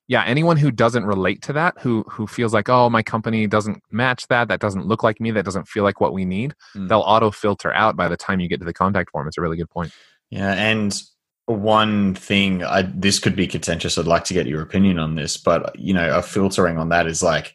yeah 0.09 0.23
anyone 0.25 0.57
who 0.59 0.71
doesn't 0.71 1.05
relate 1.07 1.41
to 1.43 1.53
that 1.55 1.75
who 1.81 2.05
who 2.09 2.27
feels 2.27 2.53
like 2.53 2.69
oh 2.69 2.91
my 2.91 3.03
company 3.03 3.47
doesn't 3.47 3.83
match 3.91 4.27
that 4.29 4.49
that 4.49 4.61
doesn't 4.61 4.87
look 4.87 5.03
like 5.03 5.21
me 5.21 5.31
that 5.31 5.45
doesn't 5.45 5.67
feel 5.69 5.85
like 5.85 6.01
what 6.01 6.13
we 6.13 6.25
need 6.25 6.55
Mm. 6.77 6.89
they'll 6.89 7.01
auto 7.01 7.31
filter 7.31 7.73
out 7.73 7.97
by 7.97 8.09
the 8.09 8.17
time 8.17 8.39
you 8.41 8.49
get 8.49 8.61
to 8.61 8.67
the 8.67 8.73
contact 8.75 9.11
form 9.11 9.27
it's 9.29 9.39
a 9.39 9.41
really 9.41 9.57
good 9.57 9.71
point 9.71 9.93
Yeah, 10.31 10.53
and 10.55 11.01
one 11.47 12.15
thing 12.15 12.63
I 12.65 12.83
this 12.83 13.19
could 13.19 13.35
be 13.37 13.47
contentious. 13.49 13.99
I'd 13.99 14.07
like 14.07 14.25
to 14.27 14.35
get 14.35 14.47
your 14.47 14.63
opinion 14.63 14.99
on 15.01 15.17
this, 15.17 15.37
but 15.37 15.77
you 15.79 15.93
know, 15.93 16.17
a 16.17 16.23
filtering 16.23 16.79
on 16.79 16.89
that 16.91 17.07
is 17.07 17.21
like 17.23 17.55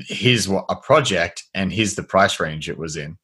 here's 0.00 0.48
what 0.48 0.64
a 0.68 0.76
project 0.76 1.44
and 1.54 1.72
here's 1.72 1.94
the 1.94 2.02
price 2.02 2.40
range 2.40 2.68
it 2.68 2.76
was 2.76 2.96
in. 2.96 3.16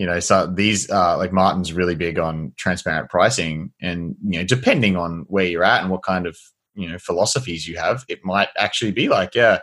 You 0.00 0.06
know, 0.06 0.18
so 0.20 0.46
these 0.46 0.88
uh, 0.90 1.18
like 1.18 1.30
Martin's 1.32 1.74
really 1.74 1.94
big 1.94 2.18
on 2.18 2.52
transparent 2.56 3.10
pricing, 3.10 3.70
and 3.82 4.16
you 4.24 4.38
know, 4.38 4.44
depending 4.46 4.96
on 4.96 5.26
where 5.28 5.44
you're 5.44 5.62
at 5.64 5.82
and 5.82 5.90
what 5.90 6.02
kind 6.02 6.26
of 6.26 6.38
you 6.74 6.88
know 6.88 6.98
philosophies 6.98 7.68
you 7.68 7.76
have, 7.76 8.04
it 8.08 8.20
might 8.24 8.48
actually 8.56 8.92
be 8.92 9.08
like, 9.10 9.34
yeah, 9.34 9.58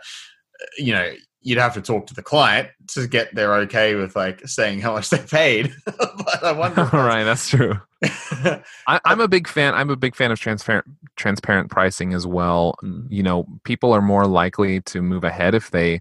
you 0.78 0.92
know, 0.92 1.12
you'd 1.40 1.58
have 1.58 1.74
to 1.74 1.82
talk 1.82 2.06
to 2.06 2.14
the 2.14 2.22
client 2.22 2.68
to 2.94 3.08
get 3.08 3.34
their 3.34 3.52
okay 3.54 3.96
with 3.96 4.14
like 4.14 4.46
saying 4.46 4.80
how 4.80 4.92
much 4.92 5.10
they 5.10 5.18
paid. 5.18 5.72
but 5.86 6.44
I 6.44 6.52
wonder. 6.52 6.82
all 6.92 7.02
right 7.12 7.24
that's 7.24 7.48
true 7.48 7.74
I, 8.86 9.00
i'm 9.04 9.20
a 9.20 9.26
big 9.26 9.48
fan 9.48 9.74
i'm 9.74 9.90
a 9.90 9.96
big 9.96 10.14
fan 10.14 10.30
of 10.30 10.38
transparent 10.38 10.86
transparent 11.16 11.68
pricing 11.68 12.14
as 12.14 12.24
well 12.28 12.76
Mm. 12.84 13.06
you 13.10 13.24
know 13.24 13.44
people 13.64 13.92
are 13.92 14.00
more 14.02 14.24
likely 14.26 14.80
to 14.82 15.02
move 15.02 15.24
ahead 15.24 15.54
if 15.56 15.72
they 15.72 16.00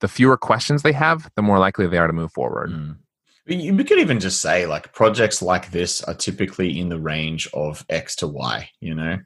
the 0.00 0.08
fewer 0.08 0.38
questions 0.38 0.80
they 0.82 0.92
have 0.92 1.30
the 1.36 1.42
more 1.42 1.58
likely 1.58 1.86
they 1.86 1.98
are 1.98 2.06
to 2.06 2.12
move 2.14 2.32
forward 2.32 2.70
Mm. 2.70 2.96
You 3.46 3.74
we 3.74 3.84
could 3.84 3.98
even 3.98 4.20
just 4.20 4.40
say 4.40 4.66
like 4.66 4.92
projects 4.92 5.42
like 5.42 5.70
this 5.70 6.02
are 6.04 6.14
typically 6.14 6.78
in 6.78 6.88
the 6.88 7.00
range 7.00 7.48
of 7.54 7.84
X 7.88 8.16
to 8.16 8.28
Y, 8.28 8.68
you 8.80 8.94
know? 8.94 9.18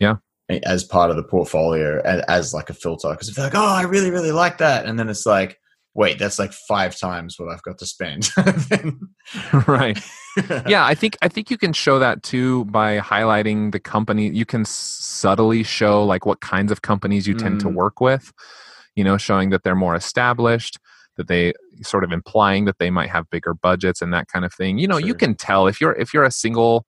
Yeah. 0.00 0.16
As 0.64 0.84
part 0.84 1.10
of 1.10 1.16
the 1.16 1.22
portfolio, 1.24 2.00
as, 2.04 2.20
as 2.28 2.54
like 2.54 2.70
a 2.70 2.74
filter. 2.74 3.10
Because 3.10 3.28
if 3.28 3.34
they're 3.34 3.46
like, 3.46 3.54
oh, 3.54 3.64
I 3.66 3.82
really, 3.82 4.10
really 4.10 4.32
like 4.32 4.58
that. 4.58 4.84
And 4.86 4.98
then 4.98 5.08
it's 5.08 5.24
like, 5.26 5.58
wait, 5.94 6.18
that's 6.18 6.38
like 6.38 6.52
five 6.52 6.96
times 6.96 7.38
what 7.38 7.48
I've 7.48 7.62
got 7.62 7.78
to 7.78 7.86
spend. 7.86 8.30
Right 9.66 9.98
yeah 10.66 10.84
i 10.84 10.96
think 10.96 11.16
i 11.22 11.28
think 11.28 11.48
you 11.48 11.56
can 11.56 11.72
show 11.72 12.00
that 12.00 12.22
too 12.24 12.64
by 12.64 12.98
highlighting 12.98 13.70
the 13.70 13.78
company 13.78 14.28
you 14.30 14.44
can 14.44 14.64
subtly 14.64 15.62
show 15.62 16.04
like 16.04 16.26
what 16.26 16.40
kinds 16.40 16.72
of 16.72 16.82
companies 16.82 17.26
you 17.28 17.34
tend 17.34 17.60
to 17.60 17.68
Mm. 17.68 17.74
work 17.74 18.00
with 18.00 18.32
you 18.96 19.04
know 19.04 19.16
showing 19.16 19.50
that 19.50 19.62
they're 19.62 19.76
more 19.76 19.94
established 19.94 20.78
that 21.16 21.28
they 21.28 21.52
sort 21.82 22.04
of 22.04 22.12
implying 22.12 22.64
that 22.64 22.78
they 22.78 22.90
might 22.90 23.10
have 23.10 23.30
bigger 23.30 23.54
budgets 23.54 24.02
and 24.02 24.12
that 24.12 24.28
kind 24.28 24.44
of 24.44 24.52
thing. 24.52 24.78
You 24.78 24.88
know 24.88 24.98
you 24.98 25.14
can 25.14 25.34
tell 25.34 25.66
if 25.66 25.80
you're 25.80 25.92
if 25.94 26.12
you're 26.12 26.24
a 26.24 26.30
single 26.30 26.86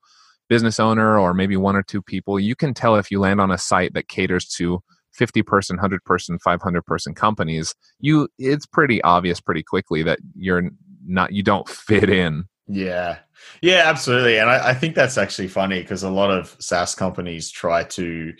business 0.49 0.79
owner 0.79 1.19
or 1.19 1.35
maybe 1.35 1.57
one 1.57 1.75
or 1.75 1.83
two 1.83 2.01
people 2.01 2.39
you 2.39 2.55
can 2.55 2.73
tell 2.73 2.95
if 2.95 3.11
you 3.11 3.19
land 3.19 3.41
on 3.41 3.51
a 3.51 3.59
site 3.59 3.95
that 3.95 4.07
caters 4.07 4.47
to 4.47 4.81
50 5.17 5.43
person 5.43 5.77
100 5.77 6.05
person 6.05 6.39
500 6.39 6.85
person 6.85 7.15
companies. 7.15 7.75
You 8.01 8.29
it's 8.39 8.67
pretty 8.67 9.03
obvious 9.03 9.41
pretty 9.41 9.63
quickly 9.63 10.03
that 10.05 10.19
you're 10.35 10.71
not 11.05 11.33
you 11.33 11.43
don't 11.43 11.69
fit 11.89 12.11
in. 12.11 12.45
Yeah. 12.69 13.19
Yeah 13.63 13.83
absolutely 13.85 14.39
and 14.39 14.51
i, 14.51 14.71
I 14.71 14.75
think 14.75 14.95
that's 14.95 15.19
actually 15.19 15.49
funny 15.49 15.81
because 15.81 16.03
a 16.03 16.11
lot 16.11 16.31
of 16.31 16.57
saas 16.59 16.95
companies 16.95 17.51
try 17.51 17.85
to 17.85 18.33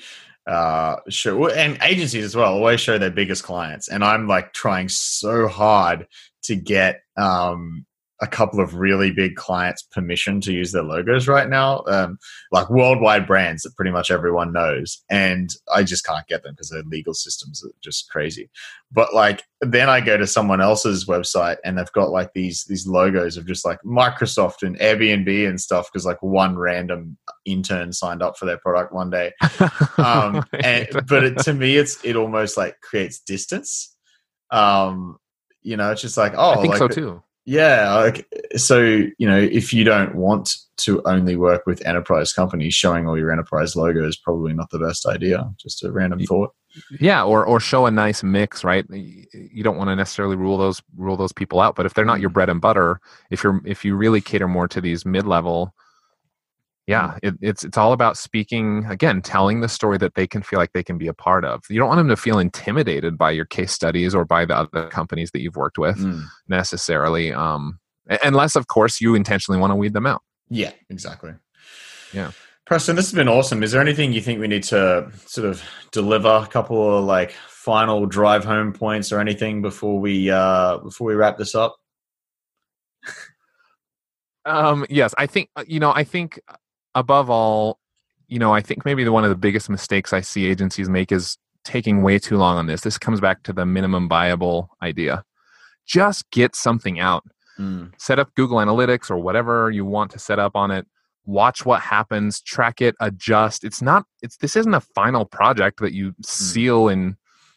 uh 0.47 0.97
show 1.09 1.49
and 1.49 1.79
agencies 1.83 2.25
as 2.25 2.37
well 2.37 2.55
always 2.55 2.81
show 2.81 2.99
their 2.99 3.11
biggest 3.11 3.43
clients 3.43 3.89
and 3.89 4.05
i'm 4.05 4.29
like 4.29 4.53
trying 4.53 4.89
so 4.89 5.49
hard 5.49 6.07
to 6.43 6.55
get 6.55 7.01
um 7.17 7.85
a 8.21 8.27
couple 8.27 8.61
of 8.61 8.75
really 8.75 9.11
big 9.11 9.37
clients 9.37 9.83
permission 9.83 10.41
to 10.41 10.53
use 10.53 10.73
their 10.73 10.83
logos 10.83 11.29
right 11.29 11.49
now, 11.49 11.83
um, 11.87 12.19
like 12.51 12.71
worldwide 12.71 13.27
brands 13.27 13.63
that 13.63 13.77
pretty 13.77 13.91
much 13.91 14.11
everyone 14.11 14.53
knows. 14.53 15.03
And 15.11 15.51
I 15.75 15.83
just 15.83 16.07
can't 16.07 16.27
get 16.27 16.43
them 16.43 16.55
because 16.55 16.71
their 16.71 16.83
legal 16.85 17.13
systems 17.13 17.63
are 17.65 17.73
just 17.83 18.11
crazy. 18.11 18.49
But 18.91 19.13
like 19.13 19.43
then 19.61 19.91
I 19.91 20.01
go 20.01 20.17
to 20.17 20.27
someone 20.27 20.63
else's 20.63 21.05
website 21.05 21.57
and 21.65 21.77
they've 21.77 21.93
got 21.93 22.11
like 22.11 22.33
these 22.33 22.65
these 22.65 22.87
logos 22.87 23.37
of 23.37 23.47
just 23.47 23.67
like 23.67 23.81
Microsoft 23.85 24.63
and 24.63 24.79
Airbnb 24.79 25.49
and 25.49 25.61
stuff 25.61 25.91
because 25.93 26.07
like 26.07 26.23
one 26.23 26.57
random 26.57 27.19
intern 27.47 27.93
signed 27.93 28.23
up 28.23 28.37
for 28.37 28.45
their 28.45 28.59
product 28.59 28.93
one 28.93 29.11
day. 29.11 29.33
Um, 29.99 30.45
and 30.53 30.89
but 31.09 31.25
it, 31.25 31.39
to 31.39 31.55
me, 31.55 31.77
it's 31.77 32.05
it 32.05 32.17
almost 32.17 32.57
like 32.57 32.81
creates 32.83 33.19
distance. 33.19 33.97
Um, 34.51 35.17
you 35.63 35.77
know, 35.77 35.91
it's 35.91 36.03
just 36.03 36.19
like 36.19 36.35
oh, 36.37 36.51
I 36.51 36.57
think 36.57 36.75
like 36.75 36.79
so 36.79 36.89
too. 36.89 37.23
yeah. 37.47 37.95
Like, 37.95 38.27
so, 38.57 38.81
you 38.81 39.27
know, 39.27 39.39
if 39.39 39.73
you 39.73 39.85
don't 39.85 40.15
want 40.15 40.55
to 40.79 41.03
only 41.07 41.37
work 41.37 41.67
with 41.67 41.85
enterprise 41.87 42.33
companies, 42.33 42.75
showing 42.75 43.09
all 43.09 43.19
your 43.19 43.33
enterprise 43.33 43.75
logo 43.75 44.07
is 44.07 44.17
probably 44.17 44.53
not 44.53 44.71
the 44.71 44.79
best 44.79 45.07
idea. 45.07 45.51
Just 45.59 45.83
a 45.83 45.91
random 45.91 46.21
thought. 46.21 46.53
Yeah, 47.01 47.25
or 47.25 47.45
or 47.45 47.59
show 47.59 47.87
a 47.87 47.91
nice 47.91 48.23
mix, 48.23 48.65
right? 48.65 48.85
You 48.91 49.63
don't 49.63 49.79
want 49.79 49.89
to 49.89 49.97
necessarily 49.97 50.37
rule 50.37 50.59
those 50.59 50.83
rule 50.97 51.17
those 51.17 51.33
people 51.33 51.61
out, 51.61 51.75
but 51.75 51.87
if 51.87 51.95
they're 51.95 52.05
not 52.05 52.21
your 52.21 52.31
bread 52.31 52.51
and 52.51 52.61
butter, 52.61 53.01
if 53.31 53.43
you're 53.43 53.61
if 53.65 53.85
you 53.85 53.97
really 53.97 54.21
cater 54.21 54.49
more 54.49 54.69
to 54.69 54.81
these 54.81 55.07
mid 55.07 55.27
level, 55.27 55.75
yeah, 56.87 57.19
it, 57.23 57.35
it's 57.41 57.65
it's 57.65 57.77
all 57.77 57.93
about 57.93 58.17
speaking 58.17 58.85
again, 58.89 59.21
telling 59.23 59.61
the 59.61 59.69
story 59.69 59.99
that 59.99 60.15
they 60.15 60.27
can 60.27 60.43
feel 60.43 60.59
like 60.59 60.73
they 60.73 60.85
can 60.85 60.99
be 60.99 61.09
a 61.09 61.15
part 61.15 61.45
of. 61.45 61.65
You 61.69 61.79
don't 61.79 61.89
want 61.89 61.99
them 61.99 62.09
to 62.09 62.17
feel 62.17 62.39
intimidated 62.39 63.19
by 63.19 63.33
your 63.33 63.45
case 63.45 63.73
studies 63.73 64.15
or 64.15 64.25
by 64.25 64.45
the 64.45 64.57
other 64.57 64.89
companies 64.89 65.31
that 65.33 65.41
you've 65.41 65.57
worked 65.57 65.79
with 65.79 65.99
Mm. 65.99 66.25
necessarily, 66.49 67.33
um, 67.33 67.81
unless 68.23 68.55
of 68.55 68.69
course 68.69 69.01
you 69.01 69.15
intentionally 69.15 69.59
want 69.61 69.73
to 69.73 69.75
weed 69.77 69.95
them 69.95 70.07
out. 70.07 70.23
Yeah, 70.49 70.73
exactly. 70.89 71.33
Yeah. 72.13 72.31
Preston, 72.67 72.97
this 72.97 73.07
has 73.07 73.15
been 73.15 73.29
awesome. 73.29 73.63
Is 73.63 73.73
there 73.73 73.81
anything 73.81 74.13
you 74.13 74.21
think 74.21 74.41
we 74.41 74.49
need 74.49 74.65
to 74.65 75.11
sort 75.27 75.47
of 75.49 75.63
deliver 75.93 76.29
a 76.29 76.47
couple 76.47 76.99
of 76.99 77.05
like 77.05 77.33
final 77.49 78.07
drive 78.07 78.45
home 78.45 78.73
points 78.73 79.13
or 79.13 79.21
anything 79.21 79.63
before 79.63 79.99
we 79.99 80.31
uh 80.31 80.79
before 80.79 81.07
we 81.09 81.15
wrap 81.15 81.37
this 81.37 81.55
up? 81.55 81.77
Um, 84.45 84.87
yes, 84.89 85.15
I 85.19 85.27
think 85.27 85.51
uh, 85.57 85.65
you 85.67 85.81
know. 85.81 85.93
I 85.93 86.05
think 86.05 86.41
uh, 86.49 86.55
above 86.97 87.31
all, 87.31 87.79
you 88.27 88.41
know, 88.41 88.53
I 88.53 88.61
think 88.61 88.85
maybe 88.85 89.05
the 89.05 89.13
one 89.13 89.23
of 89.23 89.31
the 89.31 89.37
biggest 89.37 89.71
mistakes 89.71 90.13
I 90.13 90.23
see 90.23 90.47
agencies 90.47 90.89
make 90.89 91.13
is 91.13 91.39
taking 91.63 92.03
way 92.03 92.19
too 92.19 92.39
long 92.39 92.57
on 92.57 92.67
this. 92.67 92.81
This 92.81 92.99
comes 92.99 93.21
back 93.21 93.45
to 93.45 93.53
the 93.53 93.67
minimum 93.67 94.09
viable 94.09 94.71
idea. 94.83 95.23
Just 95.87 96.29
get 96.31 96.57
something 96.57 96.99
out. 96.99 97.25
Mm. 97.59 97.93
Set 97.99 98.19
up 98.19 98.35
Google 98.35 98.59
Analytics 98.59 99.11
or 99.11 99.19
whatever 99.19 99.71
you 99.71 99.85
want 99.85 100.11
to 100.13 100.19
set 100.19 100.39
up 100.39 100.57
on 100.57 100.71
it. 100.71 100.87
Watch 101.27 101.65
what 101.65 101.81
happens. 101.81 102.41
Track 102.41 102.81
it. 102.81 102.95
Adjust. 103.01 103.63
It's 103.63 103.83
not. 103.83 104.05
It's 104.23 104.37
this 104.39 104.57
isn't 104.57 104.75
a 104.75 104.81
final 104.81 105.25
project 105.25 105.81
that 105.81 105.93
you 105.93 106.15
seal 106.23 106.89
in 106.89 107.17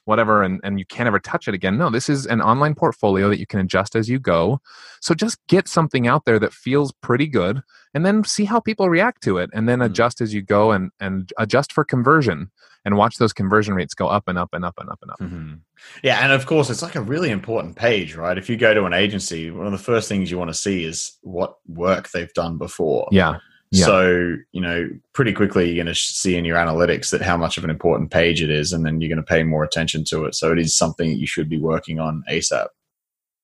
whatever 0.10 0.44
and, 0.44 0.60
and 0.64 0.80
you 0.80 0.86
can't 0.86 1.08
ever 1.08 1.20
touch 1.20 1.48
it 1.48 1.54
again. 1.54 1.78
No, 1.78 1.90
this 1.90 2.10
is 2.10 2.26
an 2.26 2.42
online 2.42 2.76
portfolio 2.76 3.30
that 3.30 3.40
you 3.40 3.46
can 3.46 3.60
adjust 3.60 3.96
as 3.96 4.10
you 4.10 4.20
go. 4.20 4.60
So 5.00 5.14
just 5.14 5.38
get 5.48 5.68
something 5.68 6.08
out 6.08 6.26
there 6.26 6.40
that 6.40 6.52
feels 6.52 6.92
pretty 7.02 7.28
good 7.28 7.62
and 7.94 8.06
then 8.06 8.24
see 8.24 8.46
how 8.46 8.60
people 8.60 8.90
react 8.90 9.24
to 9.24 9.38
it 9.38 9.50
and 9.54 9.70
then 9.70 9.80
Mm. 9.80 9.86
adjust 9.86 10.20
as 10.20 10.34
you 10.34 10.42
go 10.42 10.72
and, 10.72 10.92
and 11.00 11.32
adjust 11.38 11.72
for 11.72 11.84
conversion 11.86 12.52
and 12.86 12.98
watch 12.98 13.18
those 13.18 13.34
conversion 13.34 13.74
rates 13.76 13.94
go 13.94 14.08
up 14.08 14.28
and 14.28 14.38
up 14.38 14.50
and 14.54 14.66
up 14.66 14.76
and 14.80 14.90
up 14.90 15.00
and 15.02 15.12
up. 15.12 15.20
hmm 15.20 15.54
Yeah, 16.02 16.20
and 16.24 16.32
of 16.34 16.46
course, 16.46 16.70
it's 16.70 16.82
like 16.82 16.96
a 16.96 17.02
really 17.02 17.30
important 17.30 17.76
page, 17.76 18.16
right? 18.16 18.38
If 18.38 18.50
you 18.50 18.58
go 18.58 18.74
to 18.74 18.86
an 18.86 18.94
agency, 18.94 19.52
one 19.52 19.66
of 19.68 19.72
the 19.72 19.78
first 19.92 20.10
things 20.10 20.32
you 20.32 20.38
want 20.38 20.50
to 20.50 20.54
see 20.56 20.84
is 20.84 21.18
what 21.22 21.56
work 21.68 22.10
they've 22.10 22.34
done 22.34 22.58
before. 22.58 23.08
Yeah. 23.12 23.38
Yeah. 23.72 23.86
So, 23.86 24.36
you 24.52 24.62
know, 24.62 24.90
pretty 25.14 25.32
quickly 25.32 25.68
you're 25.68 25.84
going 25.84 25.94
to 25.94 26.00
see 26.00 26.36
in 26.36 26.46
your 26.46 26.58
analytics 26.58 27.12
that 27.12 27.22
how 27.22 27.38
much 27.38 27.58
of 27.58 27.64
an 27.64 27.70
important 27.70 28.10
page 28.10 28.42
it 28.42 28.50
is, 28.50 28.74
and 28.74 28.84
then 28.86 29.00
you're 29.00 29.10
going 29.10 29.24
to 29.24 29.24
pay 29.24 29.44
more 29.44 29.64
attention 29.64 30.04
to 30.06 30.26
it. 30.26 30.34
So 30.36 30.52
it 30.52 30.60
is 30.60 30.76
something 30.76 31.10
that 31.10 31.20
you 31.20 31.28
should 31.28 31.50
be 31.50 31.60
working 31.60 32.00
on 32.00 32.24
ASAP. 32.30 32.68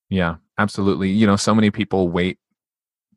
Yeah, 0.10 0.36
absolutely. 0.58 1.10
You 1.10 1.28
know, 1.28 1.36
so 1.36 1.54
many 1.54 1.70
people 1.70 2.10
wait 2.10 2.40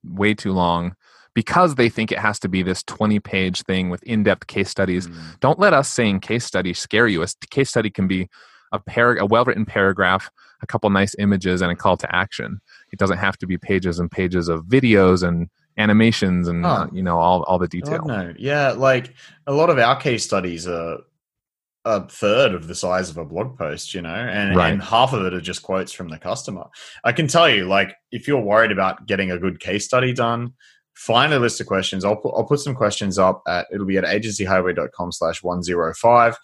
way 0.05 0.35
too 0.35 0.53
long 0.53 0.95
because 1.35 1.77
they 1.77 1.89
think 1.89 2.13
it 2.13 2.19
has 2.19 2.39
to 2.41 2.49
be 2.49 2.63
this 2.63 2.83
20 2.83 3.21
page 3.21 3.63
thing 3.63 3.91
with 3.91 4.03
in-depth 4.03 4.47
case 4.47 4.69
studies. 4.69 5.07
Mm. 5.07 5.41
Don't 5.41 5.59
let 5.59 5.73
us 5.73 5.89
saying 5.89 6.21
case 6.21 6.45
study 6.45 6.75
scare 6.75 7.09
you. 7.09 7.23
A 7.23 7.27
case 7.51 7.71
study 7.71 7.91
can 7.91 8.07
be 8.07 8.29
a 8.73 8.79
par- 8.79 9.17
a 9.17 9.25
well-written 9.25 9.65
paragraph, 9.65 10.31
a 10.63 10.67
couple 10.67 10.91
nice 10.91 11.15
images 11.19 11.63
and 11.63 11.71
a 11.71 11.77
call 11.77 11.97
to 11.97 12.15
action. 12.15 12.61
It 12.93 12.99
doesn't 12.99 13.19
have 13.19 13.39
to 13.39 13.47
be 13.47 13.57
pages 13.57 13.99
and 13.99 14.11
pages 14.11 14.49
of 14.49 14.65
videos 14.65 15.27
and 15.27 15.49
animations 15.79 16.49
and 16.49 16.65
Oh. 16.67 16.69
uh, 16.69 16.87
you 16.93 17.03
know 17.03 17.19
all 17.19 17.43
all 17.45 17.59
the 17.59 17.69
detail. 17.69 18.05
no. 18.05 18.35
Yeah, 18.39 18.73
like 18.73 19.15
a 19.47 19.53
lot 19.53 19.71
of 19.71 19.79
our 19.79 19.97
case 19.99 20.25
studies 20.25 20.67
are 20.69 20.99
a 21.85 22.07
third 22.07 22.53
of 22.53 22.67
the 22.67 22.75
size 22.75 23.09
of 23.09 23.17
a 23.17 23.25
blog 23.25 23.57
post, 23.57 23.95
you 23.95 24.03
know, 24.03 24.11
and, 24.15 24.55
Right. 24.55 24.73
and 24.73 24.83
half 24.83 25.15
of 25.15 25.25
it 25.25 25.33
are 25.33 25.41
just 25.41 25.63
quotes 25.63 25.91
from 25.93 26.09
the 26.09 26.19
customer. 26.19 26.65
I 27.05 27.13
can 27.13 27.29
tell 27.29 27.49
you, 27.49 27.65
like, 27.67 27.95
if 28.11 28.29
you're 28.29 28.43
worried 28.43 28.73
about 28.73 29.07
getting 29.07 29.31
a 29.31 29.39
good 29.39 29.59
case 29.61 29.87
study 29.87 30.13
done, 30.13 30.53
find 30.95 31.33
a 31.33 31.39
list 31.39 31.61
of 31.63 31.67
questions. 31.67 32.05
I'll 32.05 32.17
put, 32.17 32.35
I'll 32.37 32.45
put 32.45 32.61
some 32.61 32.75
questions 32.75 33.19
up 33.19 33.43
at, 33.49 33.69
it'll 33.73 33.87
be 33.87 33.97
at 33.97 34.05
agencyhighway.com 34.05 35.13
slash 35.13 35.43
105. 35.43 36.37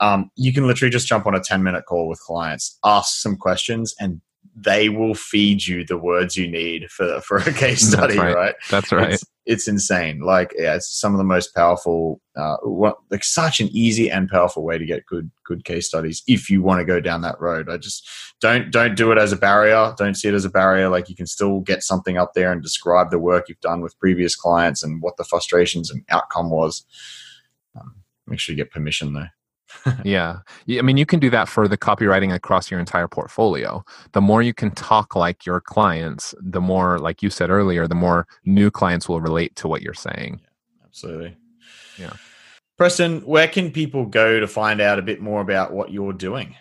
Um, 0.00 0.30
you 0.36 0.52
can 0.54 0.66
literally 0.66 0.90
just 0.90 1.08
jump 1.08 1.26
on 1.26 1.34
a 1.34 1.40
10 1.40 1.62
minute 1.62 1.84
call 1.86 2.08
with 2.08 2.20
clients, 2.20 2.78
ask 2.84 3.20
some 3.20 3.36
questions, 3.36 3.94
and 3.98 4.22
they 4.54 4.88
will 4.88 5.14
feed 5.14 5.66
you 5.66 5.84
the 5.84 5.98
words 5.98 6.36
you 6.36 6.48
need 6.48 6.90
for, 6.90 7.20
for 7.20 7.38
a 7.38 7.52
case 7.52 7.82
That's 7.82 7.92
study, 7.92 8.18
right. 8.18 8.34
right? 8.34 8.54
That's 8.70 8.92
right. 8.92 9.12
It's, 9.12 9.24
it's 9.46 9.68
insane. 9.68 10.20
Like, 10.20 10.54
yeah, 10.58 10.74
it's 10.74 10.98
some 11.00 11.12
of 11.12 11.18
the 11.18 11.24
most 11.24 11.54
powerful, 11.54 12.20
uh, 12.36 12.56
what, 12.62 12.98
like 13.10 13.24
such 13.24 13.60
an 13.60 13.68
easy 13.72 14.10
and 14.10 14.28
powerful 14.28 14.64
way 14.64 14.78
to 14.78 14.84
get 14.84 15.06
good, 15.06 15.30
good 15.44 15.64
case 15.64 15.86
studies. 15.86 16.22
If 16.26 16.50
you 16.50 16.62
want 16.62 16.80
to 16.80 16.84
go 16.84 17.00
down 17.00 17.22
that 17.22 17.40
road, 17.40 17.70
I 17.70 17.76
just 17.76 18.08
don't, 18.40 18.70
don't 18.70 18.96
do 18.96 19.12
it 19.12 19.18
as 19.18 19.32
a 19.32 19.36
barrier. 19.36 19.94
Don't 19.96 20.14
see 20.14 20.28
it 20.28 20.34
as 20.34 20.44
a 20.44 20.50
barrier. 20.50 20.88
Like 20.88 21.08
you 21.08 21.16
can 21.16 21.26
still 21.26 21.60
get 21.60 21.82
something 21.82 22.18
up 22.18 22.32
there 22.34 22.52
and 22.52 22.62
describe 22.62 23.10
the 23.10 23.18
work 23.18 23.48
you've 23.48 23.60
done 23.60 23.80
with 23.80 23.98
previous 23.98 24.36
clients 24.36 24.82
and 24.82 25.00
what 25.00 25.16
the 25.16 25.24
frustrations 25.24 25.90
and 25.90 26.04
outcome 26.10 26.50
was. 26.50 26.84
Um, 27.78 27.96
make 28.26 28.40
sure 28.40 28.52
you 28.52 28.56
get 28.56 28.72
permission 28.72 29.12
though. 29.14 29.28
Yeah. 30.04 30.38
I 30.68 30.82
mean, 30.82 30.96
you 30.96 31.06
can 31.06 31.20
do 31.20 31.30
that 31.30 31.48
for 31.48 31.68
the 31.68 31.78
copywriting 31.78 32.34
across 32.34 32.70
your 32.70 32.80
entire 32.80 33.08
portfolio. 33.08 33.84
The 34.12 34.20
more 34.20 34.42
you 34.42 34.54
can 34.54 34.70
talk 34.70 35.16
like 35.16 35.46
your 35.46 35.60
clients, 35.60 36.34
the 36.40 36.60
more, 36.60 36.98
like 36.98 37.22
you 37.22 37.30
said 37.30 37.50
earlier, 37.50 37.86
the 37.86 37.94
more 37.94 38.26
new 38.44 38.70
clients 38.70 39.08
will 39.08 39.20
relate 39.20 39.56
to 39.56 39.68
what 39.68 39.82
you're 39.82 39.94
saying. 39.94 40.40
Yeah, 40.42 40.86
Absolutely. 40.86 41.36
Yeah. 41.98 42.12
Preston, 42.76 43.20
where 43.20 43.48
can 43.48 43.70
people 43.70 44.04
go 44.04 44.38
to 44.38 44.46
find 44.46 44.80
out 44.80 44.98
a 44.98 45.02
bit 45.02 45.20
more 45.20 45.40
about 45.40 45.72
what 45.72 45.90
you're 45.90 46.12
doing? 46.12 46.54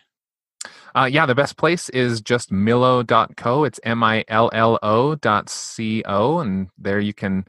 Uh, 0.95 1.09
yeah, 1.11 1.25
the 1.25 1.35
best 1.35 1.57
place 1.57 1.89
is 1.89 2.21
just 2.21 2.51
millo.co. 2.51 3.65
It's 3.65 3.81
M 3.83 4.01
I 4.01 4.23
L 4.29 4.49
L 4.53 4.79
O 4.81 5.15
dot 5.15 5.49
C 5.49 6.03
O. 6.05 6.39
And 6.39 6.69
there 6.77 7.01
you 7.01 7.13
can 7.13 7.45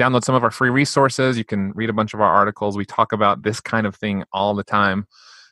download 0.00 0.24
some 0.24 0.34
of 0.34 0.42
our 0.42 0.50
free 0.50 0.70
resources. 0.70 1.36
You 1.36 1.44
can 1.44 1.72
read 1.72 1.90
a 1.90 1.92
bunch 1.92 2.14
of 2.14 2.20
our 2.20 2.30
articles. 2.30 2.76
We 2.76 2.86
talk 2.86 3.12
about 3.12 3.42
this 3.42 3.60
kind 3.60 3.86
of 3.86 3.94
thing 3.94 4.24
all 4.32 4.54
the 4.54 4.64
time. 4.64 5.06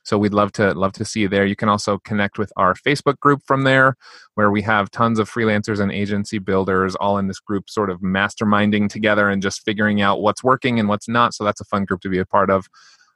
So 0.04 0.16
we'd 0.16 0.32
love 0.32 0.52
to 0.52 0.72
love 0.72 0.92
to 0.94 1.04
see 1.04 1.20
you 1.20 1.28
there. 1.28 1.44
You 1.44 1.54
can 1.54 1.68
also 1.68 1.98
connect 1.98 2.38
with 2.38 2.50
our 2.56 2.72
Facebook 2.74 3.20
group 3.20 3.42
from 3.44 3.64
there, 3.64 3.94
where 4.36 4.50
we 4.50 4.62
have 4.62 4.90
tons 4.90 5.18
of 5.18 5.30
freelancers 5.30 5.80
and 5.80 5.92
agency 5.92 6.38
builders 6.38 6.94
all 6.96 7.18
in 7.18 7.28
this 7.28 7.40
group, 7.40 7.68
sort 7.68 7.90
of 7.90 8.00
masterminding 8.00 8.88
together 8.88 9.28
and 9.28 9.42
just 9.42 9.62
figuring 9.66 10.00
out 10.00 10.22
what's 10.22 10.42
working 10.42 10.80
and 10.80 10.88
what's 10.88 11.08
not. 11.08 11.34
So 11.34 11.44
that's 11.44 11.60
a 11.60 11.64
fun 11.66 11.84
group 11.84 12.00
to 12.00 12.08
be 12.08 12.18
a 12.18 12.24
part 12.24 12.48
of. 12.48 12.68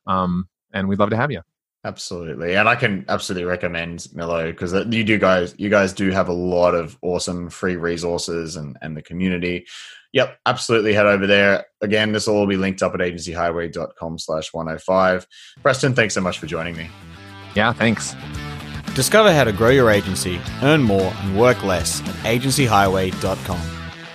Um, 0.07 0.49
and 0.75 0.87
we'd 0.87 0.99
love 0.99 1.11
to 1.11 1.17
have 1.17 1.31
you. 1.31 1.41
Absolutely, 1.85 2.55
and 2.55 2.69
I 2.69 2.77
can 2.77 3.05
absolutely 3.09 3.45
recommend 3.45 4.01
Millo 4.15 4.47
because 4.53 4.73
you 4.95 5.03
do 5.03 5.19
guys, 5.19 5.53
you 5.59 5.69
guys 5.69 5.93
do 5.93 6.11
have 6.11 6.29
a 6.29 6.33
lot 6.33 6.75
of 6.75 6.97
awesome 7.03 7.51
free 7.51 7.75
resources 7.75 8.55
and 8.55 8.79
and 8.83 8.97
the 8.97 9.03
community. 9.03 9.67
Yep, 10.13 10.39
absolutely. 10.47 10.93
Head 10.93 11.07
over 11.07 11.27
there. 11.27 11.67
Again, 11.81 12.13
this 12.13 12.27
will 12.27 12.37
all 12.37 12.47
be 12.47 12.57
linked 12.57 12.83
up 12.83 12.95
at 12.95 13.01
agencyhighway.com 13.01 14.19
slash 14.19 14.53
105. 14.53 15.27
Preston, 15.63 15.95
thanks 15.95 16.15
so 16.15 16.21
much 16.21 16.39
for 16.39 16.47
joining 16.47 16.77
me. 16.77 16.89
Yeah, 17.55 17.73
thanks. 17.73 18.15
Discover 18.95 19.33
how 19.33 19.45
to 19.45 19.53
grow 19.53 19.71
your 19.71 19.91
agency, 19.91 20.39
earn 20.63 20.83
more, 20.83 21.13
and 21.23 21.39
work 21.39 21.65
less 21.65 22.01
at 22.03 22.15
agencyhighway.com. 22.27 23.59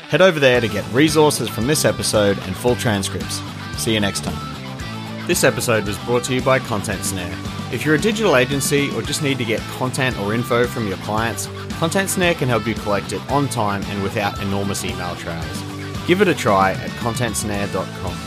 Head 0.09 0.21
over 0.21 0.39
there 0.39 0.61
to 0.61 0.67
get 0.67 0.89
resources 0.93 1.49
from 1.49 1.67
this 1.67 1.83
episode 1.83 2.37
and 2.43 2.55
full 2.55 2.75
transcripts. 2.75 3.41
See 3.75 3.93
you 3.93 3.99
next 3.99 4.23
time. 4.23 5.27
This 5.27 5.43
episode 5.43 5.85
was 5.85 5.97
brought 5.99 6.23
to 6.25 6.35
you 6.35 6.41
by 6.41 6.59
Content 6.59 7.03
Snare. 7.03 7.56
If 7.69 7.85
you're 7.85 7.95
a 7.95 7.99
digital 7.99 8.37
agency 8.37 8.89
or 8.91 9.01
just 9.01 9.21
need 9.21 9.37
to 9.39 9.45
get 9.45 9.59
content 9.77 10.17
or 10.19 10.33
info 10.33 10.67
from 10.67 10.87
your 10.87 10.97
clients, 10.97 11.47
Content 11.79 12.09
Snare 12.09 12.33
can 12.33 12.47
help 12.47 12.65
you 12.65 12.73
collect 12.73 13.11
it 13.11 13.21
on 13.29 13.49
time 13.49 13.83
and 13.87 14.01
without 14.01 14.41
enormous 14.41 14.85
email 14.85 15.15
trails. 15.17 15.61
Give 16.07 16.21
it 16.21 16.29
a 16.29 16.33
try 16.33 16.71
at 16.71 16.89
contentsnare.com. 16.91 18.26